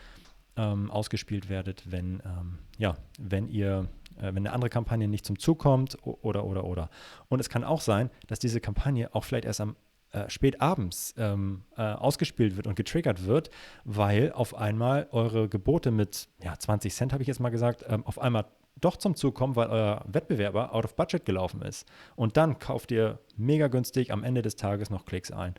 ähm, 0.56 0.90
ausgespielt 0.90 1.50
werdet, 1.50 1.90
wenn, 1.90 2.22
ähm, 2.24 2.58
ja, 2.78 2.96
wenn 3.18 3.48
ihr 3.48 3.88
äh, 4.16 4.34
wenn 4.34 4.38
eine 4.38 4.52
andere 4.52 4.70
Kampagne 4.70 5.08
nicht 5.08 5.26
zum 5.26 5.38
Zug 5.38 5.58
kommt 5.58 5.98
oder, 6.04 6.44
oder, 6.44 6.64
oder. 6.64 6.90
Und 7.28 7.40
es 7.40 7.48
kann 7.48 7.64
auch 7.64 7.80
sein, 7.80 8.10
dass 8.28 8.38
diese 8.38 8.60
Kampagne 8.60 9.14
auch 9.14 9.24
vielleicht 9.24 9.44
erst 9.44 9.60
am 9.60 9.76
äh, 10.12 10.28
spät 10.28 10.60
abends 10.60 11.14
ähm, 11.16 11.62
äh, 11.76 11.82
ausgespielt 11.82 12.56
wird 12.56 12.66
und 12.66 12.74
getriggert 12.74 13.26
wird, 13.26 13.50
weil 13.84 14.32
auf 14.32 14.54
einmal 14.54 15.08
eure 15.10 15.48
Gebote 15.48 15.90
mit 15.90 16.28
ja, 16.42 16.58
20 16.58 16.94
Cent, 16.94 17.12
habe 17.12 17.22
ich 17.22 17.28
jetzt 17.28 17.40
mal 17.40 17.50
gesagt, 17.50 17.84
ähm, 17.88 18.04
auf 18.06 18.20
einmal 18.20 18.46
doch 18.80 18.96
zum 18.96 19.14
Zug 19.14 19.34
kommen, 19.34 19.56
weil 19.56 19.68
euer 19.68 20.04
Wettbewerber 20.06 20.74
out 20.74 20.84
of 20.84 20.96
budget 20.96 21.24
gelaufen 21.24 21.62
ist. 21.62 21.86
Und 22.16 22.36
dann 22.36 22.58
kauft 22.58 22.90
ihr 22.90 23.18
mega 23.36 23.68
günstig 23.68 24.12
am 24.12 24.24
Ende 24.24 24.42
des 24.42 24.56
Tages 24.56 24.90
noch 24.90 25.04
Klicks 25.04 25.30
ein. 25.30 25.54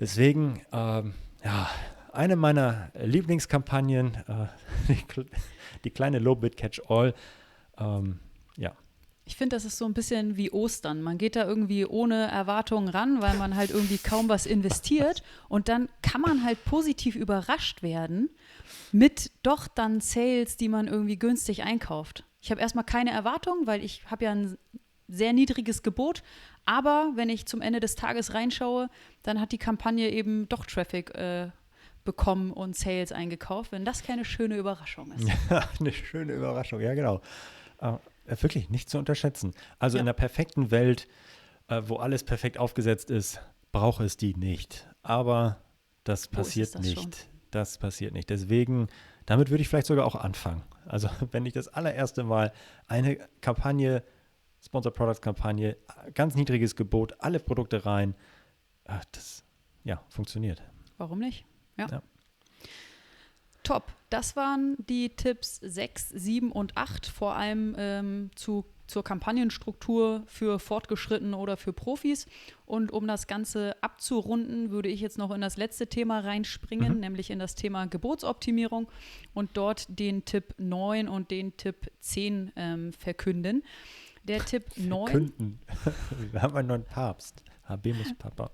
Deswegen, 0.00 0.60
ähm, 0.72 1.14
ja, 1.44 1.70
eine 2.12 2.36
meiner 2.36 2.90
Lieblingskampagnen, 2.94 4.14
äh, 4.26 4.46
die, 4.88 5.26
die, 5.84 5.90
kleine 5.90 6.18
Low-Bit 6.18 6.56
Catch-All, 6.56 7.14
ähm, 7.78 8.20
ich 9.26 9.36
finde, 9.36 9.56
das 9.56 9.64
ist 9.64 9.76
so 9.76 9.84
ein 9.84 9.92
bisschen 9.92 10.36
wie 10.36 10.52
Ostern. 10.52 11.02
Man 11.02 11.18
geht 11.18 11.34
da 11.34 11.44
irgendwie 11.44 11.84
ohne 11.84 12.28
Erwartungen 12.28 12.88
ran, 12.88 13.20
weil 13.20 13.36
man 13.36 13.56
halt 13.56 13.70
irgendwie 13.70 13.98
kaum 13.98 14.28
was 14.28 14.46
investiert. 14.46 15.24
Und 15.48 15.68
dann 15.68 15.88
kann 16.00 16.20
man 16.20 16.44
halt 16.44 16.64
positiv 16.64 17.16
überrascht 17.16 17.82
werden 17.82 18.30
mit 18.92 19.32
doch 19.42 19.66
dann 19.66 20.00
Sales, 20.00 20.56
die 20.56 20.68
man 20.68 20.86
irgendwie 20.86 21.18
günstig 21.18 21.64
einkauft. 21.64 22.22
Ich 22.40 22.52
habe 22.52 22.60
erstmal 22.60 22.84
keine 22.84 23.10
Erwartungen, 23.10 23.66
weil 23.66 23.84
ich 23.84 24.08
habe 24.08 24.26
ja 24.26 24.30
ein 24.30 24.56
sehr 25.08 25.32
niedriges 25.32 25.82
Gebot. 25.82 26.22
Aber 26.64 27.10
wenn 27.16 27.28
ich 27.28 27.46
zum 27.46 27.60
Ende 27.60 27.80
des 27.80 27.96
Tages 27.96 28.32
reinschaue, 28.32 28.88
dann 29.24 29.40
hat 29.40 29.50
die 29.50 29.58
Kampagne 29.58 30.08
eben 30.08 30.48
doch 30.48 30.66
Traffic 30.66 31.12
äh, 31.16 31.50
bekommen 32.04 32.52
und 32.52 32.76
Sales 32.76 33.10
eingekauft, 33.10 33.72
wenn 33.72 33.84
das 33.84 34.04
keine 34.04 34.24
schöne 34.24 34.56
Überraschung 34.56 35.10
ist. 35.10 35.28
Ja, 35.50 35.68
eine 35.80 35.92
schöne 35.92 36.32
Überraschung, 36.32 36.80
ja 36.80 36.94
genau. 36.94 37.20
Äh, 38.26 38.36
wirklich 38.42 38.70
nicht 38.70 38.90
zu 38.90 38.98
unterschätzen. 38.98 39.52
Also 39.78 39.96
ja. 39.96 40.00
in 40.00 40.06
der 40.06 40.12
perfekten 40.12 40.70
Welt, 40.70 41.08
äh, 41.68 41.82
wo 41.84 41.96
alles 41.96 42.24
perfekt 42.24 42.58
aufgesetzt 42.58 43.10
ist, 43.10 43.40
braucht 43.72 44.00
es 44.00 44.16
die 44.16 44.34
nicht. 44.34 44.88
Aber 45.02 45.62
das 46.04 46.30
wo 46.32 46.36
passiert 46.36 46.74
das 46.74 46.82
nicht. 46.82 47.00
Schon? 47.00 47.10
Das 47.50 47.78
passiert 47.78 48.12
nicht. 48.12 48.30
Deswegen, 48.30 48.88
damit 49.26 49.50
würde 49.50 49.62
ich 49.62 49.68
vielleicht 49.68 49.86
sogar 49.86 50.06
auch 50.06 50.16
anfangen. 50.16 50.62
Also 50.86 51.08
wenn 51.32 51.46
ich 51.46 51.52
das 51.52 51.68
allererste 51.68 52.24
Mal 52.24 52.52
eine 52.86 53.16
Kampagne, 53.40 54.02
Sponsor 54.64 54.92
Products 54.92 55.20
Kampagne, 55.20 55.76
ganz 56.14 56.34
niedriges 56.34 56.76
Gebot, 56.76 57.14
alle 57.20 57.38
Produkte 57.38 57.86
rein, 57.86 58.14
ach, 58.84 59.04
das 59.12 59.44
ja 59.84 60.02
funktioniert. 60.08 60.62
Warum 60.98 61.18
nicht? 61.18 61.44
ja. 61.76 61.86
ja. 61.90 62.02
Top. 63.66 63.92
Das 64.10 64.36
waren 64.36 64.76
die 64.78 65.16
Tipps 65.16 65.56
6, 65.56 66.10
7 66.10 66.52
und 66.52 66.76
8, 66.76 67.04
vor 67.08 67.34
allem 67.34 67.74
ähm, 67.76 68.30
zu, 68.36 68.64
zur 68.86 69.02
Kampagnenstruktur 69.02 70.22
für 70.28 70.60
Fortgeschrittene 70.60 71.36
oder 71.36 71.56
für 71.56 71.72
Profis. 71.72 72.26
Und 72.64 72.92
um 72.92 73.08
das 73.08 73.26
Ganze 73.26 73.74
abzurunden, 73.82 74.70
würde 74.70 74.88
ich 74.88 75.00
jetzt 75.00 75.18
noch 75.18 75.32
in 75.32 75.40
das 75.40 75.56
letzte 75.56 75.88
Thema 75.88 76.20
reinspringen, 76.20 76.94
mhm. 76.94 77.00
nämlich 77.00 77.28
in 77.30 77.40
das 77.40 77.56
Thema 77.56 77.86
Geburtsoptimierung 77.86 78.86
und 79.34 79.56
dort 79.56 79.86
den 79.88 80.24
Tipp 80.24 80.54
9 80.58 81.08
und 81.08 81.32
den 81.32 81.56
Tipp 81.56 81.90
10 81.98 82.52
ähm, 82.54 82.92
verkünden. 82.92 83.64
Der 84.22 84.44
Tipp 84.44 84.64
9. 84.76 85.10
Verkünden. 85.10 85.58
Wir 86.30 86.42
haben 86.42 86.56
einen 86.56 86.68
neuen 86.68 86.84
Papst. 86.84 87.42
Habemus 87.64 88.14
Papa. 88.16 88.52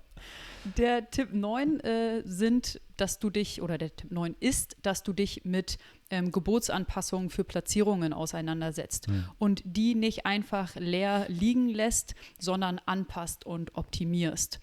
Der 0.77 1.09
Tipp 1.09 1.33
9 1.33 1.79
äh, 1.81 2.21
sind, 2.25 2.79
dass 2.97 3.19
du 3.19 3.29
dich, 3.29 3.61
oder 3.61 3.77
der 3.77 3.95
Tipp 3.95 4.11
9 4.11 4.35
ist, 4.39 4.77
dass 4.81 5.03
du 5.03 5.13
dich 5.13 5.43
mit 5.43 5.77
ähm, 6.09 6.31
Gebotsanpassungen 6.31 7.29
für 7.29 7.43
Platzierungen 7.43 8.13
auseinandersetzt 8.13 9.09
mhm. 9.09 9.25
und 9.39 9.61
die 9.65 9.95
nicht 9.95 10.25
einfach 10.25 10.75
leer 10.75 11.25
liegen 11.27 11.69
lässt, 11.69 12.15
sondern 12.39 12.79
anpasst 12.85 13.45
und 13.45 13.75
optimierst. 13.75 14.59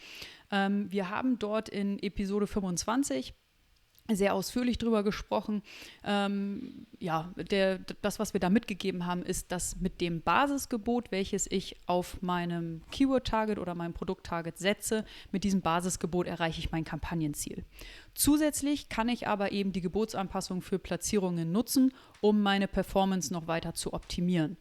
Ähm, 0.50 0.90
wir 0.90 1.10
haben 1.10 1.38
dort 1.38 1.68
in 1.68 1.98
Episode 1.98 2.46
25 2.46 3.34
sehr 4.16 4.34
ausführlich 4.34 4.78
drüber 4.78 5.02
gesprochen. 5.02 5.62
Ähm, 6.04 6.86
ja, 6.98 7.32
der, 7.36 7.78
das, 8.02 8.18
was 8.18 8.32
wir 8.32 8.40
da 8.40 8.50
mitgegeben 8.50 9.06
haben, 9.06 9.22
ist, 9.22 9.52
dass 9.52 9.80
mit 9.80 10.00
dem 10.00 10.22
Basisgebot, 10.22 11.10
welches 11.10 11.50
ich 11.50 11.76
auf 11.86 12.20
meinem 12.22 12.82
Keyword-Target 12.90 13.58
oder 13.58 13.74
meinem 13.74 13.94
Produkt-Target 13.94 14.58
setze, 14.58 15.04
mit 15.32 15.44
diesem 15.44 15.60
Basisgebot 15.60 16.26
erreiche 16.26 16.60
ich 16.60 16.70
mein 16.70 16.84
Kampagnenziel. 16.84 17.64
Zusätzlich 18.14 18.88
kann 18.88 19.08
ich 19.08 19.28
aber 19.28 19.52
eben 19.52 19.72
die 19.72 19.80
Gebotsanpassung 19.80 20.62
für 20.62 20.78
Platzierungen 20.78 21.52
nutzen, 21.52 21.92
um 22.20 22.42
meine 22.42 22.68
Performance 22.68 23.32
noch 23.32 23.46
weiter 23.46 23.74
zu 23.74 23.92
optimieren. 23.92 24.56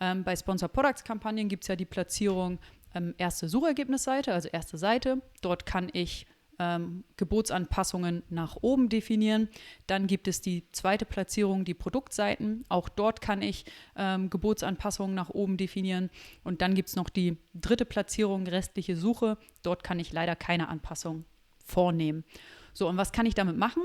Ähm, 0.00 0.24
bei 0.24 0.36
Sponsor 0.36 0.68
Products 0.68 1.04
Kampagnen 1.04 1.48
gibt 1.48 1.64
es 1.64 1.68
ja 1.68 1.76
die 1.76 1.84
Platzierung 1.84 2.58
ähm, 2.94 3.14
erste 3.18 3.48
Suchergebnisseite, 3.48 4.32
also 4.32 4.48
erste 4.48 4.78
Seite. 4.78 5.22
Dort 5.40 5.66
kann 5.66 5.88
ich 5.92 6.26
ähm, 6.58 7.04
Gebotsanpassungen 7.16 8.22
nach 8.28 8.56
oben 8.60 8.88
definieren. 8.88 9.48
Dann 9.86 10.06
gibt 10.06 10.28
es 10.28 10.40
die 10.40 10.64
zweite 10.72 11.04
Platzierung, 11.04 11.64
die 11.64 11.74
Produktseiten. 11.74 12.64
Auch 12.68 12.88
dort 12.88 13.20
kann 13.20 13.42
ich 13.42 13.64
ähm, 13.96 14.30
Gebotsanpassungen 14.30 15.14
nach 15.14 15.30
oben 15.30 15.56
definieren. 15.56 16.10
Und 16.44 16.60
dann 16.62 16.74
gibt 16.74 16.88
es 16.88 16.96
noch 16.96 17.08
die 17.08 17.36
dritte 17.54 17.84
Platzierung, 17.84 18.46
restliche 18.46 18.96
Suche. 18.96 19.38
Dort 19.62 19.84
kann 19.84 19.98
ich 19.98 20.12
leider 20.12 20.36
keine 20.36 20.68
Anpassung 20.68 21.24
vornehmen. 21.64 22.24
So, 22.72 22.88
und 22.88 22.96
was 22.96 23.12
kann 23.12 23.26
ich 23.26 23.34
damit 23.34 23.56
machen? 23.56 23.82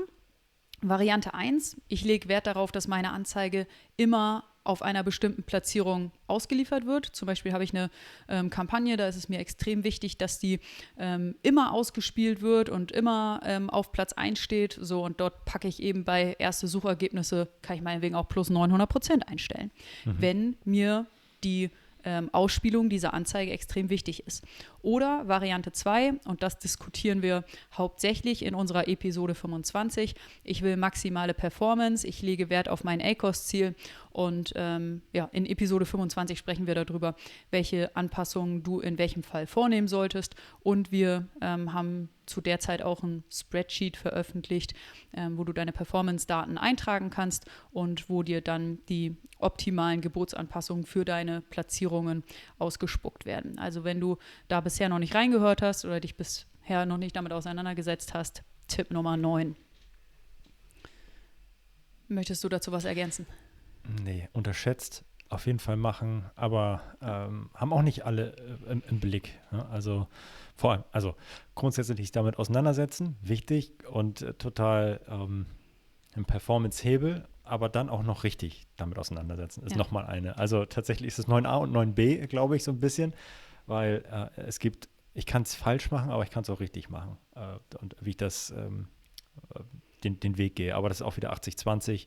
Variante 0.80 1.32
1, 1.34 1.80
ich 1.88 2.04
lege 2.04 2.28
Wert 2.28 2.46
darauf, 2.46 2.70
dass 2.70 2.88
meine 2.88 3.10
Anzeige 3.10 3.66
immer 3.96 4.44
auf 4.64 4.80
einer 4.80 5.02
bestimmten 5.04 5.42
Platzierung 5.42 6.10
ausgeliefert 6.26 6.86
wird. 6.86 7.04
Zum 7.06 7.26
Beispiel 7.26 7.52
habe 7.52 7.64
ich 7.64 7.74
eine 7.74 7.90
ähm, 8.28 8.48
Kampagne, 8.48 8.96
da 8.96 9.06
ist 9.06 9.16
es 9.16 9.28
mir 9.28 9.38
extrem 9.38 9.84
wichtig, 9.84 10.16
dass 10.16 10.38
die 10.38 10.58
ähm, 10.98 11.36
immer 11.42 11.72
ausgespielt 11.72 12.40
wird 12.40 12.70
und 12.70 12.90
immer 12.90 13.40
ähm, 13.44 13.68
auf 13.68 13.92
Platz 13.92 14.14
1 14.14 14.38
steht. 14.38 14.78
So, 14.80 15.04
und 15.04 15.20
dort 15.20 15.44
packe 15.44 15.68
ich 15.68 15.82
eben 15.82 16.04
bei 16.04 16.34
erste 16.38 16.66
Suchergebnisse, 16.66 17.48
kann 17.60 17.76
ich 17.76 17.82
meinetwegen 17.82 18.14
auch 18.14 18.26
plus 18.26 18.48
900 18.48 18.88
Prozent 18.88 19.28
einstellen. 19.28 19.70
Mhm. 20.06 20.14
Wenn 20.18 20.56
mir 20.64 21.06
die 21.44 21.70
ähm, 22.04 22.30
Ausspielung 22.32 22.88
dieser 22.88 23.14
Anzeige 23.14 23.50
extrem 23.50 23.90
wichtig 23.90 24.26
ist. 24.26 24.44
Oder 24.84 25.26
Variante 25.26 25.72
2, 25.72 26.12
und 26.26 26.42
das 26.42 26.58
diskutieren 26.58 27.22
wir 27.22 27.44
hauptsächlich 27.72 28.44
in 28.44 28.54
unserer 28.54 28.86
Episode 28.86 29.34
25, 29.34 30.14
ich 30.42 30.60
will 30.60 30.76
maximale 30.76 31.32
Performance, 31.32 32.06
ich 32.06 32.20
lege 32.20 32.50
Wert 32.50 32.68
auf 32.68 32.84
mein 32.84 33.00
ACOS-Ziel 33.00 33.74
und 34.14 34.52
ähm, 34.54 35.02
ja, 35.12 35.28
in 35.32 35.44
Episode 35.44 35.86
25 35.86 36.38
sprechen 36.38 36.68
wir 36.68 36.76
darüber, 36.76 37.16
welche 37.50 37.96
Anpassungen 37.96 38.62
du 38.62 38.78
in 38.78 38.96
welchem 38.96 39.24
Fall 39.24 39.48
vornehmen 39.48 39.88
solltest. 39.88 40.36
Und 40.62 40.92
wir 40.92 41.26
ähm, 41.40 41.72
haben 41.72 42.10
zu 42.26 42.40
der 42.40 42.60
Zeit 42.60 42.80
auch 42.80 43.02
ein 43.02 43.24
Spreadsheet 43.28 43.96
veröffentlicht, 43.96 44.74
ähm, 45.14 45.36
wo 45.36 45.42
du 45.42 45.52
deine 45.52 45.72
Performance-Daten 45.72 46.58
eintragen 46.58 47.10
kannst 47.10 47.46
und 47.72 48.08
wo 48.08 48.22
dir 48.22 48.40
dann 48.40 48.78
die 48.88 49.16
optimalen 49.38 50.00
Gebotsanpassungen 50.00 50.84
für 50.84 51.04
deine 51.04 51.40
Platzierungen 51.40 52.22
ausgespuckt 52.58 53.26
werden. 53.26 53.58
Also 53.58 53.82
wenn 53.82 54.00
du 54.00 54.18
da 54.46 54.60
bisher 54.74 54.88
noch 54.88 54.98
nicht 54.98 55.14
reingehört 55.14 55.62
hast 55.62 55.84
oder 55.84 56.00
dich 56.00 56.16
bisher 56.16 56.84
noch 56.84 56.96
nicht 56.96 57.14
damit 57.14 57.32
auseinandergesetzt 57.32 58.12
hast, 58.12 58.42
Tipp 58.66 58.90
Nummer 58.90 59.16
9. 59.16 59.54
Möchtest 62.08 62.42
du 62.42 62.48
dazu 62.48 62.72
was 62.72 62.84
ergänzen? 62.84 63.24
Nee, 64.02 64.28
unterschätzt 64.32 65.04
auf 65.28 65.46
jeden 65.46 65.60
Fall 65.60 65.76
machen, 65.76 66.24
aber 66.34 66.82
ähm, 67.00 67.50
haben 67.54 67.72
auch 67.72 67.82
nicht 67.82 68.04
alle 68.04 68.34
äh, 68.36 68.72
im, 68.72 68.82
im, 68.88 68.98
Blick. 68.98 69.38
Ne? 69.52 69.64
Also 69.70 70.08
vor 70.56 70.72
allem, 70.72 70.84
also 70.90 71.14
grundsätzlich 71.54 72.10
damit 72.10 72.40
auseinandersetzen, 72.40 73.16
wichtig 73.22 73.88
und 73.88 74.22
äh, 74.22 74.34
total 74.34 75.00
ähm, 75.08 75.46
ein 76.16 76.24
Performance-Hebel, 76.24 77.28
aber 77.44 77.68
dann 77.68 77.88
auch 77.88 78.02
noch 78.02 78.24
richtig 78.24 78.66
damit 78.76 78.98
auseinandersetzen, 78.98 79.64
ist 79.64 79.72
ja. 79.72 79.78
nochmal 79.78 80.06
eine. 80.06 80.36
Also 80.36 80.64
tatsächlich 80.64 81.06
ist 81.06 81.20
es 81.20 81.28
9a 81.28 81.58
und 81.58 81.72
9b, 81.72 82.26
glaube 82.26 82.56
ich, 82.56 82.64
so 82.64 82.72
ein 82.72 82.80
bisschen, 82.80 83.14
weil 83.66 84.04
äh, 84.36 84.40
es 84.42 84.58
gibt, 84.58 84.88
ich 85.14 85.26
kann 85.26 85.42
es 85.42 85.54
falsch 85.54 85.90
machen, 85.90 86.10
aber 86.10 86.22
ich 86.22 86.30
kann 86.30 86.42
es 86.42 86.50
auch 86.50 86.60
richtig 86.60 86.90
machen. 86.90 87.18
Äh, 87.34 87.58
und 87.80 87.96
wie 88.00 88.10
ich 88.10 88.16
das 88.16 88.50
ähm, 88.50 88.88
äh, 89.54 89.60
den, 90.04 90.20
den 90.20 90.38
Weg 90.38 90.56
gehe. 90.56 90.74
Aber 90.74 90.88
das 90.88 90.98
ist 90.98 91.06
auch 91.06 91.16
wieder 91.16 91.32
80-20 91.32 92.06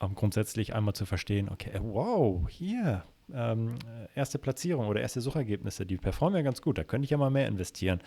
ähm, 0.00 0.14
grundsätzlich 0.14 0.74
einmal 0.74 0.94
zu 0.94 1.06
verstehen, 1.06 1.48
okay, 1.48 1.70
äh, 1.70 1.80
wow, 1.82 2.48
hier, 2.48 3.04
ähm, 3.32 3.76
erste 4.14 4.38
Platzierung 4.38 4.86
oder 4.86 5.00
erste 5.00 5.20
Suchergebnisse, 5.20 5.86
die 5.86 5.96
performen 5.96 6.36
ja 6.36 6.42
ganz 6.42 6.62
gut, 6.62 6.78
da 6.78 6.84
könnte 6.84 7.04
ich 7.04 7.10
ja 7.10 7.18
mal 7.18 7.30
mehr 7.30 7.48
investieren. 7.48 8.00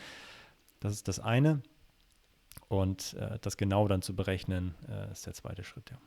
Das 0.80 0.94
ist 0.94 1.08
das 1.08 1.20
eine. 1.20 1.62
Und 2.68 3.14
äh, 3.16 3.38
das 3.42 3.58
genau 3.58 3.88
dann 3.88 4.02
zu 4.02 4.16
berechnen, 4.16 4.76
äh, 4.88 5.12
ist 5.12 5.26
der 5.26 5.34
zweite 5.34 5.64
Schritt, 5.64 5.92
ja. 5.92 5.98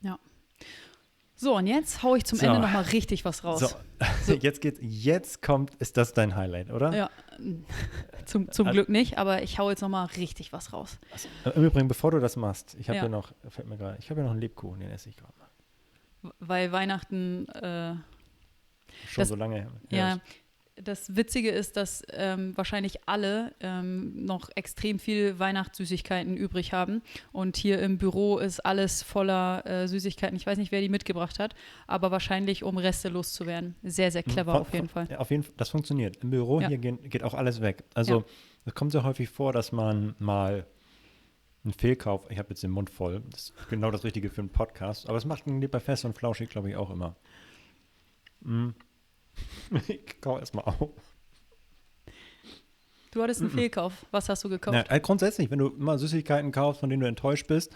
Ja. 0.00 0.18
So, 1.40 1.56
und 1.56 1.68
jetzt 1.68 2.02
haue 2.02 2.18
ich 2.18 2.24
zum 2.24 2.36
so. 2.36 2.46
Ende 2.46 2.58
nochmal 2.58 2.82
richtig 2.82 3.24
was 3.24 3.44
raus. 3.44 3.60
So. 3.60 3.68
so. 4.26 4.32
Jetzt 4.32 4.60
geht, 4.60 4.78
jetzt 4.80 5.40
kommt, 5.40 5.72
ist 5.76 5.96
das 5.96 6.12
dein 6.12 6.34
Highlight, 6.34 6.72
oder? 6.72 6.92
Ja, 6.92 7.10
zum, 8.26 8.50
zum 8.50 8.70
Glück 8.72 8.88
nicht, 8.88 9.18
aber 9.18 9.42
ich 9.44 9.60
haue 9.60 9.70
jetzt 9.70 9.80
nochmal 9.80 10.06
richtig 10.16 10.52
was 10.52 10.72
raus. 10.72 10.98
Also, 11.12 11.28
Im 11.52 11.64
Übrigen, 11.64 11.86
bevor 11.86 12.10
du 12.10 12.18
das 12.18 12.34
machst, 12.34 12.76
ich 12.80 12.88
habe 12.88 12.96
ja. 12.96 13.02
ja. 13.04 13.08
noch, 13.08 13.32
fällt 13.48 13.68
mir 13.68 13.76
gerade, 13.76 13.96
ich 14.00 14.10
habe 14.10 14.20
ja 14.20 14.24
noch 14.24 14.32
einen 14.32 14.40
Lebkuchen, 14.40 14.80
den 14.80 14.90
esse 14.90 15.08
ich 15.10 15.16
gerade 15.16 15.32
mal. 15.38 16.32
Weil 16.40 16.72
Weihnachten 16.72 17.46
äh, 17.50 17.94
Schon 19.06 19.22
das, 19.22 19.28
so 19.28 19.36
lange. 19.36 19.68
Ja, 19.90 19.98
ja 19.98 20.20
das 20.82 21.16
Witzige 21.16 21.50
ist, 21.50 21.76
dass 21.76 22.02
ähm, 22.12 22.56
wahrscheinlich 22.56 23.00
alle 23.06 23.54
ähm, 23.60 24.24
noch 24.24 24.50
extrem 24.54 24.98
viel 24.98 25.38
Weihnachtssüßigkeiten 25.38 26.36
übrig 26.36 26.72
haben. 26.72 27.02
Und 27.32 27.56
hier 27.56 27.80
im 27.80 27.98
Büro 27.98 28.38
ist 28.38 28.60
alles 28.60 29.02
voller 29.02 29.66
äh, 29.66 29.88
Süßigkeiten. 29.88 30.36
Ich 30.36 30.46
weiß 30.46 30.58
nicht, 30.58 30.72
wer 30.72 30.80
die 30.80 30.88
mitgebracht 30.88 31.38
hat, 31.38 31.54
aber 31.86 32.10
wahrscheinlich, 32.10 32.62
um 32.62 32.78
Reste 32.78 33.08
loszuwerden. 33.08 33.74
Sehr, 33.82 34.10
sehr 34.10 34.24
hm, 34.24 34.32
clever 34.32 34.52
von, 34.52 34.60
auf 34.62 34.72
jeden 34.72 34.88
Fall. 34.88 35.06
Ja, 35.10 35.18
auf 35.18 35.30
jeden 35.30 35.42
Fall, 35.42 35.54
das 35.56 35.70
funktioniert. 35.70 36.16
Im 36.22 36.30
Büro 36.30 36.60
ja. 36.60 36.68
hier 36.68 36.78
gehen, 36.78 36.98
geht 37.08 37.22
auch 37.22 37.34
alles 37.34 37.60
weg. 37.60 37.84
Also 37.94 38.24
es 38.64 38.66
ja. 38.66 38.72
kommt 38.72 38.92
sehr 38.92 39.04
häufig 39.04 39.28
vor, 39.28 39.52
dass 39.52 39.72
man 39.72 40.14
mal 40.18 40.66
einen 41.64 41.72
Fehlkauf, 41.72 42.30
ich 42.30 42.38
habe 42.38 42.50
jetzt 42.50 42.62
den 42.62 42.70
Mund 42.70 42.88
voll, 42.88 43.22
das 43.30 43.50
ist 43.50 43.68
genau 43.68 43.90
das 43.90 44.04
Richtige 44.04 44.30
für 44.30 44.40
einen 44.40 44.50
Podcast, 44.50 45.08
aber 45.08 45.18
es 45.18 45.24
macht 45.24 45.46
ein 45.46 45.60
lieber 45.60 45.80
fest 45.80 46.04
und 46.04 46.16
flauschig, 46.16 46.48
glaube 46.48 46.70
ich, 46.70 46.76
auch 46.76 46.90
immer. 46.90 47.16
Mm. 48.40 48.68
ich 49.88 50.20
kaufe 50.20 50.40
erstmal 50.40 50.64
auf. 50.64 50.90
Du 53.10 53.22
hattest 53.22 53.40
einen 53.40 53.50
mm 53.50 53.52
-mm. 53.52 53.58
Fehlkauf. 53.58 54.06
Was 54.10 54.28
hast 54.28 54.44
du 54.44 54.48
gekauft? 54.48 54.76
Ja, 54.76 54.88
halt 54.88 55.02
grundsätzlich, 55.02 55.50
wenn 55.50 55.58
du 55.58 55.68
immer 55.68 55.98
Süßigkeiten 55.98 56.52
kaufst, 56.52 56.80
von 56.80 56.90
denen 56.90 57.00
du 57.00 57.08
enttäuscht 57.08 57.46
bist 57.46 57.74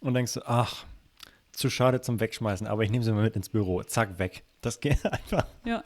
und 0.00 0.14
denkst, 0.14 0.38
ach, 0.44 0.84
zu 1.52 1.70
schade 1.70 2.00
zum 2.00 2.20
Wegschmeißen, 2.20 2.66
aber 2.66 2.84
ich 2.84 2.90
nehme 2.90 3.04
sie 3.04 3.12
mal 3.12 3.24
mit 3.24 3.34
ins 3.34 3.48
Büro. 3.48 3.82
Zack, 3.82 4.18
weg. 4.18 4.44
Das 4.60 4.80
geht 4.80 5.04
einfach. 5.04 5.46
Ja. 5.64 5.82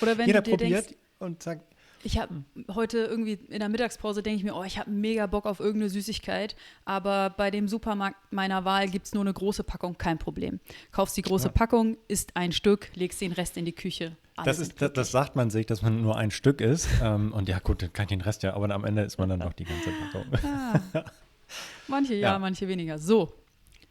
Oder 0.00 0.18
wenn 0.18 0.26
Jeder 0.26 0.42
du 0.42 0.50
dir 0.50 0.56
probiert 0.56 0.86
denkst, 0.86 0.98
und 1.20 1.42
zack, 1.42 1.60
ich 2.04 2.18
habe 2.18 2.42
heute 2.74 2.98
irgendwie 2.98 3.34
in 3.48 3.60
der 3.60 3.68
Mittagspause 3.68 4.22
denke 4.22 4.38
ich 4.38 4.44
mir, 4.44 4.56
oh, 4.56 4.64
ich 4.64 4.78
habe 4.78 4.90
mega 4.90 5.26
Bock 5.26 5.46
auf 5.46 5.60
irgendeine 5.60 5.88
Süßigkeit, 5.90 6.56
aber 6.84 7.30
bei 7.30 7.50
dem 7.50 7.68
Supermarkt 7.68 8.16
meiner 8.32 8.64
Wahl 8.64 8.88
gibt 8.88 9.06
es 9.06 9.14
nur 9.14 9.22
eine 9.22 9.32
große 9.32 9.62
Packung, 9.62 9.96
kein 9.96 10.18
Problem. 10.18 10.58
Kaufst 10.90 11.16
die 11.16 11.22
große 11.22 11.46
ja. 11.46 11.52
Packung, 11.52 11.96
isst 12.08 12.36
ein 12.36 12.52
Stück, 12.52 12.90
legst 12.94 13.20
den 13.20 13.32
Rest 13.32 13.56
in 13.56 13.64
die 13.64 13.74
Küche. 13.74 14.16
Das, 14.44 14.58
ist, 14.58 14.80
das, 14.80 14.92
das, 14.92 15.10
sagt 15.10 15.36
man 15.36 15.50
sich, 15.50 15.66
dass 15.66 15.82
man 15.82 16.02
nur 16.02 16.16
ein 16.16 16.30
Stück 16.30 16.60
isst. 16.60 16.88
ähm, 17.02 17.32
und 17.32 17.48
ja, 17.48 17.58
gut, 17.58 17.82
dann 17.82 17.92
kann 17.92 18.04
ich 18.04 18.08
den 18.08 18.20
Rest 18.22 18.42
ja, 18.42 18.54
aber 18.54 18.70
am 18.70 18.84
Ende 18.84 19.02
isst 19.02 19.18
man 19.18 19.28
dann 19.28 19.40
noch 19.40 19.52
die 19.52 19.64
ganze 19.64 19.90
Packung. 19.90 20.26
Ah. 20.42 21.04
Manche 21.88 22.14
ja, 22.14 22.32
ja, 22.32 22.38
manche 22.38 22.66
weniger. 22.66 22.98
So. 22.98 23.34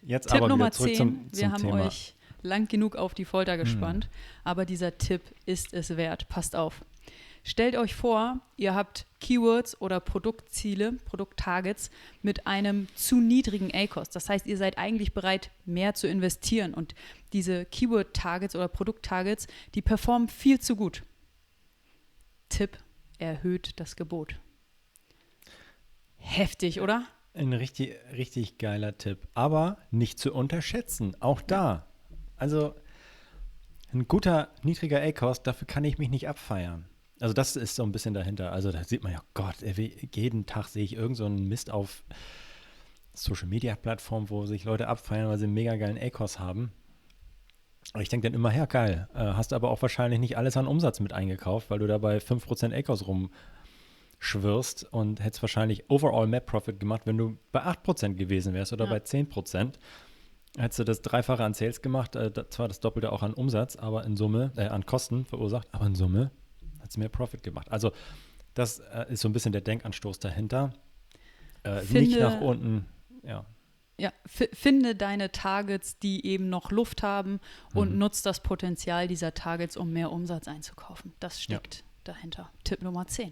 Jetzt 0.01 0.29
Tipp 0.29 0.37
aber 0.37 0.47
Nummer 0.47 0.71
10. 0.71 0.95
Zum, 0.95 1.31
zum 1.31 1.39
Wir 1.39 1.51
haben 1.51 1.61
Thema. 1.61 1.85
euch 1.85 2.15
lang 2.41 2.67
genug 2.67 2.95
auf 2.95 3.13
die 3.13 3.25
Folter 3.25 3.57
gespannt, 3.57 4.05
hm. 4.05 4.11
aber 4.43 4.65
dieser 4.65 4.97
Tipp 4.97 5.21
ist 5.45 5.73
es 5.73 5.95
wert. 5.95 6.27
Passt 6.27 6.55
auf. 6.55 6.83
Stellt 7.43 7.75
euch 7.75 7.95
vor, 7.95 8.39
ihr 8.55 8.75
habt 8.75 9.07
Keywords 9.19 9.79
oder 9.81 9.99
Produktziele, 9.99 10.93
Produkttargets 11.05 11.89
mit 12.21 12.45
einem 12.45 12.87
zu 12.95 13.19
niedrigen 13.19 13.71
A-Cost. 13.73 14.15
Das 14.15 14.29
heißt, 14.29 14.45
ihr 14.45 14.57
seid 14.57 14.77
eigentlich 14.77 15.13
bereit, 15.13 15.49
mehr 15.65 15.95
zu 15.95 16.07
investieren. 16.07 16.73
Und 16.73 16.93
diese 17.33 17.65
Keyword-Targets 17.65 18.55
oder 18.55 18.67
Produkttargets, 18.67 19.47
die 19.73 19.81
performen 19.81 20.27
viel 20.27 20.59
zu 20.59 20.75
gut. 20.75 21.01
Tipp, 22.49 22.77
erhöht 23.17 23.79
das 23.79 23.95
Gebot. 23.95 24.39
Heftig, 26.17 26.81
oder? 26.81 27.05
Ein 27.33 27.53
richtig, 27.53 27.95
richtig 28.13 28.59
geiler 28.59 28.99
Tipp. 28.99 29.27
Aber 29.33 29.77
nicht 29.89 30.19
zu 30.19 30.31
unterschätzen. 30.31 31.15
Auch 31.21 31.41
da. 31.41 31.87
Also 32.37 32.75
ein 33.93 34.07
guter, 34.07 34.49
niedriger 34.61 35.01
A-Cost, 35.01 35.47
dafür 35.47 35.65
kann 35.65 35.83
ich 35.83 35.97
mich 35.97 36.09
nicht 36.09 36.29
abfeiern. 36.29 36.85
Also 37.21 37.33
das 37.33 37.55
ist 37.55 37.75
so 37.75 37.83
ein 37.83 37.91
bisschen 37.91 38.15
dahinter. 38.15 38.51
Also 38.51 38.71
da 38.71 38.83
sieht 38.83 39.03
man 39.03 39.11
ja, 39.11 39.21
Gott, 39.35 39.55
jeden 39.61 40.45
Tag 40.47 40.67
sehe 40.67 40.83
ich 40.83 40.95
irgend 40.95 41.17
so 41.17 41.25
einen 41.25 41.47
Mist 41.47 41.69
auf 41.69 42.03
Social 43.13 43.47
Media 43.47 43.75
Plattformen, 43.75 44.29
wo 44.31 44.45
sich 44.47 44.63
Leute 44.63 44.87
abfeiern, 44.87 45.29
weil 45.29 45.37
sie 45.37 45.43
einen 45.43 45.53
mega 45.53 45.75
geilen 45.75 45.99
ACOS 45.99 46.39
haben. 46.39 46.71
Und 47.93 48.01
ich 48.01 48.09
denke 48.09 48.27
dann 48.27 48.33
immer, 48.33 48.55
ja, 48.55 48.65
geil. 48.65 49.07
Äh, 49.13 49.19
hast 49.19 49.53
aber 49.53 49.69
auch 49.69 49.81
wahrscheinlich 49.83 50.19
nicht 50.19 50.37
alles 50.37 50.57
an 50.57 50.65
Umsatz 50.65 50.99
mit 50.99 51.13
eingekauft, 51.13 51.69
weil 51.69 51.79
du 51.79 51.87
dabei 51.87 52.17
5% 52.17 52.75
ACOS 52.75 53.05
rumschwirrst 53.07 54.91
und 54.91 55.23
hättest 55.23 55.43
wahrscheinlich 55.43 55.91
Overall 55.91 56.25
Map 56.25 56.47
Profit 56.47 56.79
gemacht, 56.79 57.01
wenn 57.05 57.17
du 57.17 57.37
bei 57.51 57.63
8% 57.63 58.15
gewesen 58.15 58.55
wärst 58.55 58.73
oder 58.73 58.85
ja. 58.85 58.91
bei 58.91 58.97
10%. 58.97 59.73
Hättest 60.57 60.79
du 60.79 60.83
das 60.83 61.01
Dreifache 61.03 61.43
an 61.43 61.53
Sales 61.53 61.83
gemacht, 61.83 62.15
äh, 62.15 62.31
zwar 62.49 62.67
das 62.67 62.79
Doppelte 62.79 63.11
auch 63.11 63.21
an 63.21 63.35
Umsatz, 63.35 63.75
aber 63.75 64.05
in 64.05 64.17
Summe, 64.17 64.51
äh, 64.55 64.65
an 64.65 64.85
Kosten 64.87 65.25
verursacht, 65.25 65.67
aber 65.71 65.85
in 65.85 65.95
Summe 65.95 66.31
hat 66.91 66.95
es 66.95 66.97
mehr 66.97 67.09
Profit 67.09 67.43
gemacht. 67.43 67.71
Also 67.71 67.91
das 68.53 68.79
äh, 68.79 69.05
ist 69.09 69.21
so 69.21 69.29
ein 69.29 69.33
bisschen 69.33 69.53
der 69.53 69.61
Denkanstoß 69.61 70.19
dahinter. 70.19 70.73
Äh, 71.63 71.79
finde, 71.79 72.01
nicht 72.01 72.19
nach 72.19 72.41
unten, 72.41 72.85
ja. 73.23 73.45
Ja, 73.97 74.11
finde 74.25 74.95
deine 74.95 75.31
Targets, 75.31 75.99
die 75.99 76.25
eben 76.25 76.49
noch 76.49 76.71
Luft 76.71 77.03
haben 77.03 77.39
und 77.75 77.91
mhm. 77.91 77.99
nutzt 77.99 78.25
das 78.25 78.41
Potenzial 78.41 79.07
dieser 79.07 79.35
Targets, 79.35 79.77
um 79.77 79.93
mehr 79.93 80.11
Umsatz 80.11 80.47
einzukaufen. 80.47 81.13
Das 81.19 81.39
steckt 81.39 81.77
ja. 81.77 81.83
dahinter. 82.05 82.49
Tipp 82.63 82.81
Nummer 82.81 83.05
10. 83.05 83.31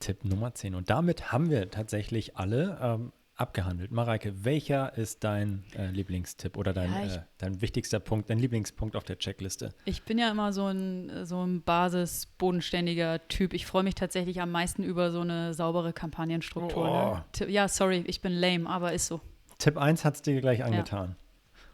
Tipp 0.00 0.24
Nummer 0.24 0.54
10. 0.54 0.74
Und 0.74 0.90
damit 0.90 1.30
haben 1.30 1.50
wir 1.50 1.70
tatsächlich 1.70 2.36
alle 2.36 2.78
ähm, 2.82 3.12
abgehandelt. 3.36 3.90
Mareike, 3.90 4.44
welcher 4.44 4.96
ist 4.96 5.24
dein 5.24 5.64
äh, 5.76 5.88
Lieblingstipp 5.90 6.56
oder 6.56 6.72
dein, 6.72 6.92
ja, 6.92 7.06
ich, 7.06 7.12
äh, 7.16 7.22
dein 7.38 7.60
wichtigster 7.60 7.98
Punkt, 8.00 8.30
dein 8.30 8.38
Lieblingspunkt 8.38 8.96
auf 8.96 9.04
der 9.04 9.18
Checkliste? 9.18 9.74
Ich 9.84 10.04
bin 10.04 10.18
ja 10.18 10.30
immer 10.30 10.52
so 10.52 10.66
ein, 10.66 11.26
so 11.26 11.44
ein 11.44 11.62
basisbodenständiger 11.62 13.26
Typ. 13.28 13.52
Ich 13.52 13.66
freue 13.66 13.82
mich 13.82 13.96
tatsächlich 13.96 14.40
am 14.40 14.50
meisten 14.50 14.84
über 14.84 15.10
so 15.10 15.20
eine 15.20 15.52
saubere 15.54 15.92
Kampagnenstruktur. 15.92 17.24
Oh. 17.38 17.44
Ne? 17.44 17.50
Ja, 17.50 17.68
sorry, 17.68 18.04
ich 18.06 18.20
bin 18.20 18.32
lame, 18.32 18.68
aber 18.68 18.92
ist 18.92 19.06
so. 19.06 19.20
Tipp 19.58 19.78
1 19.78 20.04
hat 20.04 20.16
es 20.16 20.22
dir 20.22 20.40
gleich 20.40 20.64
angetan. 20.64 21.16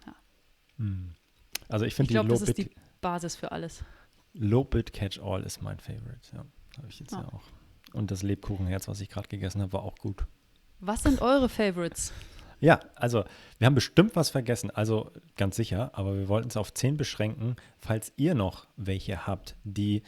Ja. 0.07 0.13
ja. 0.13 0.17
Hm. 0.79 1.15
Also 1.69 1.85
ich 1.85 1.95
finde 1.95 2.09
die 2.09 2.15
glaub, 2.15 2.27
Low 2.27 2.35
das 2.35 2.43
ist 2.43 2.59
die 2.59 2.71
Basis 3.01 3.37
für 3.37 3.53
alles. 3.53 3.85
Low 4.33 4.65
Bit 4.65 4.93
Catch 4.93 5.19
All 5.21 5.43
ist 5.43 5.63
mein 5.63 5.79
Favorite, 5.79 6.21
ja. 6.33 6.45
Habe 6.79 6.89
ich 6.89 7.01
jetzt 7.01 7.13
ah. 7.15 7.23
ja 7.23 7.29
auch. 7.33 7.43
Und 7.93 8.11
das 8.11 8.23
Lebkuchenherz, 8.23 8.89
was 8.89 9.01
ich 9.01 9.09
gerade 9.09 9.29
gegessen 9.29 9.61
habe, 9.61 9.73
war 9.73 9.83
auch 9.83 9.97
gut. 9.97 10.25
Was 10.81 11.03
sind 11.03 11.21
eure 11.21 11.49
Favorites? 11.49 12.13
Ja, 12.61 12.81
also 12.95 13.25
wir 13.59 13.67
haben 13.67 13.75
bestimmt 13.75 14.17
was 14.17 14.31
vergessen, 14.31 14.71
also 14.71 15.11
ganz 15.37 15.57
sicher, 15.57 15.91
aber 15.95 16.15
wir 16.15 16.29
wollten 16.29 16.49
es 16.49 16.57
auf 16.57 16.73
zehn 16.75 16.97
beschränken, 16.97 17.57
falls 17.79 18.13
ihr 18.17 18.35
noch 18.35 18.67
welche 18.77 19.27
habt, 19.27 19.57
die, 19.65 20.03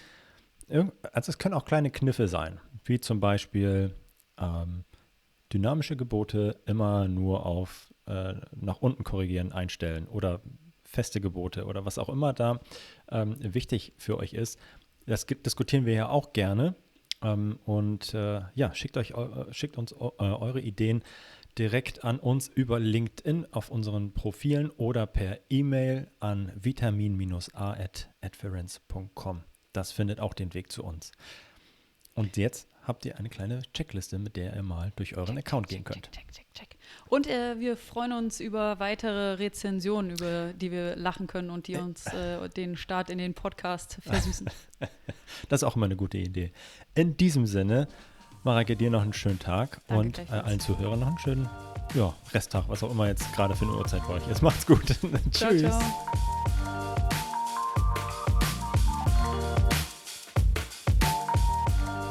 also 0.69 1.31
es 1.31 1.39
können 1.39 1.55
auch 1.55 1.65
kleine 1.65 1.91
Kniffe 1.91 2.29
sein, 2.29 2.61
wie 2.85 3.01
zum 3.01 3.21
Beispiel 3.21 3.95
ähm, 4.39 4.85
dynamische 5.53 5.97
Gebote 5.97 6.61
immer 6.67 7.09
nur 7.09 7.47
auf 7.47 7.93
äh, 8.07 8.35
nach 8.55 8.79
unten 8.79 9.05
korrigieren 9.05 9.53
einstellen 9.53 10.07
oder 10.09 10.41
feste 10.85 11.21
Gebote 11.21 11.65
oder 11.65 11.85
was 11.85 11.99
auch 11.99 12.09
immer 12.09 12.33
da 12.33 12.61
ähm, 13.11 13.37
wichtig 13.41 13.95
für 13.97 14.19
euch 14.19 14.35
ist. 14.35 14.59
Das 15.07 15.27
diskutieren 15.27 15.87
wir 15.87 15.95
ja 15.95 16.09
auch 16.09 16.33
gerne. 16.33 16.75
Ähm, 17.23 17.59
und 17.65 18.13
äh, 18.15 18.41
ja, 18.55 18.75
schickt, 18.75 18.97
euch, 18.97 19.11
äh, 19.11 19.53
schickt 19.53 19.77
uns 19.79 19.93
äh, 19.93 20.11
eure 20.19 20.61
Ideen 20.61 21.05
direkt 21.59 22.03
an 22.05 22.19
uns 22.19 22.49
über 22.49 22.81
LinkedIn 22.81 23.53
auf 23.53 23.71
unseren 23.71 24.15
Profilen 24.15 24.71
oder 24.71 25.07
per 25.07 25.39
E-Mail 25.51 26.11
an 26.19 26.51
vitamin-a.adference.com. 26.55 29.45
Das 29.73 29.93
findet 29.93 30.19
auch 30.21 30.35
den 30.35 30.53
Weg 30.55 30.73
zu 30.73 30.83
uns. 30.85 31.13
Und 32.15 32.37
jetzt 32.37 32.69
habt 32.83 33.05
ihr 33.05 33.19
eine 33.19 33.29
kleine 33.29 33.63
Checkliste, 33.75 34.19
mit 34.19 34.37
der 34.37 34.55
ihr 34.55 34.63
mal 34.63 34.93
durch 34.97 35.17
euren 35.17 35.37
check, 35.37 35.47
Account 35.47 35.69
check, 35.69 35.77
gehen 35.77 35.85
könnt. 35.85 36.11
Check, 36.13 36.27
und 37.13 37.27
äh, 37.27 37.61
wir 37.61 37.77
freuen 37.77 38.13
uns 38.13 38.41
über 38.41 38.79
weitere 38.79 39.35
Rezensionen, 39.35 40.13
über 40.13 40.55
die 40.55 40.71
wir 40.71 40.97
lachen 40.97 41.27
können 41.27 41.51
und 41.51 41.67
die 41.67 41.77
uns 41.77 42.07
äh, 42.07 42.49
den 42.49 42.77
Start 42.77 43.11
in 43.11 43.19
den 43.19 43.35
Podcast 43.35 43.99
versüßen. 44.01 44.49
das 45.51 45.61
ist 45.61 45.65
auch 45.65 45.77
immer 45.77 45.85
eine 45.85 45.97
gute 45.97 46.17
Idee. 46.17 46.53
In 46.95 47.17
diesem 47.19 47.47
Sinne, 47.47 47.87
Marike, 48.45 48.77
dir 48.77 48.91
noch 48.91 49.03
einen 49.03 49.13
schönen 49.13 49.39
Tag 49.39 49.83
Danke 49.89 50.01
und 50.01 50.19
äh, 50.19 50.33
allen 50.33 50.61
Zuhörern 50.61 51.01
noch 51.01 51.09
einen 51.09 51.19
schönen 51.19 51.51
ja, 51.95 52.15
Resttag, 52.33 52.65
was 52.69 52.83
auch 52.83 52.91
immer 52.91 53.09
jetzt 53.09 53.31
gerade 53.35 53.55
für 53.55 53.67
eine 53.67 53.75
Uhrzeit 53.75 54.01
bei 54.07 54.15
euch 54.15 54.29
ist. 54.29 54.41
Macht's 54.41 54.67
gut. 54.67 54.87
Tschüss. 55.31 55.39
Ciao, 55.39 55.53
ciao. 55.53 56.32